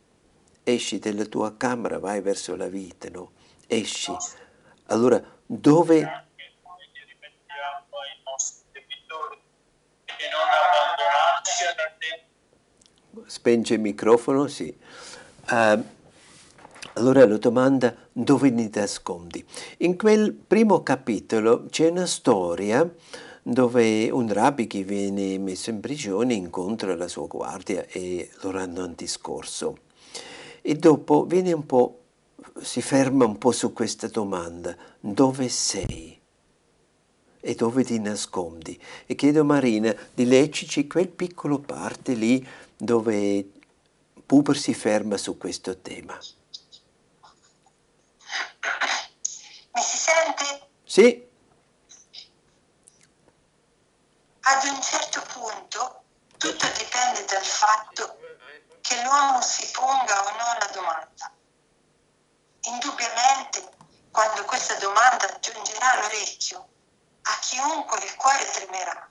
esci 0.63 0.97
dalla 0.97 1.25
tua 1.25 1.57
camera, 1.57 1.99
vai 1.99 2.21
verso 2.21 2.55
la 2.55 2.69
vita, 2.69 3.09
no? 3.09 3.33
Esci. 3.67 4.15
Allora 4.85 5.21
dove... 5.45 6.27
Spenge 13.25 13.73
il 13.73 13.81
microfono, 13.81 14.47
sì. 14.47 14.73
Uh, 15.49 15.83
allora 16.93 17.27
la 17.27 17.37
domanda 17.37 17.93
dove 18.13 18.55
ti 18.55 18.71
nascondi? 18.73 19.45
In 19.79 19.97
quel 19.97 20.31
primo 20.31 20.81
capitolo 20.81 21.65
c'è 21.65 21.89
una 21.89 22.05
storia 22.05 22.89
dove 23.43 24.09
un 24.09 24.31
rabbi 24.31 24.67
che 24.67 24.83
viene 24.83 25.37
messo 25.37 25.69
in 25.69 25.79
prigione 25.79 26.33
incontra 26.33 26.95
la 26.95 27.07
sua 27.07 27.27
guardia 27.27 27.85
e 27.87 28.29
loro 28.41 28.59
hanno 28.59 28.85
un 28.85 28.93
discorso. 28.95 29.77
E 30.61 30.75
dopo 30.75 31.25
viene 31.25 31.51
un 31.53 31.65
po', 31.65 31.99
si 32.61 32.81
ferma 32.81 33.25
un 33.25 33.37
po' 33.37 33.51
su 33.51 33.73
questa 33.73 34.07
domanda, 34.07 34.75
dove 34.99 35.49
sei? 35.49 36.19
E 37.41 37.55
dove 37.55 37.83
ti 37.85 37.97
nascondi? 37.99 38.77
E 39.05 39.15
chiedo 39.15 39.41
a 39.41 39.43
Marina 39.43 39.95
di 40.13 40.25
leggerci 40.25 40.87
quel 40.87 41.07
piccolo 41.07 41.59
parte 41.59 42.13
lì 42.13 42.45
dove 42.75 43.51
Buber 44.25 44.57
si 44.57 44.73
ferma 44.73 45.17
su 45.17 45.37
questo 45.37 45.77
tema. 45.77 46.17
Mi 49.73 49.81
si 49.81 49.97
sente? 49.97 50.67
Sì. 50.83 51.28
Ad 54.51 54.63
un 54.63 54.81
certo 54.81 55.21
punto 55.21 56.03
tutto 56.37 56.67
dipende 56.69 57.23
dal 57.25 57.45
fatto 57.45 58.17
che 58.81 58.99
l'uomo 59.03 59.41
si 59.41 59.69
ponga 59.69 60.25
o 60.25 60.31
no 60.31 60.57
la 60.57 60.69
domanda. 60.73 61.31
Indubbiamente, 62.61 63.69
quando 64.09 64.43
questa 64.45 64.73
domanda 64.75 65.37
giungerà 65.39 65.91
all'orecchio, 65.91 66.67
a 67.21 67.37
chiunque 67.41 68.03
il 68.03 68.15
cuore 68.15 68.45
tremerà. 68.49 69.09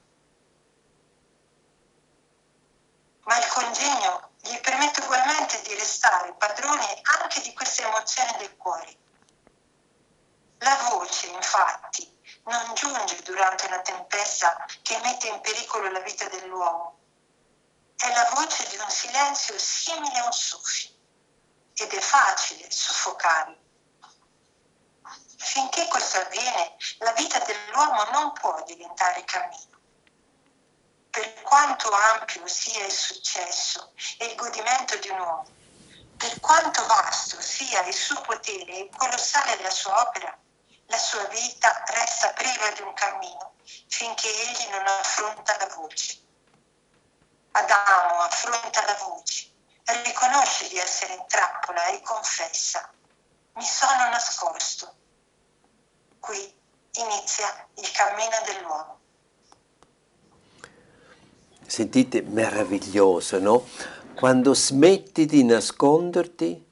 Ma 3.21 3.39
il 3.39 3.47
congegno 3.47 4.31
gli 4.41 4.59
permette 4.59 5.03
ugualmente 5.03 5.63
di 5.63 5.75
restare 5.75 6.35
padrone 6.35 7.01
anche 7.21 7.41
di 7.43 7.55
queste 7.55 7.85
emozioni 7.85 8.35
del 8.39 8.57
cuore 8.57 8.97
la 10.59 10.75
voce, 10.91 11.29
infatti, 11.29 12.18
non 12.49 12.75
giunge 12.75 13.21
durante 13.23 13.67
una 13.67 13.81
tempesta 13.81 14.67
che 14.83 14.99
mette 15.01 15.29
in 15.29 15.41
pericolo 15.41 15.91
la 15.91 16.01
vita 16.01 16.27
dell'uomo. 16.29 16.99
È 17.95 18.09
la 18.13 18.31
voce 18.35 18.67
di 18.69 18.77
un 18.77 18.89
silenzio 18.89 19.59
simile 19.59 20.19
a 20.19 20.25
un 20.25 20.33
soffio 20.33 20.91
ed 21.75 21.93
è 21.93 22.01
facile 22.01 22.71
soffocarlo. 22.71 23.57
Finché 25.37 25.87
questo 25.89 26.19
avviene, 26.19 26.77
la 26.99 27.13
vita 27.13 27.39
dell'uomo 27.41 28.05
non 28.13 28.33
può 28.33 28.63
diventare 28.65 29.25
cammino. 29.25 29.77
Per 31.11 31.43
quanto 31.43 31.91
ampio 31.91 32.47
sia 32.47 32.85
il 32.85 32.93
successo 32.93 33.93
e 34.19 34.27
il 34.27 34.35
godimento 34.37 34.97
di 34.97 35.09
un 35.09 35.19
uomo, 35.19 35.47
per 36.17 36.41
quanto 36.41 36.85
vasto 36.87 37.41
sia 37.41 37.85
il 37.87 37.95
suo 37.95 38.21
potere 38.23 38.79
e 38.79 38.91
colossale 38.97 39.61
la 39.63 39.71
sua 39.71 40.01
opera, 40.09 40.37
la 40.89 40.97
sua 40.97 41.25
vita 41.25 41.83
resta 41.87 42.33
priva 42.33 42.71
di 42.75 42.83
un 42.83 42.95
cammino 42.95 43.53
finché 43.89 44.29
egli 44.29 44.71
non 44.71 44.87
affronta 44.87 45.57
la 45.59 45.75
voce. 45.75 46.19
Adamo 47.53 48.21
affronta 48.23 48.85
la 48.87 48.95
voce, 48.95 49.51
riconosce 50.05 50.69
di 50.69 50.79
essere 50.79 51.15
in 51.15 51.25
trappola 51.27 51.87
e 51.89 52.01
confessa, 52.01 52.91
mi 53.55 53.65
sono 53.65 54.09
nascosto. 54.11 54.95
Qui 56.21 56.55
inizia 56.93 57.69
il 57.75 57.91
cammino 57.93 58.37
dell'uomo. 58.47 58.99
Sentite, 61.67 62.23
meraviglioso, 62.23 63.39
no? 63.39 63.69
Quando 64.15 64.55
smetti 64.55 65.27
di 65.27 65.45
nasconderti, 65.45 66.67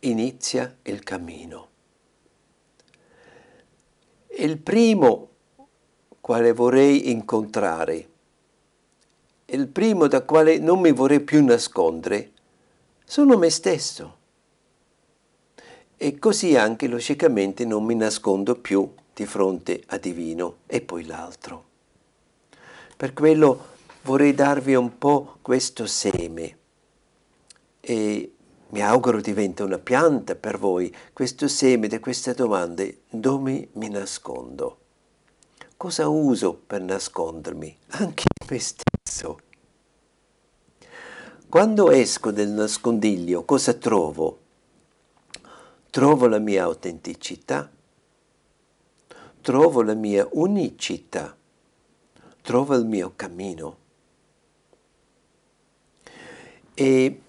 inizia 0.00 0.76
il 0.82 1.02
cammino. 1.02 1.69
Il 4.40 4.56
primo 4.56 5.28
quale 6.18 6.54
vorrei 6.54 7.10
incontrare, 7.10 8.08
il 9.44 9.68
primo 9.68 10.06
da 10.06 10.22
quale 10.22 10.56
non 10.56 10.80
mi 10.80 10.92
vorrei 10.92 11.20
più 11.20 11.44
nascondere, 11.44 12.30
sono 13.04 13.36
me 13.36 13.50
stesso. 13.50 14.16
E 15.94 16.18
così 16.18 16.56
anche 16.56 16.88
logicamente 16.88 17.66
non 17.66 17.84
mi 17.84 17.94
nascondo 17.94 18.54
più 18.54 18.90
di 19.12 19.26
fronte 19.26 19.82
a 19.88 19.98
Divino 19.98 20.60
e 20.64 20.80
poi 20.80 21.04
l'altro. 21.04 21.64
Per 22.96 23.12
quello 23.12 23.66
vorrei 24.04 24.32
darvi 24.32 24.74
un 24.74 24.96
po' 24.96 25.36
questo 25.42 25.84
seme 25.84 26.56
e 27.78 28.32
mi 28.70 28.82
auguro 28.82 29.20
diventa 29.20 29.64
una 29.64 29.78
pianta 29.78 30.36
per 30.36 30.56
voi 30.58 30.94
questo 31.12 31.48
seme 31.48 31.88
di 31.88 31.98
queste 31.98 32.34
domande. 32.34 33.02
Dove 33.10 33.68
mi 33.72 33.88
nascondo? 33.88 34.78
Cosa 35.76 36.08
uso 36.08 36.54
per 36.54 36.80
nascondermi? 36.82 37.76
Anche 37.88 38.24
me 38.48 38.58
stesso. 38.60 39.38
Quando 41.48 41.90
esco 41.90 42.30
del 42.30 42.50
nascondiglio, 42.50 43.44
cosa 43.44 43.74
trovo? 43.74 44.38
Trovo 45.90 46.28
la 46.28 46.38
mia 46.38 46.62
autenticità, 46.62 47.68
trovo 49.40 49.82
la 49.82 49.94
mia 49.94 50.28
unicità, 50.30 51.36
trovo 52.42 52.76
il 52.76 52.84
mio 52.84 53.14
cammino. 53.16 53.76
E 56.74 57.20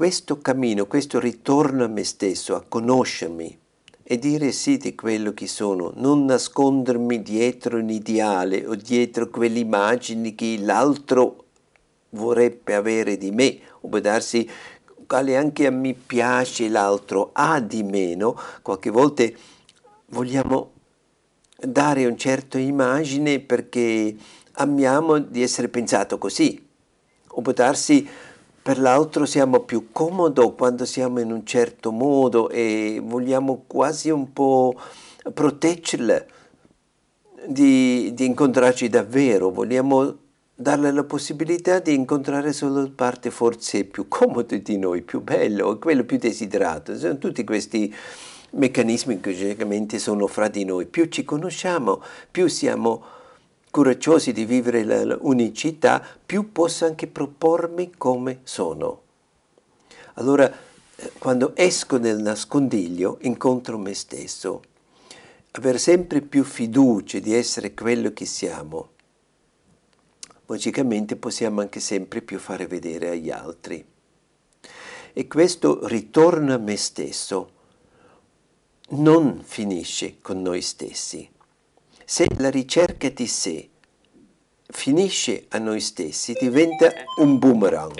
questo 0.00 0.38
cammino, 0.38 0.86
questo 0.86 1.20
ritorno 1.20 1.84
a 1.84 1.86
me 1.86 2.04
stesso, 2.04 2.54
a 2.54 2.64
conoscermi 2.66 3.58
e 4.02 4.18
dire 4.18 4.50
sì 4.50 4.78
di 4.78 4.94
quello 4.94 5.34
che 5.34 5.46
sono, 5.46 5.92
non 5.96 6.24
nascondermi 6.24 7.20
dietro 7.20 7.76
un 7.76 7.90
ideale 7.90 8.64
o 8.66 8.74
dietro 8.76 9.28
quelle 9.28 9.58
immagini 9.58 10.34
che 10.34 10.56
l'altro 10.58 11.44
vorrebbe 12.12 12.74
avere 12.74 13.18
di 13.18 13.30
me, 13.30 13.58
o 13.82 13.88
può 13.88 14.00
darsi 14.00 14.48
quale 15.06 15.36
anche 15.36 15.66
a 15.66 15.70
me 15.70 15.92
piace 15.92 16.70
l'altro 16.70 17.28
ha 17.34 17.60
di 17.60 17.82
meno, 17.82 18.40
qualche 18.62 18.88
volta 18.88 19.24
vogliamo 20.06 20.70
dare 21.58 22.06
una 22.06 22.16
certa 22.16 22.58
immagine 22.58 23.38
perché 23.38 24.16
amiamo 24.52 25.18
di 25.18 25.42
essere 25.42 25.68
pensato 25.68 26.16
così, 26.16 26.66
o 27.32 27.42
può 27.42 27.52
darsi 27.52 28.08
per 28.62 28.78
l'altro 28.78 29.24
siamo 29.24 29.60
più 29.60 29.88
comodi 29.90 30.52
quando 30.56 30.84
siamo 30.84 31.20
in 31.20 31.32
un 31.32 31.44
certo 31.46 31.90
modo 31.92 32.50
e 32.50 33.00
vogliamo 33.02 33.64
quasi 33.66 34.10
un 34.10 34.32
po' 34.32 34.74
proteggerla 35.32 36.24
di, 37.46 38.12
di 38.12 38.26
incontrarci 38.26 38.88
davvero, 38.88 39.50
vogliamo 39.50 40.16
darle 40.54 40.92
la 40.92 41.04
possibilità 41.04 41.78
di 41.78 41.94
incontrare 41.94 42.52
solo 42.52 42.90
parte 42.90 43.30
forse 43.30 43.84
più 43.84 44.08
comoda 44.08 44.56
di 44.56 44.76
noi, 44.76 45.00
più 45.00 45.22
bello, 45.22 45.78
quello 45.78 46.04
più 46.04 46.18
desiderato. 46.18 46.98
Sono 46.98 47.16
tutti 47.16 47.44
questi 47.44 47.92
meccanismi 48.50 49.20
che 49.20 49.34
generalmente 49.34 49.98
sono 49.98 50.26
fra 50.26 50.48
di 50.48 50.64
noi. 50.64 50.84
Più 50.84 51.06
ci 51.06 51.24
conosciamo, 51.24 52.02
più 52.30 52.46
siamo 52.48 53.02
coraggiosi 53.70 54.32
di 54.32 54.44
vivere 54.44 54.84
l'unicità, 55.04 56.04
più 56.24 56.52
posso 56.52 56.84
anche 56.84 57.06
propormi 57.06 57.92
come 57.96 58.40
sono. 58.42 59.02
Allora, 60.14 60.50
eh, 60.96 61.12
quando 61.18 61.54
esco 61.54 61.98
nel 61.98 62.18
nascondiglio, 62.18 63.18
incontro 63.22 63.78
me 63.78 63.94
stesso. 63.94 64.62
Avere 65.52 65.78
sempre 65.78 66.20
più 66.20 66.44
fiducia 66.44 67.18
di 67.18 67.34
essere 67.34 67.74
quello 67.74 68.12
che 68.12 68.24
siamo 68.24 68.90
logicamente 70.50 71.14
possiamo 71.14 71.60
anche 71.60 71.78
sempre 71.78 72.22
più 72.22 72.38
fare 72.38 72.66
vedere 72.66 73.10
agli 73.10 73.30
altri. 73.30 73.84
E 75.12 75.26
questo 75.28 75.86
ritorno 75.86 76.52
a 76.52 76.58
me 76.58 76.76
stesso 76.76 77.52
non 78.90 79.42
finisce 79.44 80.18
con 80.20 80.42
noi 80.42 80.60
stessi. 80.60 81.28
Se 82.12 82.26
la 82.38 82.50
ricerca 82.50 83.08
di 83.08 83.28
sé 83.28 83.68
finisce 84.66 85.44
a 85.50 85.58
noi 85.58 85.78
stessi, 85.78 86.34
diventa 86.40 86.92
un 87.18 87.38
boomerang. 87.38 87.94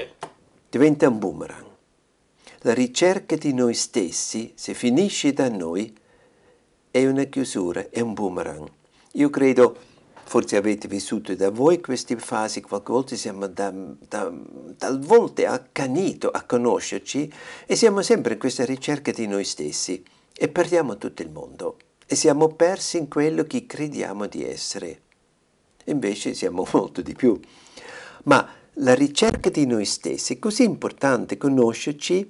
Diventa 0.69 1.07
un 1.07 1.21
boomerang. 1.21 1.67
La 2.63 2.75
ricerca 2.75 3.37
di 3.37 3.55
noi 3.55 3.75
stessi, 3.75 4.51
se 4.57 4.75
finisce 4.75 5.33
da 5.33 5.49
noi, 5.49 5.97
è 6.91 7.07
una 7.07 7.23
chiusura, 7.23 7.89
è 7.89 8.01
un 8.01 8.13
boomerang. 8.13 8.69
Io 9.13 9.31
credo 9.31 9.77
Forse 10.25 10.57
avete 10.57 10.89
vissuto 10.89 11.35
da 11.37 11.51
voi 11.51 11.81
queste 11.81 12.17
fasi, 12.17 12.61
qualche 12.63 12.93
volta 12.93 13.15
siamo 13.15 13.47
da, 13.47 13.73
da, 13.73 14.33
talvolta 14.77 15.51
accaniti 15.53 16.29
a 16.31 16.45
conoscerci 16.45 17.33
e 17.65 17.77
siamo 17.77 18.03
sempre 18.03 18.33
in 18.35 18.39
questa 18.41 18.65
ricerca 18.65 19.13
di 19.13 19.27
noi 19.29 19.45
stessi 19.45 20.05
e 20.33 20.49
perdiamo 20.49 20.99
tutto 20.99 21.23
il 21.23 21.31
mondo 21.31 21.77
e 22.13 22.17
siamo 22.17 22.49
persi 22.49 22.99
in 22.99 23.07
quello 23.07 23.45
che 23.45 23.67
crediamo 23.67 24.27
di 24.27 24.45
essere. 24.45 25.03
Invece 25.85 26.35
siamo 26.35 26.67
molto 26.75 27.03
di 27.03 27.15
più. 27.15 27.39
Ma 28.25 28.49
la 28.75 28.95
ricerca 28.95 29.49
di 29.49 29.65
noi 29.65 29.85
stessi 29.85 30.33
è 30.33 30.39
così 30.41 30.65
importante 30.65 31.37
conoscerci 31.37 32.29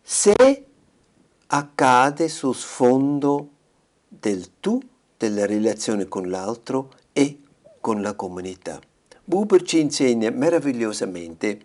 se 0.00 0.66
accade 1.48 2.28
sul 2.28 2.54
sfondo 2.54 3.48
del 4.06 4.60
tu 4.60 4.80
della 5.16 5.44
relazione 5.44 6.06
con 6.06 6.30
l'altro 6.30 6.92
e 7.12 7.40
con 7.80 8.00
la 8.00 8.14
comunità. 8.14 8.80
Buber 9.24 9.62
ci 9.62 9.80
insegna 9.80 10.30
meravigliosamente 10.30 11.60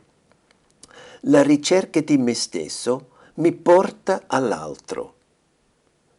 la 1.21 1.43
ricerca 1.43 1.99
di 1.99 2.17
me 2.17 2.33
stesso 2.33 3.09
mi 3.35 3.51
porta 3.51 4.23
all'altro. 4.25 5.16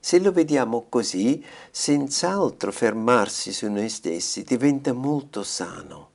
Se 0.08 0.18
lo 0.20 0.32
vediamo 0.32 0.86
così, 0.88 1.44
senz'altro 1.70 2.72
fermarsi 2.72 3.52
su 3.52 3.70
noi 3.70 3.90
stessi 3.90 4.42
diventa 4.42 4.94
molto 4.94 5.42
sano. 5.42 6.10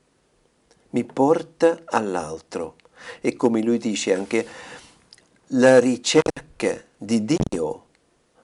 Mi 0.89 1.03
porta 1.03 1.79
all'altro. 1.85 2.77
E 3.21 3.35
come 3.35 3.61
lui 3.61 3.77
dice 3.77 4.15
anche, 4.15 4.47
la 5.49 5.79
ricerca 5.79 6.83
di 6.97 7.23
Dio 7.23 7.85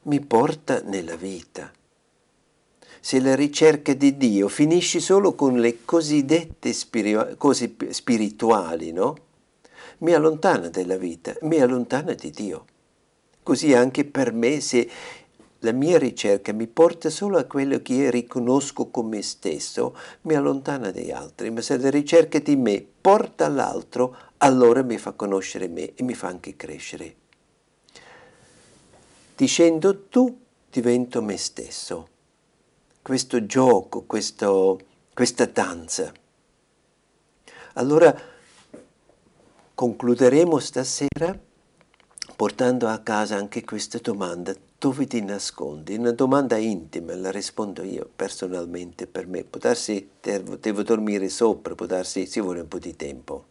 mi 0.03 0.19
porta 0.19 0.81
nella 0.83 1.15
vita 1.15 1.71
se 2.99 3.19
la 3.19 3.33
ricerca 3.33 3.93
di 3.93 4.17
Dio 4.17 4.49
finisce 4.49 4.99
solo 4.99 5.33
con 5.33 5.59
le 5.59 5.83
cosiddette 5.83 6.75
cose 7.37 7.75
spirituali, 7.89 8.91
no? 8.91 9.17
Mi 9.99 10.13
allontana 10.13 10.69
dalla 10.69 10.97
vita, 10.97 11.33
mi 11.41 11.59
allontana 11.59 12.13
di 12.13 12.29
Dio. 12.29 12.65
Così 13.41 13.73
anche 13.73 14.05
per 14.05 14.31
me 14.31 14.59
se 14.59 14.87
la 15.59 15.71
mia 15.71 15.97
ricerca 15.97 16.53
mi 16.53 16.67
porta 16.67 17.09
solo 17.09 17.37
a 17.37 17.45
quello 17.45 17.81
che 17.81 17.93
io 17.93 18.09
riconosco 18.09 18.87
come 18.87 19.17
me 19.17 19.21
stesso, 19.21 19.95
mi 20.21 20.35
allontana 20.35 20.91
dagli 20.91 21.11
altri, 21.11 21.49
ma 21.51 21.61
se 21.61 21.77
la 21.77 21.89
ricerca 21.89 22.39
di 22.39 22.55
me 22.55 22.85
porta 23.01 23.45
all'altro, 23.45 24.15
allora 24.37 24.81
mi 24.83 24.97
fa 24.97 25.11
conoscere 25.11 25.67
me 25.67 25.93
e 25.95 26.03
mi 26.03 26.13
fa 26.13 26.27
anche 26.27 26.55
crescere. 26.55 27.15
Dicendo 29.35 30.07
tu 30.07 30.39
divento 30.69 31.21
me 31.21 31.37
stesso 31.37 32.17
questo 33.09 33.43
gioco, 33.47 34.03
questo, 34.03 34.79
questa 35.15 35.45
danza. 35.45 36.11
Allora 37.73 38.15
concluderemo 39.73 40.59
stasera 40.59 41.35
portando 42.35 42.87
a 42.87 42.99
casa 42.99 43.35
anche 43.35 43.63
questa 43.63 43.97
domanda, 43.97 44.53
dove 44.79 45.05
ti 45.07 45.21
nascondi? 45.21 45.95
Una 45.95 46.13
domanda 46.13 46.55
intima, 46.55 47.13
la 47.13 47.31
rispondo 47.31 47.83
io 47.83 48.09
personalmente 48.15 49.07
per 49.07 49.27
me. 49.27 49.43
Può 49.43 49.59
darsi 49.59 50.09
devo, 50.21 50.55
devo 50.55 50.83
dormire 50.83 51.27
sopra, 51.27 51.75
può 51.75 51.85
darsi 51.85 52.27
ci 52.29 52.39
vuole 52.39 52.61
un 52.61 52.67
po' 52.69 52.79
di 52.79 52.95
tempo. 52.95 53.45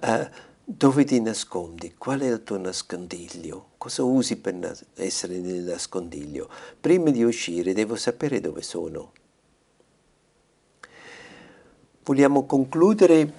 Uh, 0.00 0.26
dove 0.64 1.04
ti 1.04 1.20
nascondi? 1.20 1.94
Qual 1.98 2.20
è 2.20 2.32
il 2.32 2.42
tuo 2.42 2.56
nascondiglio? 2.56 3.72
Cosa 3.76 4.02
usi 4.02 4.36
per 4.38 4.54
nas- 4.54 4.86
essere 4.94 5.38
nel 5.38 5.62
nascondiglio? 5.62 6.48
Prima 6.80 7.10
di 7.10 7.22
uscire 7.22 7.74
devo 7.74 7.96
sapere 7.96 8.40
dove 8.40 8.62
sono. 8.62 9.12
Vogliamo 12.02 12.46
concludere 12.46 13.32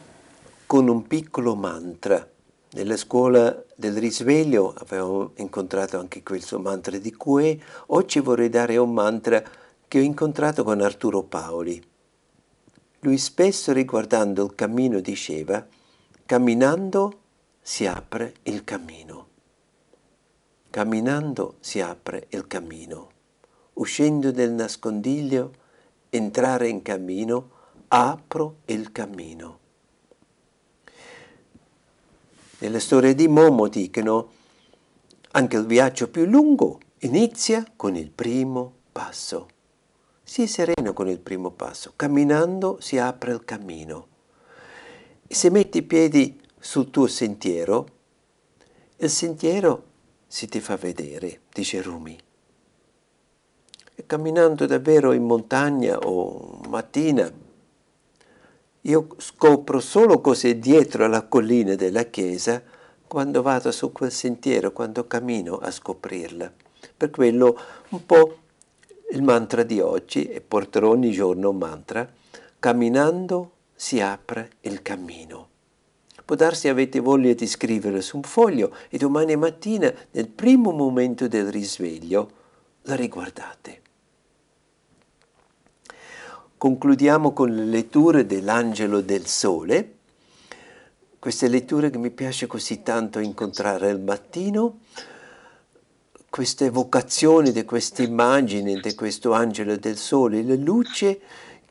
con 0.68 0.88
un 0.88 1.08
piccolo 1.08 1.56
mantra. 1.56 2.30
Nella 2.74 2.96
scuola 2.96 3.66
del 3.82 3.98
risveglio 3.98 4.76
avevamo 4.78 5.32
incontrato 5.38 5.98
anche 5.98 6.22
questo 6.22 6.60
mantra 6.60 7.00
di 7.00 7.12
Kue. 7.16 7.60
Oggi 7.88 8.20
vorrei 8.20 8.48
dare 8.48 8.78
un 8.78 8.94
mantra 8.94 9.44
che 9.88 9.98
ho 9.98 10.04
incontrato 10.04 10.64
con 10.64 10.82
Arturo 10.82 11.24
Paoli. 11.24 11.84
Lui 13.00 13.18
spesso 13.18 13.74
riguardando 13.74 14.46
il 14.46 14.54
cammino 14.54 15.00
diceva, 15.00 15.66
camminando 16.28 17.20
si 17.60 17.88
apre 17.88 18.36
il 18.44 18.64
cammino. 18.64 19.28
Camminando 20.70 21.56
si 21.60 21.82
apre 21.82 22.28
il 22.30 22.46
cammino. 22.46 23.10
Uscendo 23.74 24.30
del 24.30 24.52
nascondiglio, 24.52 25.54
entrare 26.10 26.68
in 26.68 26.84
cammino, 26.84 27.50
apro 27.88 28.58
il 28.66 28.92
cammino. 28.92 29.61
Nella 32.62 32.80
storia 32.80 33.16
di 33.16 33.28
Momo 33.28 33.68
dicono 33.68 34.30
anche 35.32 35.58
il 35.58 35.66
viaggio 35.66 36.12
più 36.12 36.26
lungo 36.26 36.80
inizia 37.00 37.66
con 37.76 37.96
il 37.96 38.12
primo 38.12 38.74
passo. 38.92 39.48
Sii 40.22 40.46
sereno 40.46 40.94
con 40.94 41.08
il 41.08 41.18
primo 41.18 41.50
passo. 41.50 41.94
Camminando 41.96 42.78
si 42.80 43.00
apre 43.00 43.34
il 43.34 43.44
cammino. 43.44 44.08
E 45.26 45.34
se 45.34 45.50
metti 45.50 45.80
i 45.80 45.82
piedi 45.82 46.40
sul 46.60 46.92
tuo 46.92 47.08
sentiero, 47.08 47.88
il 48.98 49.10
sentiero 49.10 49.84
si 50.28 50.48
ti 50.48 50.60
fa 50.60 50.76
vedere, 50.76 51.42
dice 51.52 51.82
Rumi. 51.82 52.16
E 53.96 54.06
camminando 54.06 54.68
davvero 54.68 55.14
in 55.14 55.24
montagna 55.24 55.98
o 55.98 56.62
mattina, 56.70 57.28
io 58.82 59.08
scopro 59.18 59.80
solo 59.80 60.22
cos'è 60.22 60.58
dietro 60.58 61.08
la 61.08 61.28
collina 61.28 61.76
della 61.76 62.06
chiesa 62.06 62.64
quando 63.06 63.42
vado 63.42 63.72
su 63.72 63.92
quel 63.92 64.12
sentiero, 64.12 64.72
quando 64.72 65.06
cammino 65.06 65.58
a 65.58 65.70
scoprirla. 65.70 66.52
Per 66.96 67.10
quello 67.10 67.60
un 67.90 68.06
po' 68.06 68.38
il 69.12 69.22
mantra 69.22 69.64
di 69.64 69.80
oggi, 69.82 70.26
e 70.26 70.42
porterò 70.42 70.90
ogni 70.90 71.12
giorno 71.12 71.50
un 71.50 71.58
mantra, 71.58 72.10
camminando 72.58 73.52
si 73.76 74.00
apre 74.00 74.52
il 74.62 74.82
cammino. 74.82 75.50
Può 76.24 76.36
darsi 76.36 76.70
avete 76.70 77.02
voglia 77.02 77.34
di 77.34 77.48
scrivere 77.48 78.02
su 78.02 78.16
un 78.16 78.24
foglio 78.24 78.74
e 78.90 78.98
domani 78.98 79.36
mattina, 79.36 79.94
nel 80.12 80.30
primo 80.30 80.72
momento 80.72 81.28
del 81.28 81.52
risveglio, 81.52 82.32
la 82.84 82.96
riguardate. 82.96 83.81
Concludiamo 86.62 87.34
con 87.34 87.50
le 87.56 87.66
letture 87.66 88.28
dell'Angelo 88.28 89.02
del 89.02 89.26
Sole, 89.26 89.96
queste 91.18 91.48
letture 91.48 91.90
che 91.90 91.98
mi 91.98 92.12
piace 92.12 92.46
così 92.46 92.84
tanto 92.84 93.18
incontrare 93.18 93.90
al 93.90 94.00
mattino, 94.00 94.82
queste 96.30 96.66
evocazioni 96.66 97.52
di 97.52 97.66
queste 97.66 98.04
immagini 98.04 98.80
di 98.80 98.94
questo 98.94 99.34
Angelo 99.34 99.76
del 99.76 99.98
Sole, 99.98 100.44
la 100.44 100.54
luce 100.54 101.22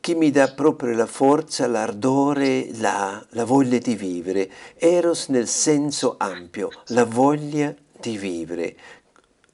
che 0.01 0.13
mi 0.13 0.29
dà 0.29 0.51
proprio 0.51 0.93
la 0.93 1.05
forza, 1.05 1.67
l'ardore, 1.67 2.67
la, 2.73 3.25
la 3.29 3.45
voglia 3.45 3.77
di 3.77 3.95
vivere. 3.95 4.51
Eros 4.75 5.29
nel 5.29 5.47
senso 5.47 6.15
ampio, 6.17 6.69
la 6.87 7.05
voglia 7.05 7.73
di 7.97 8.17
vivere. 8.17 8.75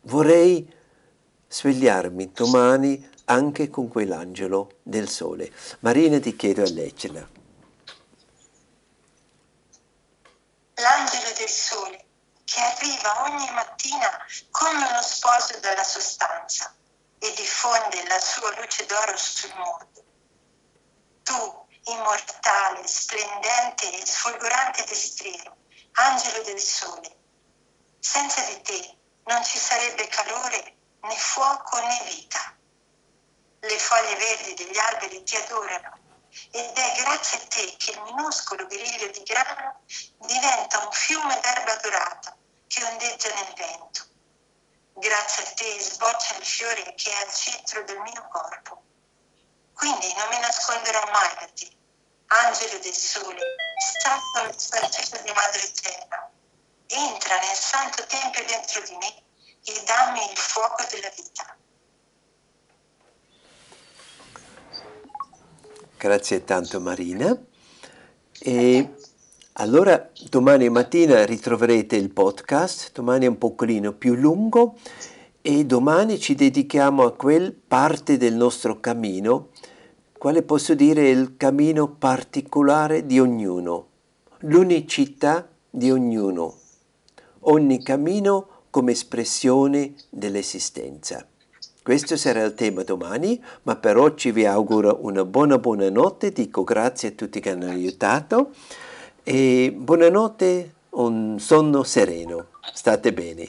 Vorrei 0.02 0.68
svegliarmi 1.48 2.32
domani 2.34 3.08
anche 3.30 3.70
con 3.70 3.88
quell'angelo 3.88 4.80
del 4.84 5.10
sole. 5.10 5.52
Marina 5.80 6.20
ti 6.20 6.36
chiedo 6.36 6.64
a 6.64 6.70
leggerla. 6.70 7.28
L'angelo 10.76 11.32
del 11.38 11.50
sole 11.50 12.06
che 12.46 12.62
arriva 12.62 13.24
ogni 13.24 13.50
mattina 13.52 14.10
come 14.52 14.86
uno 14.86 15.02
sposo 15.02 15.60
dalla 15.60 15.84
sostanza 15.84 16.74
e 17.20 17.34
diffonde 17.36 18.08
la 18.08 18.20
sua 18.20 18.56
luce 18.60 18.86
d'oro 18.86 19.18
sul 19.18 19.54
mondo. 19.56 20.04
Tu, 21.24 21.66
immortale, 21.92 22.88
splendente 22.88 24.00
e 24.00 24.06
sfolgorante 24.06 24.86
destriero, 24.86 25.58
angelo 25.94 26.44
del 26.44 26.60
sole, 26.60 27.16
senza 28.00 28.42
di 28.44 28.62
te 28.62 28.98
non 29.26 29.44
ci 29.44 29.58
sarebbe 29.58 30.08
calore 30.08 30.76
né 31.02 31.16
fuoco 31.16 31.80
né 31.80 32.02
vita 32.06 32.57
le 33.60 33.80
foglie 33.80 34.16
verdi 34.16 34.54
degli 34.54 34.78
alberi 34.78 35.24
ti 35.24 35.36
adorano 35.36 36.06
ed 36.52 36.78
è 36.78 37.02
grazie 37.02 37.38
a 37.40 37.48
te 37.48 37.76
che 37.78 37.92
il 37.92 38.02
minuscolo 38.04 38.68
griglio 38.68 39.08
di 39.08 39.24
grano 39.24 39.82
diventa 40.20 40.86
un 40.86 40.92
fiume 40.92 41.40
d'erba 41.40 41.76
dorata 41.78 42.38
che 42.68 42.84
ondeggia 42.84 43.34
nel 43.34 43.54
vento. 43.56 44.06
Grazie 44.94 45.44
a 45.44 45.52
te 45.54 45.80
sboccia 45.80 46.38
il 46.38 46.46
fiore 46.46 46.94
che 46.96 47.12
è 47.12 47.24
al 47.24 47.34
centro 47.34 47.84
del 47.84 48.00
mio 48.00 48.28
corpo. 48.32 48.84
Quindi 49.74 50.14
non 50.16 50.28
mi 50.30 50.40
nasconderò 50.40 51.04
mai 51.12 51.36
da 51.40 51.50
te, 51.54 51.70
angelo 52.28 52.80
del 52.80 52.94
sole, 52.94 53.40
il 53.40 54.60
sacerdote 54.60 55.24
di 55.24 55.32
Madre 55.32 55.72
Terra. 55.72 56.32
Entra 56.88 57.40
nel 57.40 57.56
santo 57.56 58.06
tempio 58.06 58.46
dentro 58.46 58.82
di 58.82 58.96
me 58.96 59.24
e 59.64 59.84
dammi 59.84 60.32
il 60.32 60.38
fuoco 60.38 60.84
della 60.90 61.10
vita. 61.10 61.58
Grazie 66.00 66.44
tanto 66.44 66.80
Marina. 66.80 67.36
E 68.40 68.90
allora 69.54 70.12
domani 70.30 70.70
mattina 70.70 71.26
ritroverete 71.26 71.96
il 71.96 72.12
podcast, 72.12 72.92
domani 72.94 73.26
è 73.26 73.28
un 73.28 73.40
pochino 73.40 73.94
più 73.94 74.14
lungo. 74.14 74.76
E 75.42 75.66
domani 75.66 76.20
ci 76.20 76.36
dedichiamo 76.36 77.04
a 77.04 77.14
quel 77.14 77.52
parte 77.52 78.18
del 78.18 78.36
nostro 78.36 78.80
cammino, 78.80 79.48
quale 80.20 80.44
posso 80.44 80.76
dire 80.76 81.10
il 81.10 81.36
cammino 81.36 81.88
particolare 81.88 83.08
di 83.08 83.20
ognuno, 83.20 83.88
l'unicità 84.42 85.50
di 85.68 85.90
ognuno, 85.90 86.58
ogni 87.40 87.82
cammino 87.82 88.48
come 88.70 88.92
espressione 88.92 89.96
dell'esistenza. 90.12 91.28
Questo 91.88 92.18
sarà 92.18 92.44
il 92.44 92.54
tema 92.54 92.84
domani, 92.84 93.42
ma 93.64 93.78
per 93.78 93.96
oggi 93.96 94.34
vi 94.34 94.46
auguro 94.46 94.98
una 95.04 95.24
buona 95.24 95.58
buonanotte, 95.58 96.34
dico 96.34 96.66
grazie 96.66 97.08
a 97.08 97.12
tutti 97.14 97.40
che 97.40 97.52
hanno 97.52 97.70
aiutato 97.70 98.50
e 99.24 99.74
buonanotte, 99.74 100.74
un 100.90 101.40
sonno 101.40 101.84
sereno. 101.84 102.48
State 102.74 103.14
bene. 103.14 103.46